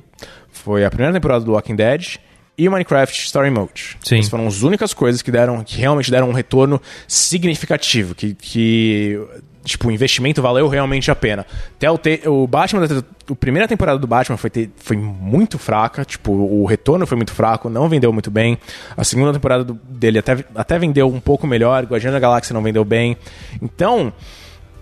foi 0.52 0.84
a 0.84 0.90
primeira 0.90 1.14
temporada 1.14 1.42
do 1.42 1.52
Walking 1.52 1.76
Dead 1.76 2.16
e 2.58 2.68
o 2.68 2.72
Minecraft 2.72 3.24
Story 3.24 3.48
Mode. 3.48 3.96
Sim. 4.04 4.18
Essas 4.18 4.28
foram 4.28 4.46
as 4.46 4.60
únicas 4.60 4.92
coisas 4.92 5.22
que 5.22 5.30
deram, 5.30 5.64
que 5.64 5.78
realmente 5.78 6.10
deram 6.10 6.28
um 6.28 6.34
retorno 6.34 6.78
significativo, 7.08 8.14
que, 8.14 8.34
que 8.34 9.18
tipo, 9.64 9.88
o 9.88 9.90
investimento 9.90 10.42
valeu 10.42 10.68
realmente 10.68 11.10
a 11.10 11.14
pena. 11.14 11.46
Telltale, 11.78 12.20
o 12.26 12.46
Batman, 12.46 12.84
a 12.84 13.34
primeira 13.34 13.66
temporada 13.66 13.98
do 13.98 14.06
Batman 14.06 14.36
foi, 14.36 14.50
ter, 14.50 14.70
foi 14.76 14.96
muito 14.96 15.58
fraca, 15.58 16.04
tipo, 16.04 16.32
o 16.32 16.64
retorno 16.66 17.06
foi 17.06 17.16
muito 17.16 17.32
fraco, 17.32 17.68
não 17.70 17.88
vendeu 17.88 18.12
muito 18.12 18.30
bem. 18.30 18.58
A 18.96 19.02
segunda 19.02 19.32
temporada 19.32 19.64
do, 19.64 19.74
dele 19.74 20.18
até, 20.18 20.44
até 20.54 20.78
vendeu 20.78 21.08
um 21.08 21.20
pouco 21.20 21.46
melhor, 21.46 21.84
Guardião 21.84 22.12
da 22.12 22.20
Galáxia 22.20 22.52
não 22.52 22.62
vendeu 22.62 22.84
bem. 22.84 23.16
Então, 23.60 24.12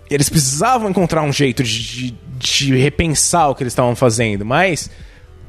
eles 0.09 0.29
precisavam 0.29 0.89
encontrar 0.89 1.23
um 1.23 1.31
jeito 1.31 1.63
de, 1.63 1.81
de, 1.81 2.15
de 2.37 2.75
repensar 2.75 3.49
o 3.49 3.55
que 3.55 3.63
eles 3.63 3.73
estavam 3.73 3.95
fazendo, 3.95 4.45
mas 4.45 4.91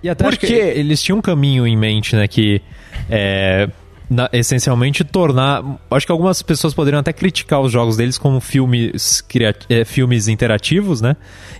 e 0.03 0.09
até 0.09 0.23
porque 0.23 0.53
eles 0.53 1.03
tinham 1.03 1.19
um 1.19 1.23
caminho 1.23 1.67
em 1.67 1.77
mente, 1.77 2.15
né? 2.15 2.29
Que 2.29 2.61
é, 3.09 3.69
na, 4.09 4.29
essencialmente 4.33 5.05
tornar. 5.05 5.63
Acho 5.91 6.07
que 6.07 6.13
algumas 6.13 6.43
pessoas 6.43 6.75
poderiam 6.75 7.01
até 7.01 7.13
criticar 7.13 7.61
os 7.61 7.73
jogos 7.73 7.97
deles 7.97 8.19
como 8.19 8.41
filmes, 8.41 9.25
é, 9.69 9.85
filmes 9.85 10.29
interativos, 10.29 11.01
né? 11.01 11.17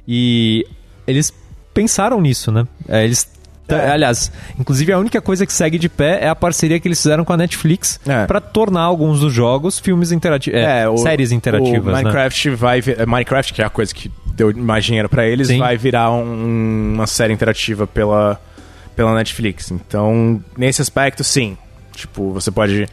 E 0.07 0.67
eles 1.07 1.33
pensaram 1.73 2.21
nisso, 2.21 2.53
né? 2.53 2.67
É, 2.89 3.05
eles 3.05 3.33
é. 3.67 3.91
Aliás, 3.91 4.31
inclusive 4.59 4.93
a 4.93 4.99
única 4.99 5.23
coisa 5.23 5.47
que 5.47 5.53
segue 5.53 5.79
de 5.79 5.89
pé 5.89 6.19
é 6.23 6.29
a 6.29 6.35
parceria 6.35 6.79
que 6.79 6.87
eles 6.87 7.01
fizeram 7.01 7.25
com 7.25 7.33
a 7.33 7.37
Netflix 7.37 7.99
é. 8.07 8.27
para 8.27 8.39
tornar 8.39 8.83
alguns 8.83 9.21
dos 9.21 9.33
jogos 9.33 9.79
filmes 9.79 10.13
interativos, 10.13 10.61
é, 10.61 10.85
é, 10.85 10.97
séries 10.99 11.33
interativas. 11.33 11.87
O 11.87 11.97
Minecraft 11.97 12.51
né? 12.51 12.57
vai 12.57 12.83
Minecraft 13.07 13.55
que 13.55 13.63
é 13.63 13.65
a 13.65 13.71
coisa 13.71 13.95
que 13.95 14.11
deu 14.35 14.55
mais 14.55 14.85
dinheiro 14.85 15.09
para 15.09 15.27
eles, 15.27 15.49
Sim. 15.49 15.59
vai 15.59 15.79
virar 15.79 16.11
um, 16.13 16.93
uma 16.95 17.07
série 17.07 17.33
interativa 17.33 17.87
pela, 17.87 18.39
pela 18.95 19.15
Netflix. 19.15 19.71
Então, 19.71 20.43
nesse 20.59 20.83
aspecto, 20.83 21.25
sim. 21.25 21.57
Tipo, 21.95 22.33
você 22.33 22.51
pode 22.51 22.87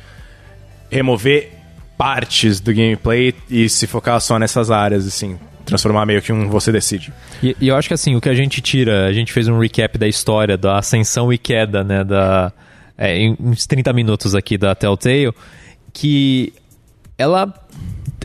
remover 0.90 1.52
partes 1.98 2.60
do 2.60 2.74
gameplay 2.74 3.34
e 3.50 3.70
se 3.70 3.88
focar 3.88 4.20
só 4.20 4.38
nessas 4.40 4.72
áreas, 4.72 5.06
assim. 5.08 5.38
Transformar 5.66 6.06
meio 6.06 6.22
que 6.22 6.34
um 6.34 6.50
você 6.50 6.72
decide. 6.72 7.14
E, 7.42 7.56
e 7.62 7.68
eu 7.68 7.76
acho 7.76 7.88
que 7.88 7.94
assim, 7.94 8.16
o 8.16 8.22
que 8.22 8.30
a 8.30 8.34
gente 8.34 8.60
tira, 8.62 9.06
a 9.06 9.14
gente 9.14 9.32
fez 9.32 9.48
um 9.48 9.60
recap 9.60 9.98
da 9.98 10.08
história, 10.08 10.58
da 10.58 10.80
ascensão 10.80 11.32
e 11.32 11.38
queda, 11.38 11.84
né, 11.84 12.04
da... 12.04 12.52
É, 12.98 13.18
uns 13.40 13.66
30 13.66 13.94
minutos 13.94 14.36
aqui 14.36 14.58
da 14.58 14.76
Telltale, 14.76 15.34
que 15.94 16.54
ela 17.18 17.54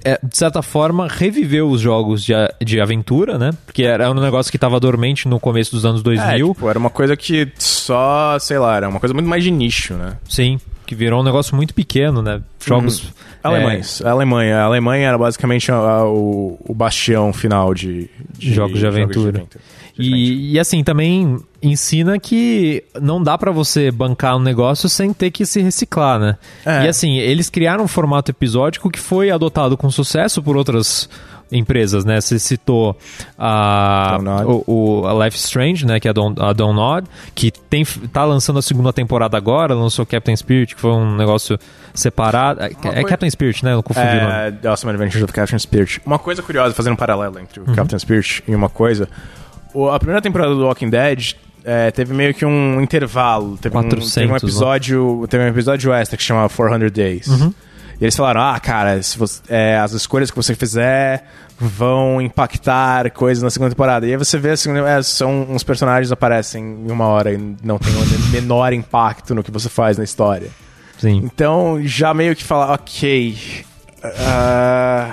é, 0.07 0.21
de 0.23 0.37
certa 0.37 0.63
forma, 0.63 1.09
reviveu 1.09 1.69
os 1.69 1.81
jogos 1.81 2.23
de, 2.23 2.33
de 2.65 2.81
aventura, 2.81 3.37
né? 3.37 3.51
Porque 3.67 3.83
era 3.83 4.09
um 4.09 4.15
negócio 4.15 4.53
que 4.53 4.57
estava 4.57 4.79
dormente 4.79 5.27
no 5.27 5.41
começo 5.41 5.73
dos 5.73 5.85
anos 5.85 6.01
2000. 6.01 6.25
É, 6.25 6.55
tipo, 6.55 6.71
era 6.71 6.79
uma 6.79 6.91
coisa 6.91 7.17
que 7.17 7.49
só, 7.59 8.39
sei 8.39 8.57
lá, 8.57 8.77
era 8.77 8.89
uma 8.89 9.01
coisa 9.01 9.13
muito 9.13 9.29
mais 9.29 9.43
de 9.43 9.51
nicho, 9.51 9.95
né? 9.95 10.17
Sim, 10.29 10.61
que 10.87 10.95
virou 10.95 11.21
um 11.21 11.25
negócio 11.25 11.55
muito 11.55 11.75
pequeno, 11.75 12.23
né? 12.23 12.41
Jogos... 12.65 13.05
Hum. 13.05 13.27
Alemães. 13.47 14.01
É... 14.01 14.09
A 14.09 14.11
Alemanha. 14.11 14.59
A 14.59 14.65
Alemanha 14.65 15.09
era 15.09 15.19
basicamente 15.19 15.71
a, 15.71 15.77
a, 15.77 16.09
o, 16.09 16.59
o 16.67 16.75
bastião 16.75 17.33
final 17.33 17.75
de, 17.75 18.11
de 18.37 18.53
jogos 18.53 18.79
de 18.79 18.87
aventura. 18.87 19.39
Jogos 19.39 19.51
de. 19.51 19.77
E, 19.99 20.53
e, 20.53 20.61
assim, 20.61 20.85
também 20.85 21.39
ensina 21.63 22.19
que 22.19 22.85
não 23.01 23.23
dá 23.23 23.39
para 23.39 23.51
você 23.51 23.91
bancar 23.91 24.37
um 24.37 24.41
negócio 24.41 24.91
sem 24.91 25.11
ter 25.11 25.31
que 25.31 25.47
se 25.47 25.63
reciclar, 25.63 26.21
né? 26.21 26.37
É. 26.67 26.85
E 26.85 26.89
assim, 26.89 27.17
eles 27.17 27.49
criaram 27.49 27.85
um 27.85 27.89
formato 27.89 28.31
episódico 28.31 28.91
que 28.91 28.99
foi 28.99 29.31
adotado 29.31 29.75
com 29.75 29.91
sucesso 29.91 30.43
por 30.43 30.55
outras 30.55 31.09
empresas, 31.51 32.05
né? 32.05 32.21
Você 32.21 32.39
citou 32.39 32.97
a, 33.39 34.19
o, 34.45 34.65
o, 35.03 35.07
a 35.07 35.25
Life 35.25 35.37
Strange, 35.37 35.87
né? 35.87 36.01
Que 36.01 36.09
é 36.09 36.11
a, 36.11 36.15
Don, 36.15 36.35
a 36.39 36.53
Download, 36.53 37.07
que 37.35 37.51
tem, 37.51 37.85
tá 38.13 38.25
lançando 38.25 38.59
a 38.59 38.63
segunda 38.63 38.93
temporada 38.93 39.37
agora, 39.37 39.75
lançou 39.75 40.05
Captain 40.05 40.37
Spirit, 40.37 40.75
que 40.75 40.81
foi 40.81 40.93
um 40.93 41.17
negócio 41.17 41.59
separado. 41.95 42.63
É, 42.63 42.71
é 43.01 43.05
Captain 43.05 43.31
Spirit, 43.31 43.65
né? 43.65 43.75
Eu 43.75 43.83
confundi 43.83 44.07
é, 44.07 44.51
The 44.51 44.69
Awesome 44.69 44.93
Adventures 44.93 45.23
of 45.23 45.33
Captain 45.33 45.59
Spirit. 45.59 46.01
Uma 46.05 46.19
coisa 46.19 46.43
curiosa, 46.43 46.75
fazendo 46.75 46.95
um 46.95 46.97
paralelo 46.97 47.39
entre 47.39 47.61
o 47.61 47.69
uhum. 47.69 47.75
Captain 47.75 47.99
Spirit 47.99 48.43
e 48.47 48.55
uma 48.55 48.69
coisa 48.69 49.09
a 49.93 49.99
primeira 49.99 50.23
temporada 50.23 50.55
do 50.55 50.65
Walking 50.65 50.89
Dead 50.89 51.35
é, 51.65 51.91
teve 51.91 52.15
meio 52.15 52.33
que 52.33 52.47
um 52.47 52.81
intervalo. 52.81 53.59
Teve, 53.59 53.73
400, 53.73 54.07
um, 54.07 54.15
teve 54.15 54.33
um 54.33 54.37
episódio 54.37 55.21
né? 55.21 55.27
teve 55.27 55.45
um 55.45 55.49
episódio 55.49 55.93
extra 55.93 56.17
que 56.17 56.23
se 56.23 56.29
chama 56.29 56.49
400 56.49 56.91
Days. 56.91 57.27
Uhum. 57.27 57.53
E 58.01 58.05
eles 58.05 58.17
falaram, 58.17 58.43
ah, 58.43 58.61
cara, 58.61 59.01
você, 59.03 59.41
é, 59.49 59.79
as 59.79 59.93
escolhas 59.93 60.31
que 60.31 60.37
você 60.37 60.55
fizer 60.55 61.25
vão 61.59 62.21
impactar 62.21 63.11
coisas 63.11 63.43
na 63.43 63.49
segunda 63.49 63.71
temporada. 63.71 64.07
E 64.07 64.11
aí 64.11 64.17
você 64.17 64.39
vê, 64.39 64.51
assim, 64.51 64.71
é, 64.79 65.03
são 65.03 65.43
uns 65.49 65.63
personagens 65.63 66.13
aparecem 66.13 66.63
em 66.63 66.91
uma 66.91 67.07
hora 67.07 67.33
e 67.33 67.39
não 67.63 67.79
tem 67.79 67.95
o 67.95 68.31
menor 68.31 68.73
impacto 68.73 69.35
no 69.35 69.43
que 69.43 69.51
você 69.51 69.69
faz 69.69 69.97
na 69.97 70.05
história. 70.05 70.51
Sim. 70.99 71.23
Então, 71.25 71.81
já 71.83 72.13
meio 72.13 72.37
que 72.37 72.45
falar, 72.45 72.73
ok... 72.73 73.65
Uh, 74.05 75.13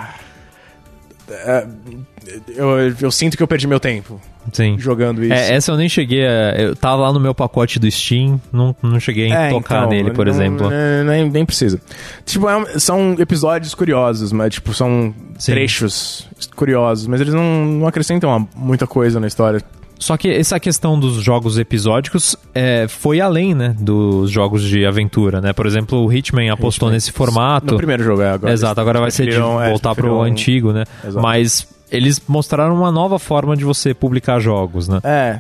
uh, 1.30 2.13
eu, 2.56 2.96
eu 3.02 3.12
sinto 3.12 3.38
que 3.38 3.44
eu 3.44 3.48
perdi 3.48 3.68
meu 3.68 3.80
tempo. 3.80 4.20
Sim. 4.52 4.78
Jogando 4.78 5.24
isso. 5.24 5.34
É, 5.34 5.54
essa 5.54 5.72
eu 5.72 5.78
nem 5.78 5.88
cheguei 5.88 6.26
a. 6.26 6.56
Eu 6.58 6.76
tava 6.76 7.04
lá 7.04 7.14
no 7.14 7.20
meu 7.20 7.34
pacote 7.34 7.80
do 7.80 7.90
Steam, 7.90 8.42
não, 8.52 8.76
não 8.82 9.00
cheguei 9.00 9.32
a 9.32 9.44
é, 9.44 9.50
tocar 9.50 9.80
então, 9.86 9.90
nele, 9.90 10.12
por 10.12 10.26
não, 10.26 10.34
exemplo. 10.34 10.70
É, 10.72 11.04
nem, 11.04 11.30
nem 11.30 11.46
precisa. 11.46 11.80
Tipo, 12.26 12.50
é, 12.50 12.80
são 12.80 13.16
episódios 13.20 13.74
curiosos, 13.74 14.32
mas, 14.32 14.54
tipo, 14.54 14.74
são 14.74 15.14
Sim. 15.38 15.52
trechos 15.54 16.28
curiosos, 16.56 17.08
mas 17.08 17.22
eles 17.22 17.34
não, 17.34 17.66
não 17.66 17.88
acrescentam 17.88 18.48
muita 18.56 18.86
coisa 18.86 19.20
na 19.20 19.28
história. 19.28 19.62
Só 20.04 20.18
que 20.18 20.30
essa 20.30 20.60
questão 20.60 21.00
dos 21.00 21.24
jogos 21.24 21.58
episódicos 21.58 22.36
é, 22.54 22.88
foi 22.90 23.22
além, 23.22 23.56
né, 23.56 23.74
dos 23.80 24.30
jogos 24.30 24.62
de 24.62 24.86
aventura, 24.86 25.40
né? 25.40 25.54
Por 25.54 25.66
exemplo, 25.66 26.04
o 26.04 26.12
Hitman 26.12 26.50
apostou 26.50 26.90
Hitman. 26.90 26.96
nesse 26.96 27.12
formato. 27.14 27.72
No 27.72 27.78
primeiro 27.78 28.04
jogo, 28.04 28.22
é 28.22 28.32
agora. 28.32 28.52
Exato, 28.52 28.82
agora 28.82 29.00
vai 29.00 29.12
ser 29.12 29.30
de 29.30 29.38
é, 29.38 29.40
voltar 29.70 29.96
pro 29.96 30.22
antigo, 30.22 30.74
né? 30.74 30.84
Exato. 31.06 31.22
Mas 31.22 31.66
eles 31.94 32.20
mostraram 32.28 32.76
uma 32.76 32.92
nova 32.92 33.20
forma 33.20 33.56
de 33.56 33.64
você 33.64 33.94
publicar 33.94 34.40
jogos, 34.40 34.88
né? 34.88 35.00
É. 35.04 35.40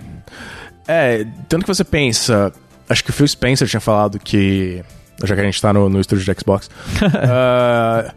É, 0.88 1.26
tanto 1.50 1.64
que 1.64 1.74
você 1.74 1.84
pensa. 1.84 2.54
Acho 2.88 3.04
que 3.04 3.10
o 3.10 3.14
Phil 3.14 3.28
Spencer 3.28 3.68
tinha 3.68 3.80
falado 3.80 4.20
que. 4.20 4.84
Já 5.24 5.34
que 5.34 5.42
a 5.42 5.44
gente 5.44 5.60
tá 5.60 5.74
no, 5.74 5.90
no 5.90 6.00
estúdio 6.00 6.24
de 6.24 6.40
Xbox. 6.40 6.68
uh, 6.68 8.12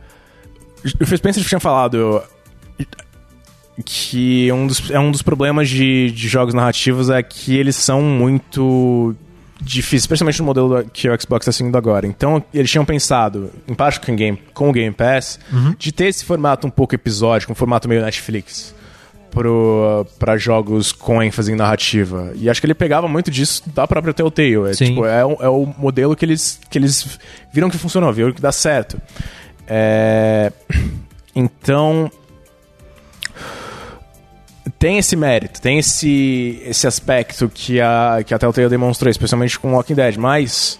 o 1.00 1.06
Phil 1.06 1.16
Spencer 1.16 1.42
tinha 1.44 1.60
falado 1.60 2.22
que 3.84 4.50
um 4.52 4.66
dos, 4.66 4.90
é 4.90 4.98
um 4.98 5.10
dos 5.10 5.22
problemas 5.22 5.68
de, 5.68 6.10
de 6.10 6.28
jogos 6.28 6.52
narrativos 6.52 7.08
é 7.08 7.22
que 7.22 7.56
eles 7.56 7.76
são 7.76 8.02
muito 8.02 9.14
difícil, 9.60 10.04
especialmente 10.04 10.38
no 10.38 10.44
modelo 10.44 10.84
que 10.92 11.08
o 11.08 11.20
Xbox 11.20 11.44
está 11.44 11.52
seguindo 11.52 11.76
agora. 11.76 12.06
Então, 12.06 12.42
eles 12.52 12.70
tinham 12.70 12.84
pensado, 12.84 13.50
em 13.66 13.74
parte 13.74 14.00
com 14.00 14.12
o 14.12 14.16
Game, 14.16 14.38
com 14.52 14.68
o 14.68 14.72
Game 14.72 14.94
Pass, 14.94 15.38
uhum. 15.52 15.74
de 15.78 15.92
ter 15.92 16.06
esse 16.06 16.24
formato 16.24 16.66
um 16.66 16.70
pouco 16.70 16.94
episódico, 16.94 17.52
um 17.52 17.54
formato 17.54 17.88
meio 17.88 18.02
Netflix 18.02 18.74
para 20.18 20.36
jogos 20.38 20.92
com 20.92 21.22
ênfase 21.22 21.52
em 21.52 21.56
narrativa. 21.56 22.32
E 22.36 22.48
acho 22.48 22.60
que 22.60 22.66
ele 22.66 22.74
pegava 22.74 23.06
muito 23.06 23.30
disso 23.30 23.62
da 23.74 23.86
própria 23.86 24.14
Telltale. 24.14 24.70
É, 24.70 24.72
tipo, 24.72 25.04
é, 25.04 25.20
é, 25.20 25.48
o 25.48 25.66
modelo 25.76 26.16
que 26.16 26.24
eles, 26.24 26.58
que 26.70 26.78
eles 26.78 27.18
viram 27.52 27.68
que 27.68 27.76
funcionou, 27.76 28.12
viram 28.12 28.32
que 28.32 28.40
dá 28.40 28.52
certo. 28.52 29.00
É... 29.66 30.52
Então, 31.38 32.10
tem 34.78 34.98
esse 34.98 35.16
mérito, 35.16 35.60
tem 35.60 35.78
esse, 35.78 36.60
esse 36.64 36.86
aspecto 36.86 37.50
que 37.52 37.80
a, 37.80 38.22
que 38.24 38.34
a 38.34 38.38
Telltale 38.38 38.68
demonstrou, 38.68 39.10
especialmente 39.10 39.58
com 39.58 39.72
Walking 39.72 39.94
Dead, 39.94 40.16
mas 40.16 40.78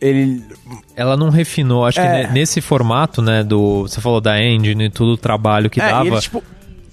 ele... 0.00 0.42
Ela 0.96 1.16
não 1.16 1.30
refinou, 1.30 1.84
acho 1.84 2.00
é. 2.00 2.26
que 2.26 2.32
nesse 2.32 2.60
formato, 2.60 3.20
né, 3.22 3.42
do... 3.42 3.82
Você 3.82 4.00
falou 4.00 4.20
da 4.20 4.40
engine 4.40 4.86
e 4.86 4.90
tudo 4.90 5.12
o 5.12 5.16
trabalho 5.16 5.68
que 5.68 5.80
é, 5.80 5.88
dava... 5.90 6.06
Ele, 6.06 6.20
tipo, 6.20 6.42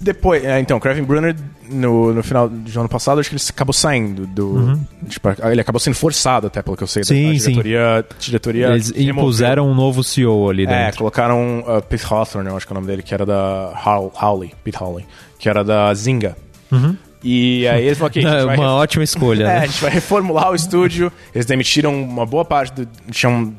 depois, 0.01 0.43
é, 0.43 0.59
então, 0.59 0.80
Kevin 0.80 1.03
Brunner, 1.03 1.36
no, 1.69 2.11
no 2.11 2.24
final 2.24 2.49
do 2.49 2.80
ano 2.80 2.89
passado, 2.89 3.19
acho 3.19 3.30
que 3.30 3.36
ele 3.36 3.43
acabou 3.47 3.72
saindo 3.72 4.26
do. 4.26 4.47
Uhum. 4.47 4.86
Tipo, 5.07 5.30
ele 5.43 5.61
acabou 5.61 5.80
sendo 5.80 5.93
forçado, 5.93 6.47
até 6.47 6.63
pelo 6.63 6.76
que 6.76 6.82
eu 6.82 6.88
sei. 6.88 7.03
Sim, 7.03 7.28
da 7.28 7.34
diretoria, 7.34 8.05
sim. 8.09 8.15
diretoria. 8.19 8.67
Eles 8.69 8.91
impuseram 8.97 9.69
um 9.69 9.76
novo 9.76 10.03
CEO 10.03 10.49
ali 10.49 10.63
é, 10.63 10.65
dentro. 10.65 10.84
É, 10.84 10.91
colocaram 10.97 11.59
uh, 11.59 11.84
Pete 11.84 12.03
Hawthorne, 12.09 12.49
eu 12.49 12.57
acho 12.57 12.65
que 12.65 12.74
é 12.74 12.76
o 12.76 12.80
nome 12.80 12.88
dele, 12.88 13.03
que 13.03 13.13
era 13.13 13.28
da 13.28 13.80
Howley, 13.86 14.53
Pete 14.63 14.82
Howley, 14.82 15.05
que 15.41 15.49
era 15.49 15.63
da 15.63 15.91
Zynga. 15.93 16.37
Uhum. 16.71 16.95
E 17.23 17.67
aí 17.67 17.85
eles 17.85 17.97
falaram, 17.97 18.21
ok, 18.21 18.43
uma 18.45 18.55
re... 18.55 18.61
ótima 18.61 19.03
escolha. 19.03 19.43
é, 19.45 19.47
né? 19.47 19.57
a 19.57 19.65
gente 19.65 19.81
vai 19.81 19.91
reformular 19.91 20.51
o 20.51 20.55
estúdio. 20.55 21.11
Eles 21.33 21.47
demitiram 21.47 21.99
uma 22.01 22.25
boa 22.25 22.45
parte 22.45 22.73
do. 22.73 22.87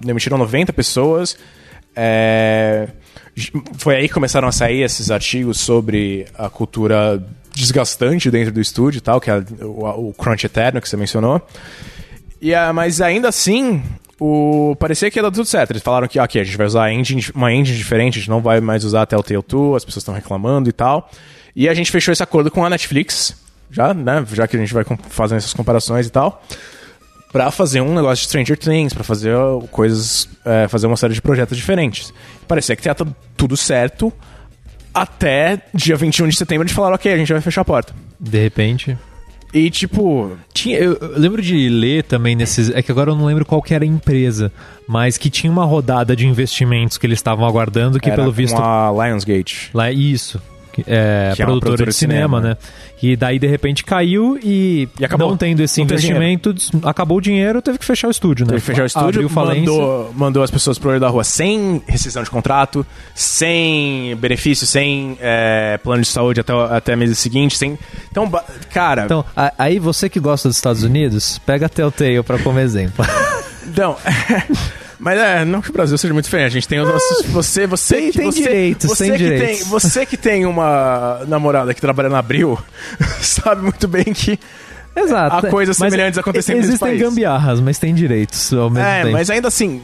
Demitiram 0.01 0.39
90 0.39 0.73
pessoas. 0.73 1.37
É, 1.95 2.89
foi 3.79 3.97
aí 3.97 4.09
que 4.09 4.15
começaram 4.15 4.47
a 4.47 4.53
sair 4.53 4.83
esses 4.83 5.11
artigos 5.11 5.59
sobre 5.61 6.25
a 6.39 6.49
cultura 6.49 7.23
desgastante 7.53 8.31
dentro 8.31 8.53
do 8.53 8.61
estúdio 8.61 8.99
e 8.99 9.03
tal, 9.03 9.21
que 9.21 9.31
é 9.31 9.45
o, 9.61 10.09
o 10.09 10.15
crunch 10.15 10.47
eterno 10.47 10.81
que 10.81 10.89
você 10.89 10.97
mencionou. 10.97 11.43
E, 12.41 12.55
uh, 12.55 12.73
mas 12.73 13.01
ainda 13.01 13.29
assim, 13.29 13.83
o, 14.23 14.77
parecia 14.77 15.11
que 15.11 15.19
ia 15.19 15.23
dar 15.23 15.33
tudo 15.33 15.45
certo. 15.45 15.73
Eles 15.73 15.83
falaram 15.83 16.07
que, 16.07 16.17
ok, 16.17 16.41
a 16.41 16.45
gente 16.45 16.57
vai 16.57 16.67
usar 16.67 16.93
engine, 16.93 17.25
uma 17.35 17.53
engine 17.53 17.77
diferente, 17.77 18.19
a 18.19 18.21
gente 18.21 18.31
não 18.31 18.41
vai 18.41 18.61
mais 18.61 18.85
usar 18.85 19.03
até 19.03 19.17
o 19.17 19.23
Telltale 19.23 19.65
2, 19.65 19.77
as 19.79 19.85
pessoas 19.85 20.03
estão 20.03 20.15
reclamando 20.15 20.69
e 20.69 20.73
tal. 20.73 21.11
E 21.57 21.69
a 21.69 21.75
gente 21.75 21.91
fechou 21.91 22.13
esse 22.13 22.23
acordo 22.23 22.49
com 22.49 22.65
a 22.65 22.71
Netflix, 22.71 23.37
já, 23.69 23.93
né, 23.93 24.25
já 24.33 24.47
que 24.47 24.57
a 24.57 24.61
gente 24.61 24.73
vai 24.73 24.85
fazendo 25.09 25.39
essas 25.39 25.53
comparações 25.53 26.07
e 26.07 26.11
tal, 26.11 26.41
para 27.33 27.51
fazer 27.51 27.81
um 27.81 27.95
negócio 27.95 28.23
de 28.23 28.29
Stranger 28.29 28.57
Things, 28.57 28.95
para 28.95 29.03
fazer 29.03 29.35
coisas, 29.73 30.29
é, 30.45 30.69
fazer 30.69 30.87
uma 30.87 30.97
série 30.97 31.15
de 31.15 31.21
projetos 31.21 31.57
diferentes. 31.57 32.15
Parecia 32.47 32.77
que 32.77 32.89
ia 32.89 32.95
tudo 33.37 33.57
certo, 33.57 34.13
até 34.95 35.61
dia 35.75 35.97
21 35.97 36.29
de 36.29 36.37
setembro 36.37 36.63
eles 36.63 36.73
falaram, 36.73 36.95
ok, 36.95 37.13
a 37.13 37.17
gente 37.17 37.33
vai 37.33 37.43
fechar 37.43 37.63
a 37.63 37.65
porta. 37.65 37.93
De 38.21 38.41
repente. 38.41 38.97
E 39.53 39.71
tipo. 39.71 40.37
Tinha, 40.53 40.79
eu, 40.79 40.95
eu 40.95 41.19
lembro 41.19 41.43
de 41.43 41.69
ler 41.69 42.05
também 42.05 42.35
nesses. 42.35 42.71
É 42.71 42.83
que 42.83 42.91
agora 42.91 43.11
eu 43.11 43.17
não 43.17 43.27
lembro 43.27 43.45
qual 43.45 43.61
que 43.61 43.75
era 43.75 43.85
a 43.85 43.87
empresa, 43.87 44.51
mas 44.87 45.19
que 45.19 45.29
tinha 45.29 45.53
uma 45.53 45.65
rodada 45.65 46.17
de 46.17 46.27
investimentos 46.27 46.97
que 46.97 47.07
eles 47.07 47.19
estavam 47.19 47.47
aguardando, 47.47 48.01
que 48.01 48.09
era 48.09 48.23
pelo 48.23 48.33
visto. 48.33 48.57
a 48.57 48.91
Lionsgate. 48.91 49.71
Lá, 49.75 49.93
isso. 49.93 50.41
É, 50.87 51.33
que 51.37 51.43
é 51.43 51.45
produtora, 51.45 51.85
de 51.87 51.93
cinema, 51.93 52.39
cinema, 52.39 52.41
né? 52.41 52.57
E 53.03 53.17
daí 53.17 53.39
de 53.39 53.47
repente 53.47 53.85
caiu 53.85 54.39
e, 54.43 54.89
E 54.99 55.05
acabou. 55.05 55.29
não 55.31 55.37
tendo 55.37 55.61
esse 55.61 55.81
Não 55.81 55.85
investimento, 55.85 56.55
acabou 56.85 57.19
o 57.19 57.21
dinheiro, 57.21 57.61
teve 57.61 57.79
que 57.79 57.85
fechar 57.85 58.09
o 58.09 58.11
estúdio, 58.11 58.47
né? 58.47 58.51
Teve 58.53 58.61
que 58.61 58.67
fechar 58.67 58.85
o 58.85 58.87
estúdio, 58.87 59.29
mandou, 59.31 60.13
mandou 60.15 60.43
as 60.43 60.51
pessoas 60.51 60.79
pro 60.79 60.91
olho 60.91 61.01
da 61.01 61.09
rua 61.09 61.25
sem 61.25 61.83
rescisão 61.87 62.23
de 62.23 62.31
contrato, 62.31 62.87
sem 63.15 64.17
benefício, 64.17 64.67
sem 64.67 65.19
é, 65.21 65.79
plano 65.83 66.03
de 66.03 66.09
saúde 66.09 66.41
até, 66.41 66.53
até 66.53 66.97
mês 66.97 67.19
seguinte, 67.19 67.57
sem... 67.59 67.79
Então, 68.11 68.31
cara... 68.73 69.05
Então, 69.05 69.25
a- 69.37 69.53
aí 69.59 69.79
você 69.79 70.09
que 70.09 70.19
gosta 70.21 70.49
dos 70.49 70.57
Estados 70.57 70.83
Unidos, 70.83 71.39
pega 71.45 71.67
a 71.67 71.69
Telltale 71.69 72.23
pra 72.23 72.39
como 72.39 72.59
exemplo. 72.59 73.05
Então, 73.67 73.97
mas 75.03 75.19
é, 75.19 75.45
não 75.45 75.61
que 75.61 75.69
o 75.71 75.73
Brasil 75.73 75.99
seja 75.99 76.15
muito 76.15 76.25
diferente. 76.27 76.47
A 76.47 76.51
gente 76.51 76.69
tem 76.69 76.81
os 76.81 76.89
nossos. 76.89 77.27
Você, 77.27 77.67
você 77.67 77.95
Tem- 77.97 78.11
que 78.13 78.19
tem 78.19 78.31
você, 78.31 78.41
direitos, 78.43 78.87
você 78.89 79.05
tem 79.05 79.13
que 79.13 79.19
direitos. 79.19 79.59
Tem, 79.59 79.69
você 79.69 80.07
que 80.07 80.17
tem 80.17 80.47
uma 80.47 81.21
namorada 81.27 81.75
que 81.75 81.81
trabalha 81.81 82.09
na 82.09 82.19
Abril, 82.19 82.59
sabe 83.21 83.63
muito 83.63 83.89
bem 83.89 84.05
que. 84.05 84.39
Exato. 84.95 85.47
Há 85.47 85.51
coisas 85.51 85.77
semelhantes 85.77 86.19
acontecendo 86.19 86.57
nesse 86.57 86.69
Existem 86.69 86.89
país. 86.91 87.01
gambiarras, 87.01 87.61
mas 87.61 87.79
tem 87.79 87.95
direitos 87.95 88.53
ao 88.53 88.69
mesmo 88.71 88.87
É, 88.87 89.01
tempo. 89.03 89.13
mas 89.15 89.31
ainda 89.31 89.49
assim, 89.49 89.83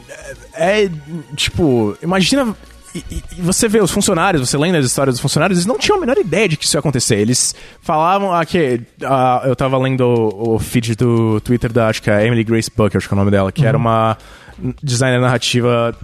é, 0.53 0.83
é, 0.85 0.89
tipo, 1.35 1.97
imagina. 2.01 2.55
E, 2.95 3.03
e- 3.11 3.23
e 3.37 3.41
você 3.41 3.67
vê 3.67 3.79
os 3.81 3.91
funcionários, 3.91 4.47
você 4.49 4.57
lendo 4.57 4.75
as 4.77 4.85
histórias 4.85 5.15
dos 5.15 5.21
funcionários, 5.21 5.57
eles 5.59 5.65
não 5.67 5.77
tinham 5.77 5.97
a 5.97 5.99
menor 5.99 6.17
ideia 6.17 6.47
de 6.49 6.57
que 6.57 6.65
isso 6.65 6.75
ia 6.75 6.79
acontecer. 6.79 7.17
Eles 7.19 7.53
falavam 7.81 8.33
aqui. 8.33 8.81
ah, 9.03 9.43
eu 9.45 9.55
tava 9.55 9.77
lendo 9.77 10.01
o, 10.05 10.55
o 10.55 10.59
feed 10.59 10.95
do 10.95 11.39
Twitter 11.41 11.71
da, 11.73 11.87
acho 11.87 12.01
que 12.01 12.09
é 12.09 12.25
Emily 12.25 12.43
Grace 12.43 12.69
Buck, 12.75 12.95
acho 12.95 13.07
que 13.07 13.13
é 13.13 13.15
o 13.15 13.19
nome 13.19 13.29
dela, 13.31 13.51
que 13.51 13.65
era 13.65 13.77
uma 13.77 14.17
designer 14.81 15.19
narrativa 15.19 15.95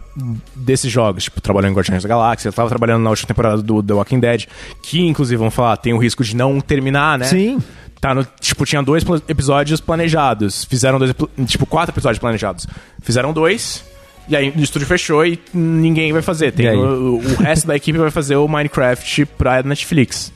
desses 0.56 0.92
jogos, 0.92 1.26
tipo, 1.26 1.42
trabalhando 1.42 1.72
em 1.72 1.76
Guardiões 1.76 2.04
da 2.04 2.10
Galáxia, 2.10 2.48
ela 2.50 2.54
tava 2.54 2.70
trabalhando 2.70 3.04
na 3.04 3.10
última 3.10 3.28
temporada 3.28 3.62
do 3.62 3.82
The 3.84 3.94
Walking 3.94 4.20
Dead, 4.20 4.46
que 4.82 5.02
inclusive, 5.02 5.38
vamos 5.38 5.54
falar, 5.54 5.78
tem 5.78 5.94
o 5.94 5.98
risco 5.98 6.24
de 6.24 6.36
não 6.36 6.60
terminar, 6.60 7.20
né? 7.20 7.26
Sim. 7.26 7.62
Tá 8.00 8.14
no, 8.14 8.26
tipo, 8.40 8.66
tinha 8.66 8.84
dois 8.84 9.04
episódios 9.28 9.82
planejados. 9.82 10.64
Fizeram 10.66 11.00
dois, 11.00 11.14
tipo, 11.48 11.66
quatro 11.66 11.94
episódios 11.94 12.20
planejados. 12.20 12.68
Fizeram 13.02 13.34
dois, 13.34 13.84
e 14.28 14.36
aí 14.36 14.54
o 14.56 14.60
estúdio 14.60 14.88
fechou 14.88 15.26
e 15.26 15.40
ninguém 15.54 16.12
vai 16.12 16.22
fazer. 16.22 16.52
Tem 16.52 16.70
o, 16.76 17.18
o 17.18 17.36
resto 17.36 17.68
da 17.68 17.76
equipe 17.76 17.98
vai 17.98 18.12
fazer 18.12 18.36
o 18.36 18.48
Minecraft 18.48 19.26
pra 19.38 19.64
Netflix. 19.64 20.32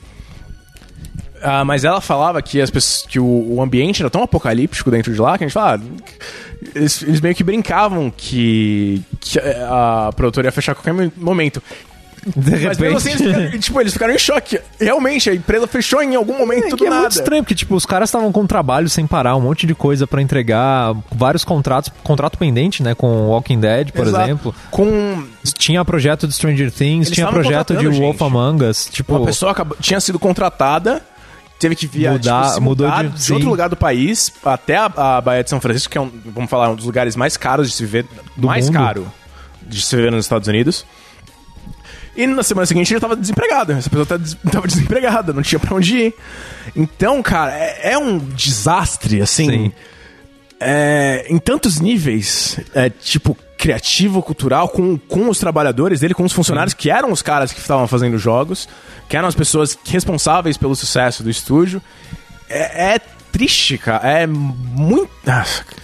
Ah, 1.42 1.64
mas 1.64 1.84
ela 1.84 2.00
falava 2.00 2.40
que, 2.42 2.60
as 2.60 2.70
pessoas, 2.70 3.06
que 3.06 3.18
o, 3.18 3.54
o 3.54 3.62
ambiente 3.62 4.02
era 4.02 4.10
tão 4.10 4.22
apocalíptico 4.22 4.90
dentro 4.90 5.12
de 5.12 5.20
lá 5.20 5.38
que 5.38 5.44
a 5.44 5.46
gente 5.46 5.54
fala. 5.54 5.80
ah, 5.82 6.12
eles, 6.74 7.02
eles 7.02 7.20
meio 7.20 7.34
que 7.34 7.42
brincavam 7.42 8.12
que, 8.14 9.02
que 9.20 9.38
a, 9.38 10.10
produtora 10.14 10.48
ia 10.48 10.52
fechar 10.52 10.72
a 10.72 10.74
qualquer 10.74 11.10
momento. 11.16 11.62
De 12.36 12.66
Mas 12.66 12.76
mesmo 12.76 12.98
assim, 12.98 13.08
eles 13.12 13.22
ficaram, 13.22 13.58
tipo, 13.58 13.80
eles 13.80 13.92
ficaram 13.94 14.14
em 14.14 14.18
choque. 14.18 14.60
Realmente, 14.78 15.30
a 15.30 15.34
empresa 15.34 15.66
fechou 15.66 16.02
em 16.02 16.14
algum 16.14 16.36
momento 16.36 16.74
É, 16.74 16.76
do 16.76 16.84
é 16.84 16.90
nada. 16.90 17.00
muito 17.00 17.12
estranho, 17.12 17.42
porque 17.42 17.54
tipo, 17.54 17.74
os 17.74 17.86
caras 17.86 18.10
estavam 18.10 18.30
com 18.30 18.46
trabalho 18.46 18.90
sem 18.90 19.06
parar, 19.06 19.34
um 19.36 19.40
monte 19.40 19.66
de 19.66 19.74
coisa 19.74 20.06
pra 20.06 20.20
entregar, 20.20 20.94
vários 21.10 21.44
contratos, 21.44 21.90
contrato 22.04 22.36
pendente, 22.36 22.82
né, 22.82 22.94
com 22.94 23.28
Walking 23.28 23.58
Dead, 23.60 23.90
por 23.92 24.06
Exato. 24.06 24.22
exemplo. 24.24 24.54
Com 24.70 25.24
Tinha 25.56 25.82
projeto 25.82 26.26
de 26.28 26.34
Stranger 26.34 26.70
Things, 26.70 27.06
Eles 27.06 27.14
tinha 27.14 27.26
projeto 27.28 27.74
de 27.74 27.86
Wolf 27.88 28.18
gente. 28.18 28.22
Among 28.24 28.64
Us, 28.66 28.90
tipo, 28.92 29.16
Uma 29.16 29.24
pessoa 29.24 29.52
acabou- 29.52 29.78
tinha 29.80 29.98
sido 29.98 30.18
contratada, 30.18 31.00
teve 31.60 31.76
que 31.76 31.86
via, 31.86 32.12
Mudar- 32.12 32.48
tipo, 32.48 32.60
mudou 32.62 32.86
mudar 32.88 33.04
de- 33.04 33.24
de, 33.24 33.32
outro 33.32 33.48
lugar 33.48 33.68
do 33.68 33.76
país 33.76 34.32
até 34.44 34.76
a, 34.76 34.86
a 35.16 35.20
Baía 35.20 35.44
de 35.44 35.50
São 35.50 35.60
Francisco, 35.60 35.90
que 35.92 35.98
é 35.98 36.00
um, 36.00 36.10
vamos 36.26 36.50
falar, 36.50 36.70
um 36.70 36.74
dos 36.74 36.84
lugares 36.86 37.14
mais 37.14 37.36
caros 37.36 37.68
de 37.68 37.74
se 37.76 37.84
viver, 37.84 38.06
Do 38.36 38.46
mais 38.48 38.66
mundo. 38.66 38.74
caro 38.78 39.12
de 39.62 39.80
se 39.80 39.94
viver 39.94 40.10
nos 40.10 40.24
Estados 40.24 40.48
Unidos. 40.48 40.84
E 42.16 42.26
na 42.26 42.42
semana 42.42 42.66
seguinte 42.66 42.92
ele 42.92 43.00
tava 43.00 43.14
desempregado. 43.14 43.72
Essa 43.72 43.88
pessoa 43.88 44.04
tava 44.04 44.18
des- 44.22 44.34
tava 44.50 44.66
desempregada, 44.66 45.32
não 45.32 45.42
tinha 45.42 45.58
pra 45.60 45.74
onde 45.76 45.96
ir. 45.96 46.14
Então, 46.74 47.22
cara, 47.22 47.52
é, 47.56 47.92
é 47.92 47.98
um 47.98 48.18
desastre, 48.18 49.22
assim. 49.22 49.46
Sim. 49.48 49.72
é, 50.58 51.24
em 51.28 51.38
tantos 51.38 51.78
níveis, 51.80 52.58
é, 52.74 52.90
tipo, 52.90 53.36
criativo, 53.60 54.22
cultural, 54.22 54.68
com, 54.68 54.96
com 54.96 55.28
os 55.28 55.38
trabalhadores 55.38 56.00
dele, 56.00 56.14
com 56.14 56.24
os 56.24 56.32
funcionários, 56.32 56.72
que 56.74 56.90
eram 56.90 57.12
os 57.12 57.20
caras 57.22 57.52
que 57.52 57.60
estavam 57.60 57.86
fazendo 57.86 58.14
os 58.14 58.22
jogos, 58.22 58.66
que 59.08 59.16
eram 59.16 59.28
as 59.28 59.34
pessoas 59.34 59.78
responsáveis 59.86 60.56
pelo 60.56 60.74
sucesso 60.74 61.22
do 61.22 61.28
estúdio. 61.30 61.80
É, 62.48 62.94
é 62.94 63.00
triste, 63.30 63.78
cara. 63.78 64.08
É 64.08 64.26
muito. 64.26 65.10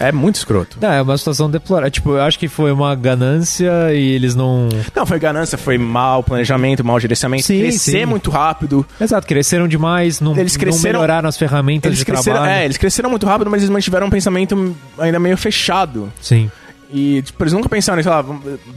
É 0.00 0.10
muito 0.10 0.34
escroto. 0.36 0.78
Não, 0.80 0.90
é 0.90 1.00
uma 1.02 1.16
situação 1.16 1.48
deplorável. 1.50 1.90
Tipo, 1.90 2.12
eu 2.12 2.22
acho 2.22 2.38
que 2.38 2.48
foi 2.48 2.72
uma 2.72 2.94
ganância 2.94 3.70
e 3.94 4.10
eles 4.12 4.34
não. 4.34 4.68
Não, 4.94 5.06
foi 5.06 5.18
ganância, 5.18 5.56
foi 5.58 5.78
mau 5.78 6.22
planejamento, 6.24 6.82
mau 6.84 6.98
gerenciamento, 6.98 7.44
Sim, 7.44 7.60
crescer 7.60 8.00
sim. 8.00 8.04
muito 8.06 8.30
rápido. 8.30 8.84
Exato, 9.00 9.26
cresceram 9.26 9.68
demais, 9.68 10.20
não, 10.20 10.36
Eles 10.36 10.56
cresceram- 10.56 10.94
não 10.94 11.00
melhoraram 11.00 11.28
as 11.28 11.36
ferramentas 11.36 11.88
Eles 11.90 11.98
de 12.00 12.04
cresceram, 12.04 12.38
trabalho. 12.38 12.60
é, 12.60 12.64
eles 12.64 12.76
cresceram 12.78 13.10
muito 13.10 13.26
rápido, 13.26 13.50
mas 13.50 13.60
eles 13.60 13.70
mantiveram 13.70 14.06
um 14.08 14.10
pensamento 14.10 14.74
ainda 14.98 15.18
meio 15.20 15.36
fechado. 15.36 16.10
Sim. 16.20 16.50
E, 16.90 17.22
tipo, 17.22 17.42
eles 17.42 17.52
nunca 17.52 17.68
pensaram, 17.68 18.02
sei 18.02 18.10
lá, 18.10 18.24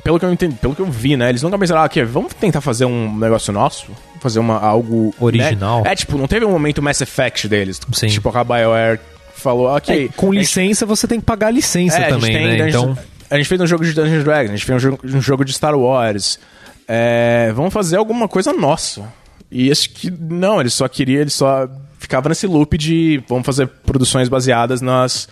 pelo 0.04 0.20
que 0.20 0.26
eu 0.26 0.34
entendi, 0.34 0.56
pelo 0.56 0.74
que 0.76 0.82
eu 0.82 0.86
vi, 0.86 1.16
né? 1.16 1.30
Eles 1.30 1.44
nunca 1.44 1.58
pensaram, 1.58 1.82
ah, 1.82 1.86
aqui, 1.86 2.04
vamos 2.04 2.34
tentar 2.34 2.62
fazer 2.62 2.86
um 2.86 3.16
negócio 3.18 3.54
nosso? 3.54 3.88
Fazer 4.20 4.40
uma, 4.40 4.60
algo... 4.60 5.14
Original. 5.20 5.84
né? 5.84 5.92
É, 5.92 5.96
tipo, 5.96 6.18
não 6.18 6.28
teve 6.28 6.46
um 6.46 6.52
momento 6.52 6.82
Mass 6.82 7.02
Effect 7.02 7.48
deles. 7.48 7.80
Sim. 7.94 8.08
Tipo, 8.08 8.36
a 8.36 8.44
BioWare 8.44 9.00
falou, 9.36 9.68
ok... 9.68 10.06
É, 10.06 10.08
com 10.16 10.32
a 10.32 10.34
gente- 10.34 10.40
licença, 10.42 10.86
você 10.86 11.08
tem 11.08 11.20
que 11.20 11.26
pagar 11.26 11.48
a 11.48 11.52
licença 11.52 11.98
é, 11.98 12.06
a 12.06 12.10
também, 12.10 12.32
tem- 12.34 12.48
né? 12.48 12.54
a 12.64 12.70
gente- 12.70 12.70
Então. 12.70 12.98
A 13.30 13.38
gente 13.38 13.48
fez 13.48 13.62
um 13.62 13.68
jogo 13.68 13.86
de 13.86 13.94
Dungeons 13.94 14.24
Dragons, 14.24 14.50
a 14.50 14.56
gente 14.56 14.66
fez 14.66 14.76
um 14.76 14.80
jogo, 14.80 15.00
um 15.06 15.22
jogo 15.22 15.46
de 15.46 15.54
Star 15.54 15.78
Wars. 15.78 16.40
É, 16.88 17.52
vamos 17.56 17.72
fazer 17.72 17.98
alguma 17.98 18.28
coisa 18.28 18.52
nossa. 18.52 19.04
E 19.52 19.72
acho 19.72 19.90
que 19.92 20.10
não, 20.10 20.60
ele 20.60 20.72
só 20.72 20.88
queria, 20.88 21.22
ele 21.22 21.30
só 21.30 21.70
ficava 22.00 22.28
nesse 22.30 22.48
loop 22.48 22.76
de 22.78 23.22
vamos 23.30 23.46
fazer 23.46 23.68
produções 23.68 24.28
baseadas 24.30 24.82
nas 24.82 25.28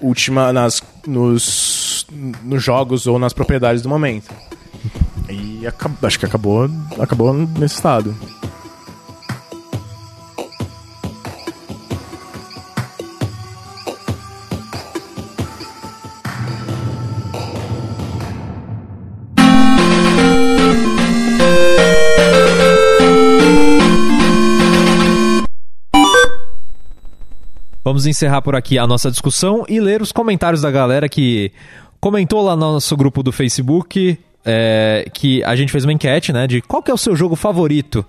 última, 0.00 0.52
nas 0.54 0.82
nos, 1.06 1.83
nos 2.42 2.62
jogos 2.62 3.06
ou 3.06 3.18
nas 3.18 3.32
propriedades 3.32 3.82
do 3.82 3.88
momento. 3.88 4.32
E 5.28 5.62
acho 6.02 6.18
que 6.18 6.26
acabou, 6.26 6.68
acabou 6.98 7.32
nesse 7.32 7.76
estado. 7.76 8.14
Vamos 27.94 28.06
encerrar 28.06 28.40
por 28.40 28.56
aqui 28.56 28.78
a 28.78 28.86
nossa 28.86 29.10
discussão 29.10 29.64
e 29.68 29.78
ler 29.78 30.00
os 30.00 30.10
comentários 30.10 30.62
da 30.62 30.70
galera 30.70 31.08
que 31.08 31.52
comentou 32.04 32.42
lá 32.42 32.54
no 32.54 32.72
nosso 32.74 32.94
grupo 32.98 33.22
do 33.22 33.32
Facebook. 33.32 34.18
é, 34.46 35.06
que 35.10 35.42
a 35.42 35.56
gente 35.56 35.72
fez 35.72 35.84
uma 35.84 35.92
enquete, 35.94 36.30
né? 36.30 36.46
De 36.46 36.60
qual 36.60 36.82
que 36.82 36.90
é 36.90 36.94
o 36.94 36.98
seu 36.98 37.16
jogo 37.16 37.34
favorito 37.34 38.04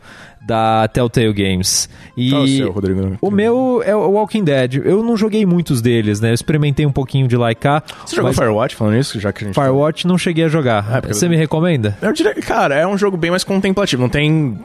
da 0.45 0.85
Telltale 0.89 1.31
Games. 1.31 1.89
E 2.17 2.29
Qual 2.29 2.41
é 2.41 2.43
o 2.43 2.47
seu, 2.49 2.71
Rodrigo? 2.73 3.17
o 3.21 3.31
meu 3.31 3.81
é 3.85 3.95
o 3.95 4.11
Walking 4.11 4.43
Dead. 4.43 4.81
Eu 4.83 5.01
não 5.01 5.15
joguei 5.15 5.45
muitos 5.45 5.81
deles, 5.81 6.19
né? 6.19 6.31
Eu 6.31 6.33
experimentei 6.33 6.85
um 6.85 6.91
pouquinho 6.91 7.25
de 7.25 7.37
Laika. 7.37 7.81
Você 8.05 8.17
jogou 8.17 8.33
Firewatch 8.33 8.75
falando 8.75 8.97
isso? 8.97 9.17
Já 9.17 9.31
que 9.31 9.45
a 9.45 9.47
gente 9.47 9.55
Firewatch 9.55 10.05
não 10.05 10.17
cheguei 10.17 10.43
a 10.43 10.49
jogar. 10.49 10.85
É, 10.97 10.99
porque- 10.99 11.13
Você 11.13 11.29
me 11.29 11.37
recomenda? 11.37 11.97
Eu 12.01 12.11
diria, 12.11 12.35
cara, 12.35 12.75
é 12.75 12.85
um 12.85 12.97
jogo 12.97 13.15
bem 13.15 13.31
mais 13.31 13.45
contemplativo. 13.45 14.01
Não 14.01 14.09
tem 14.09 14.59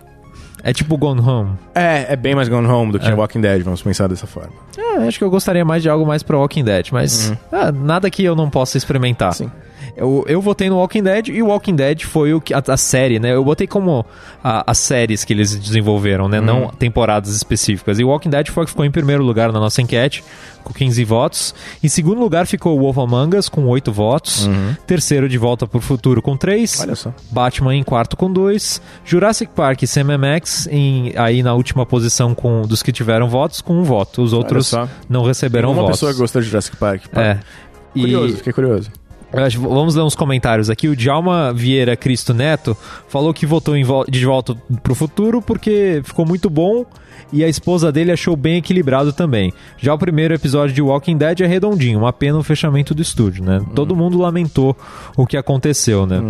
É 0.62 0.72
tipo 0.72 0.96
Gone 0.96 1.20
Home. 1.20 1.58
É, 1.74 2.12
é 2.12 2.16
bem 2.16 2.34
mais 2.34 2.48
Gone 2.48 2.66
Home 2.66 2.92
do 2.92 2.98
que 2.98 3.10
Walking 3.10 3.40
Dead, 3.40 3.62
vamos 3.62 3.82
pensar 3.82 4.08
dessa 4.08 4.26
forma. 4.26 4.52
É, 4.76 5.06
acho 5.06 5.18
que 5.18 5.24
eu 5.24 5.30
gostaria 5.30 5.64
mais 5.64 5.82
de 5.82 5.88
algo 5.88 6.06
mais 6.06 6.22
pro 6.22 6.38
Walking 6.38 6.64
Dead, 6.64 6.88
mas 6.92 7.32
ah, 7.52 7.72
nada 7.72 8.10
que 8.10 8.22
eu 8.24 8.36
não 8.36 8.50
possa 8.50 8.76
experimentar. 8.76 9.34
Sim. 9.34 9.50
Eu, 9.96 10.24
eu 10.26 10.40
votei 10.40 10.68
no 10.70 10.76
Walking 10.76 11.02
Dead 11.02 11.28
e 11.28 11.42
o 11.42 11.46
Walking 11.46 11.74
Dead 11.76 12.02
foi 12.04 12.32
o 12.34 12.40
que, 12.40 12.54
a, 12.54 12.62
a 12.66 12.76
série, 12.76 13.18
né? 13.18 13.34
Eu 13.34 13.44
botei 13.44 13.66
como 13.66 14.04
a- 14.42 14.64
as 14.66 14.78
séries 14.78 15.24
que 15.24 15.32
eles 15.32 15.54
desenvolveram, 15.54 16.28
né? 16.28 16.40
Não 16.40 16.68
temporadas 16.68 17.34
específicas. 17.34 17.98
E 17.98 18.04
o 18.04 18.08
Walking 18.08 18.30
Dead 18.30 18.48
foi 18.48 18.62
o 18.62 18.66
que 18.66 18.70
ficou 18.70 18.84
em 18.84 18.90
primeiro 18.90 19.22
lugar 19.22 19.52
na 19.52 19.60
nossa 19.60 19.80
enquete, 19.82 20.22
com 20.64 20.72
15 20.72 21.04
votos. 21.04 21.54
Em 21.82 21.88
segundo 21.88 22.20
lugar 22.20 22.46
ficou 22.46 22.76
o 22.78 22.80
Wolf 22.82 22.98
Among 22.98 23.36
Us, 23.36 23.48
com 23.48 23.66
8 23.66 23.92
votos. 23.92 24.48
Terceiro, 24.86 25.28
De 25.28 25.38
Volta 25.38 25.66
pro 25.66 25.80
Futuro, 25.80 26.20
com 26.22 26.36
3. 26.36 26.80
Olha 26.80 26.94
só. 26.94 27.12
Batman 27.30 27.74
em 27.74 27.82
quarto 27.82 28.16
com 28.16 28.30
2. 28.32 28.80
Jurassic 29.04 29.52
Park 29.54 29.82
e 29.82 29.86
Sam 29.86 30.16
Max 30.18 30.66
em, 30.70 31.12
aí 31.16 31.42
na 31.42 31.54
última 31.54 31.84
posição 31.86 32.34
com 32.34 32.62
dos 32.62 32.82
que 32.82 32.92
tiveram 32.92 33.28
votos, 33.28 33.60
com 33.60 33.74
um 33.74 33.82
voto. 33.84 34.22
Os 34.22 34.32
outros 34.32 34.72
não 35.08 35.24
receberam 35.24 35.70
Uma 35.72 35.82
votos. 35.82 35.96
pessoa 35.98 36.12
gostou 36.12 36.40
de 36.42 36.48
Jurassic 36.48 36.76
Park. 36.76 37.08
pá. 37.08 37.22
É. 37.22 37.40
E- 37.94 38.00
Curioso, 38.02 38.36
fiquei 38.36 38.52
curioso. 38.52 38.90
Vamos 39.56 39.94
ler 39.94 40.02
uns 40.02 40.16
comentários 40.16 40.68
aqui. 40.68 40.88
O 40.88 40.96
Djalma 40.96 41.52
Vieira 41.52 41.96
Cristo 41.96 42.34
Neto 42.34 42.76
falou 43.08 43.32
que 43.32 43.46
votou 43.46 43.74
de 44.08 44.24
volta 44.26 44.56
pro 44.82 44.94
futuro 44.94 45.40
porque 45.40 46.02
ficou 46.04 46.26
muito 46.26 46.50
bom 46.50 46.84
e 47.32 47.44
a 47.44 47.48
esposa 47.48 47.90
dele 47.92 48.12
achou 48.12 48.36
bem 48.36 48.56
equilibrado 48.56 49.12
também. 49.12 49.52
Já 49.78 49.94
o 49.94 49.98
primeiro 49.98 50.34
episódio 50.34 50.74
de 50.74 50.82
Walking 50.82 51.16
Dead 51.16 51.40
é 51.40 51.46
redondinho, 51.46 51.98
uma 52.00 52.12
pena 52.12 52.38
o 52.38 52.42
fechamento 52.42 52.94
do 52.94 53.02
estúdio, 53.02 53.44
né? 53.44 53.60
Todo 53.74 53.94
mundo 53.96 54.18
lamentou 54.18 54.76
o 55.16 55.26
que 55.26 55.36
aconteceu, 55.36 56.06
né? 56.06 56.20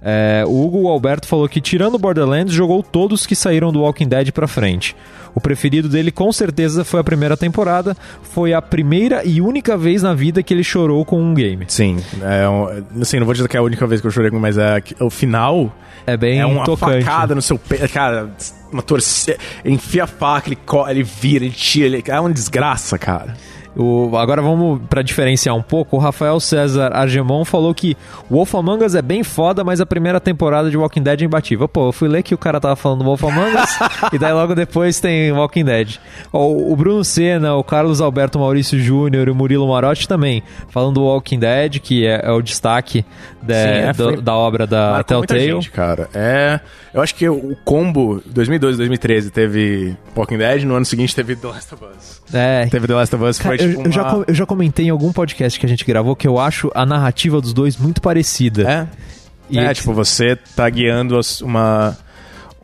É, 0.00 0.44
o 0.46 0.64
Hugo 0.64 0.86
Alberto 0.88 1.26
falou 1.26 1.48
que, 1.48 1.60
tirando 1.60 1.98
Borderlands, 1.98 2.54
jogou 2.54 2.82
todos 2.82 3.26
que 3.26 3.34
saíram 3.34 3.72
do 3.72 3.80
Walking 3.80 4.08
Dead 4.08 4.30
pra 4.32 4.46
frente. 4.46 4.94
O 5.34 5.40
preferido 5.40 5.88
dele, 5.88 6.10
com 6.10 6.32
certeza, 6.32 6.84
foi 6.84 7.00
a 7.00 7.04
primeira 7.04 7.36
temporada. 7.36 7.96
Foi 8.22 8.52
a 8.52 8.62
primeira 8.62 9.24
e 9.24 9.40
única 9.40 9.76
vez 9.76 10.02
na 10.02 10.14
vida 10.14 10.42
que 10.42 10.54
ele 10.54 10.64
chorou 10.64 11.04
com 11.04 11.20
um 11.20 11.34
game. 11.34 11.64
Sim, 11.68 11.98
é 12.22 12.48
um, 12.48 13.02
assim, 13.02 13.18
não 13.18 13.26
vou 13.26 13.34
dizer 13.34 13.48
que 13.48 13.56
é 13.56 13.60
a 13.60 13.62
única 13.62 13.86
vez 13.86 14.00
que 14.00 14.06
eu 14.06 14.10
chorei, 14.10 14.30
mas 14.30 14.56
é 14.56 14.82
o 15.00 15.10
final 15.10 15.72
É 16.06 16.16
bem 16.16 16.40
é 16.40 16.46
uma 16.46 16.64
tocante. 16.64 17.04
facada 17.04 17.34
no 17.34 17.42
seu 17.42 17.58
peito, 17.58 17.88
cara, 17.92 18.30
uma 18.72 18.82
torcida, 18.82 19.36
ele 19.64 19.74
enfia 19.74 20.04
a 20.04 20.06
faca, 20.06 20.48
ele, 20.48 20.56
co- 20.56 20.88
ele 20.88 21.02
vira, 21.02 21.44
ele 21.44 21.54
tira, 21.54 21.86
ele, 21.86 22.04
é 22.06 22.20
uma 22.20 22.30
desgraça, 22.32 22.98
cara. 22.98 23.36
O- 23.78 24.16
agora 24.16 24.42
vamos 24.42 24.80
pra 24.90 25.02
diferenciar 25.02 25.54
um 25.54 25.62
pouco. 25.62 25.96
O 25.96 26.00
Rafael 26.00 26.38
César 26.40 26.90
Argemon 26.92 27.44
falou 27.44 27.72
que 27.72 27.96
Wolf 28.28 28.52
Among 28.56 28.84
Us 28.84 28.94
é 28.96 29.00
bem 29.02 29.22
foda, 29.22 29.62
mas 29.62 29.80
a 29.80 29.86
primeira 29.86 30.18
temporada 30.18 30.68
de 30.68 30.76
Walking 30.76 31.02
Dead 31.02 31.22
é 31.22 31.24
imbatível. 31.24 31.68
Pô, 31.68 31.88
eu 31.88 31.92
fui 31.92 32.08
ler 32.08 32.22
que 32.24 32.34
o 32.34 32.38
cara 32.38 32.60
tava 32.60 32.74
falando 32.74 33.04
Wolf 33.04 33.22
Among 33.22 33.56
Us 33.56 33.78
e 34.12 34.18
daí 34.18 34.32
logo 34.32 34.54
depois 34.54 34.98
tem 34.98 35.30
Walking 35.30 35.64
Dead. 35.64 35.96
O, 36.32 36.72
o 36.72 36.76
Bruno 36.76 37.04
Senna, 37.04 37.54
o 37.54 37.62
Carlos 37.62 38.00
Alberto 38.00 38.38
Maurício 38.38 38.78
Júnior 38.80 39.28
e 39.28 39.30
o 39.30 39.34
Murilo 39.34 39.68
Marotti 39.68 40.08
também 40.08 40.42
falando 40.70 40.94
do 40.94 41.04
Walking 41.04 41.38
Dead, 41.38 41.78
que 41.78 42.04
é, 42.04 42.22
é 42.24 42.32
o 42.32 42.42
destaque 42.42 43.04
da- 43.40 43.54
Sim, 43.54 43.68
é, 43.68 43.92
do- 43.92 44.04
foi- 44.04 44.20
da 44.20 44.34
obra 44.34 44.66
da 44.66 44.90
Marcou 44.92 45.04
Telltale. 45.20 45.52
gente, 45.52 45.70
cara. 45.70 46.08
É, 46.12 46.58
eu 46.92 47.00
acho 47.00 47.14
que 47.14 47.28
o 47.28 47.56
combo 47.64 48.20
2012 48.26 48.76
2013 48.76 49.30
teve 49.30 49.96
Walking 50.16 50.38
Dead, 50.38 50.64
no 50.64 50.74
ano 50.74 50.84
seguinte 50.84 51.14
teve 51.14 51.36
The 51.36 51.46
Last 51.46 51.74
of 51.74 51.84
Us. 51.84 52.18
É, 52.34 52.66
Teve 52.66 52.86
The 52.86 52.94
Last 52.94 53.14
of 53.14 53.24
Us, 53.24 53.38
Cara, 53.38 53.56
foi 53.56 53.67
eu, 53.72 53.92
já, 53.92 54.24
eu 54.26 54.34
já 54.34 54.46
comentei 54.46 54.86
em 54.86 54.90
algum 54.90 55.12
podcast 55.12 55.58
que 55.58 55.66
a 55.66 55.68
gente 55.68 55.84
gravou 55.84 56.16
que 56.16 56.26
eu 56.26 56.38
acho 56.38 56.70
a 56.74 56.84
narrativa 56.86 57.40
dos 57.40 57.52
dois 57.52 57.76
muito 57.76 58.00
parecida. 58.00 58.70
É. 58.70 59.08
E 59.50 59.58
é, 59.58 59.72
tipo, 59.72 59.92
você 59.92 60.36
tá 60.36 60.68
guiando 60.68 61.18
uma. 61.42 61.96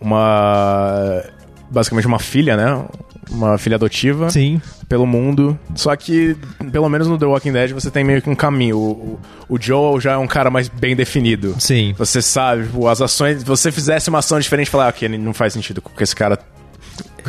Uma. 0.00 1.22
Basicamente 1.70 2.06
uma 2.06 2.18
filha, 2.18 2.56
né? 2.56 2.84
Uma 3.30 3.56
filha 3.56 3.76
adotiva 3.76 4.30
Sim. 4.30 4.60
pelo 4.86 5.06
mundo. 5.06 5.58
Só 5.74 5.96
que, 5.96 6.36
pelo 6.70 6.88
menos 6.90 7.08
no 7.08 7.18
The 7.18 7.24
Walking 7.24 7.52
Dead, 7.52 7.72
você 7.72 7.90
tem 7.90 8.04
meio 8.04 8.20
que 8.20 8.28
um 8.28 8.34
caminho. 8.34 8.76
O, 8.76 9.20
o, 9.48 9.60
Joel 9.60 9.98
já 9.98 10.12
é 10.12 10.16
um 10.18 10.26
cara 10.26 10.50
mais 10.50 10.68
bem 10.68 10.94
definido. 10.94 11.56
Sim. 11.58 11.94
Você 11.96 12.20
sabe, 12.20 12.64
tipo, 12.64 12.86
as 12.86 13.00
ações. 13.00 13.38
Se 13.38 13.44
você 13.44 13.72
fizesse 13.72 14.10
uma 14.10 14.18
ação 14.18 14.38
diferente, 14.38 14.68
falar, 14.70 14.86
ah, 14.86 14.88
ok, 14.90 15.08
não 15.08 15.32
faz 15.32 15.54
sentido 15.54 15.80
com 15.80 15.90
que 15.90 16.02
esse 16.02 16.14
cara. 16.14 16.38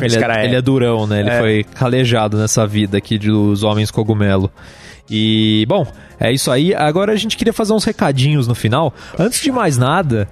Ele 0.04 0.16
é, 0.16 0.20
cara 0.20 0.42
é. 0.42 0.44
ele 0.44 0.56
é 0.56 0.62
durão, 0.62 1.06
né? 1.06 1.20
Ele 1.20 1.30
É. 1.30 1.38
foi 1.38 1.64
calejado 1.64 2.36
nessa 2.36 2.66
vida 2.66 2.98
aqui 2.98 3.18
dos 3.18 3.62
homens 3.62 3.90
cogumelo. 3.90 4.50
E, 5.08 5.64
bom, 5.68 5.86
é 6.18 6.32
isso 6.32 6.50
aí. 6.50 6.74
Agora 6.74 7.12
a 7.12 7.16
gente 7.16 7.36
queria 7.36 7.52
fazer 7.52 7.72
uns 7.72 7.84
recadinhos 7.84 8.46
no 8.48 8.54
final. 8.54 8.92
Antes 9.18 9.40
de 9.40 9.52
mais 9.52 9.78
nada, 9.78 10.28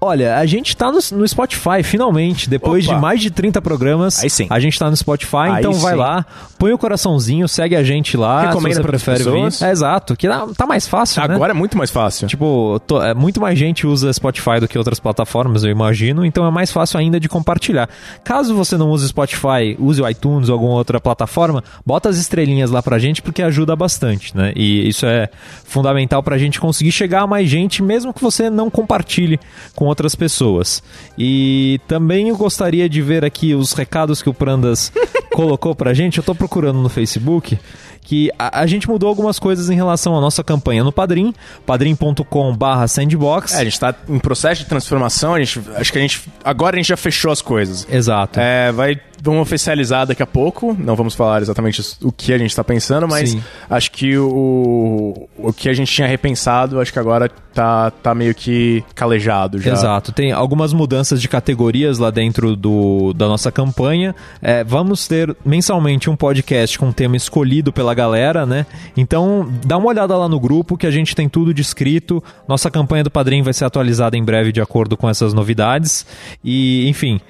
olha, 0.00 0.36
a 0.38 0.46
gente 0.46 0.76
tá 0.76 0.90
no, 0.90 0.98
no 1.12 1.28
Spotify, 1.28 1.82
finalmente. 1.82 2.48
Depois 2.48 2.86
Opa. 2.86 2.94
de 2.94 3.00
mais 3.00 3.20
de 3.20 3.30
30 3.30 3.60
programas, 3.60 4.22
Aí 4.22 4.30
sim. 4.30 4.46
a 4.48 4.58
gente 4.58 4.78
tá 4.78 4.88
no 4.90 4.96
Spotify. 4.96 5.36
Aí 5.36 5.58
então 5.60 5.72
vai 5.74 5.92
sim. 5.92 5.98
lá, 5.98 6.26
põe 6.58 6.72
o 6.72 6.78
coraçãozinho, 6.78 7.46
segue 7.48 7.76
a 7.76 7.82
gente 7.82 8.16
lá. 8.16 8.42
Recomenda 8.48 8.76
se 8.76 8.82
você 8.82 8.86
prefere 8.88 9.24
vir. 9.24 9.52
É, 9.62 9.70
exato, 9.70 10.16
que 10.16 10.26
tá 10.56 10.66
mais 10.66 10.86
fácil, 10.88 11.26
né? 11.26 11.34
Agora 11.34 11.52
é 11.52 11.54
muito 11.54 11.76
mais 11.76 11.90
fácil. 11.90 12.26
Tipo, 12.28 12.80
to- 12.86 13.02
é, 13.02 13.14
muito 13.14 13.40
mais 13.40 13.58
gente 13.58 13.86
usa 13.86 14.12
Spotify 14.12 14.58
do 14.60 14.66
que 14.68 14.78
outras 14.78 14.98
plataformas, 14.98 15.64
eu 15.64 15.70
imagino, 15.70 16.24
então 16.24 16.46
é 16.46 16.50
mais 16.50 16.70
fácil 16.72 16.98
ainda 16.98 17.20
de 17.20 17.28
compartilhar. 17.28 17.88
Caso 18.24 18.54
você 18.54 18.76
não 18.76 18.90
use 18.90 19.06
Spotify, 19.08 19.76
use 19.78 20.00
o 20.00 20.08
iTunes 20.08 20.48
ou 20.48 20.54
alguma 20.54 20.72
outra 20.74 21.00
plataforma, 21.00 21.62
bota 21.84 22.08
as 22.08 22.16
estrelinhas 22.16 22.70
lá 22.70 22.82
pra 22.82 22.98
gente 22.98 23.20
porque 23.22 23.42
ajuda 23.42 23.76
bastante, 23.76 24.36
né? 24.36 24.52
E 24.56 24.88
isso 24.88 25.04
é 25.06 25.28
fundamental 25.64 26.22
pra 26.22 26.38
gente 26.38 26.58
conseguir 26.60 26.92
chegar 26.92 27.22
a 27.22 27.26
mais 27.26 27.48
gente, 27.48 27.82
mesmo 27.82 28.12
que 28.12 28.22
você 28.22 28.48
não 28.50 28.70
compartilhe 28.70 29.38
com 29.74 29.89
outras 29.90 30.14
pessoas. 30.14 30.82
E 31.18 31.80
também 31.86 32.28
eu 32.28 32.36
gostaria 32.36 32.88
de 32.88 33.02
ver 33.02 33.24
aqui 33.24 33.54
os 33.54 33.72
recados 33.72 34.22
que 34.22 34.30
o 34.30 34.34
Prandas 34.34 34.92
colocou 35.32 35.74
pra 35.74 35.92
gente. 35.92 36.18
Eu 36.18 36.24
tô 36.24 36.34
procurando 36.34 36.78
no 36.80 36.88
Facebook 36.88 37.58
que 38.02 38.30
a, 38.38 38.62
a 38.62 38.66
gente 38.66 38.88
mudou 38.88 39.08
algumas 39.08 39.38
coisas 39.38 39.70
em 39.70 39.74
relação 39.74 40.16
à 40.16 40.20
nossa 40.20 40.42
campanha 40.42 40.82
no 40.82 40.90
Padrim, 40.90 41.34
padrim.com 41.66 42.56
barra 42.56 42.88
sandbox. 42.88 43.54
É, 43.54 43.60
a 43.60 43.64
gente 43.64 43.78
tá 43.78 43.94
em 44.08 44.18
processo 44.18 44.62
de 44.62 44.68
transformação, 44.68 45.34
a 45.34 45.38
gente, 45.38 45.60
acho 45.76 45.92
que 45.92 45.98
a 45.98 46.00
gente. 46.00 46.22
Agora 46.42 46.76
a 46.76 46.78
gente 46.78 46.88
já 46.88 46.96
fechou 46.96 47.30
as 47.30 47.42
coisas. 47.42 47.86
Exato. 47.90 48.40
É, 48.40 48.72
vai, 48.72 49.00
vamos 49.22 49.42
oficializar 49.42 50.06
daqui 50.06 50.22
a 50.22 50.26
pouco. 50.26 50.76
Não 50.78 50.96
vamos 50.96 51.14
falar 51.14 51.42
exatamente 51.42 51.82
o 52.02 52.12
que 52.12 52.32
a 52.32 52.38
gente 52.38 52.54
tá 52.54 52.64
pensando, 52.64 53.06
mas 53.06 53.30
Sim. 53.30 53.42
acho 53.68 53.90
que 53.92 54.16
o, 54.16 55.28
o 55.36 55.52
que 55.52 55.68
a 55.68 55.72
gente 55.72 55.92
tinha 55.92 56.06
repensado, 56.06 56.80
acho 56.80 56.92
que 56.92 56.98
agora 56.98 57.30
tá, 57.52 57.90
tá 57.90 58.14
meio 58.14 58.34
que 58.34 58.84
calejado 58.94 59.60
já. 59.60 59.72
Exato, 59.72 60.12
tem 60.12 60.32
algumas 60.32 60.72
mudanças 60.72 61.20
de 61.20 61.28
categorias 61.28 61.98
lá 61.98 62.10
dentro 62.10 62.56
do, 62.56 63.12
da 63.12 63.28
nossa 63.28 63.50
campanha. 63.50 64.14
É, 64.40 64.64
vamos 64.64 65.06
ter 65.06 65.34
mensalmente 65.44 66.08
um 66.08 66.16
podcast 66.16 66.78
com 66.78 66.86
um 66.86 66.92
tema 66.92 67.16
escolhido 67.16 67.72
pela 67.72 67.94
galera, 67.94 68.46
né? 68.46 68.66
Então 68.96 69.50
dá 69.64 69.76
uma 69.76 69.88
olhada 69.88 70.16
lá 70.16 70.28
no 70.28 70.40
grupo 70.40 70.76
que 70.76 70.86
a 70.86 70.90
gente 70.90 71.14
tem 71.14 71.28
tudo 71.28 71.52
descrito. 71.52 72.22
Nossa 72.48 72.70
campanha 72.70 73.04
do 73.04 73.10
Padrim 73.10 73.42
vai 73.42 73.52
ser 73.52 73.64
atualizada 73.64 74.16
em 74.16 74.24
breve 74.24 74.52
de 74.52 74.60
acordo 74.60 74.96
com 74.96 75.08
essas 75.08 75.34
novidades. 75.34 76.06
E, 76.42 76.88
enfim. 76.88 77.20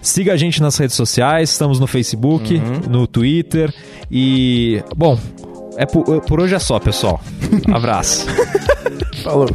Siga 0.00 0.32
a 0.32 0.36
gente 0.36 0.60
nas 0.62 0.76
redes 0.76 0.96
sociais, 0.96 1.50
estamos 1.50 1.80
no 1.80 1.86
Facebook, 1.86 2.60
no 2.88 3.06
Twitter 3.06 3.72
e. 4.10 4.82
Bom, 4.96 5.18
é 5.76 5.84
por, 5.86 6.20
por 6.22 6.40
hoje 6.40 6.54
é 6.54 6.58
só, 6.58 6.78
pessoal. 6.78 7.20
Abraço. 7.72 8.26
Falou. 9.22 9.48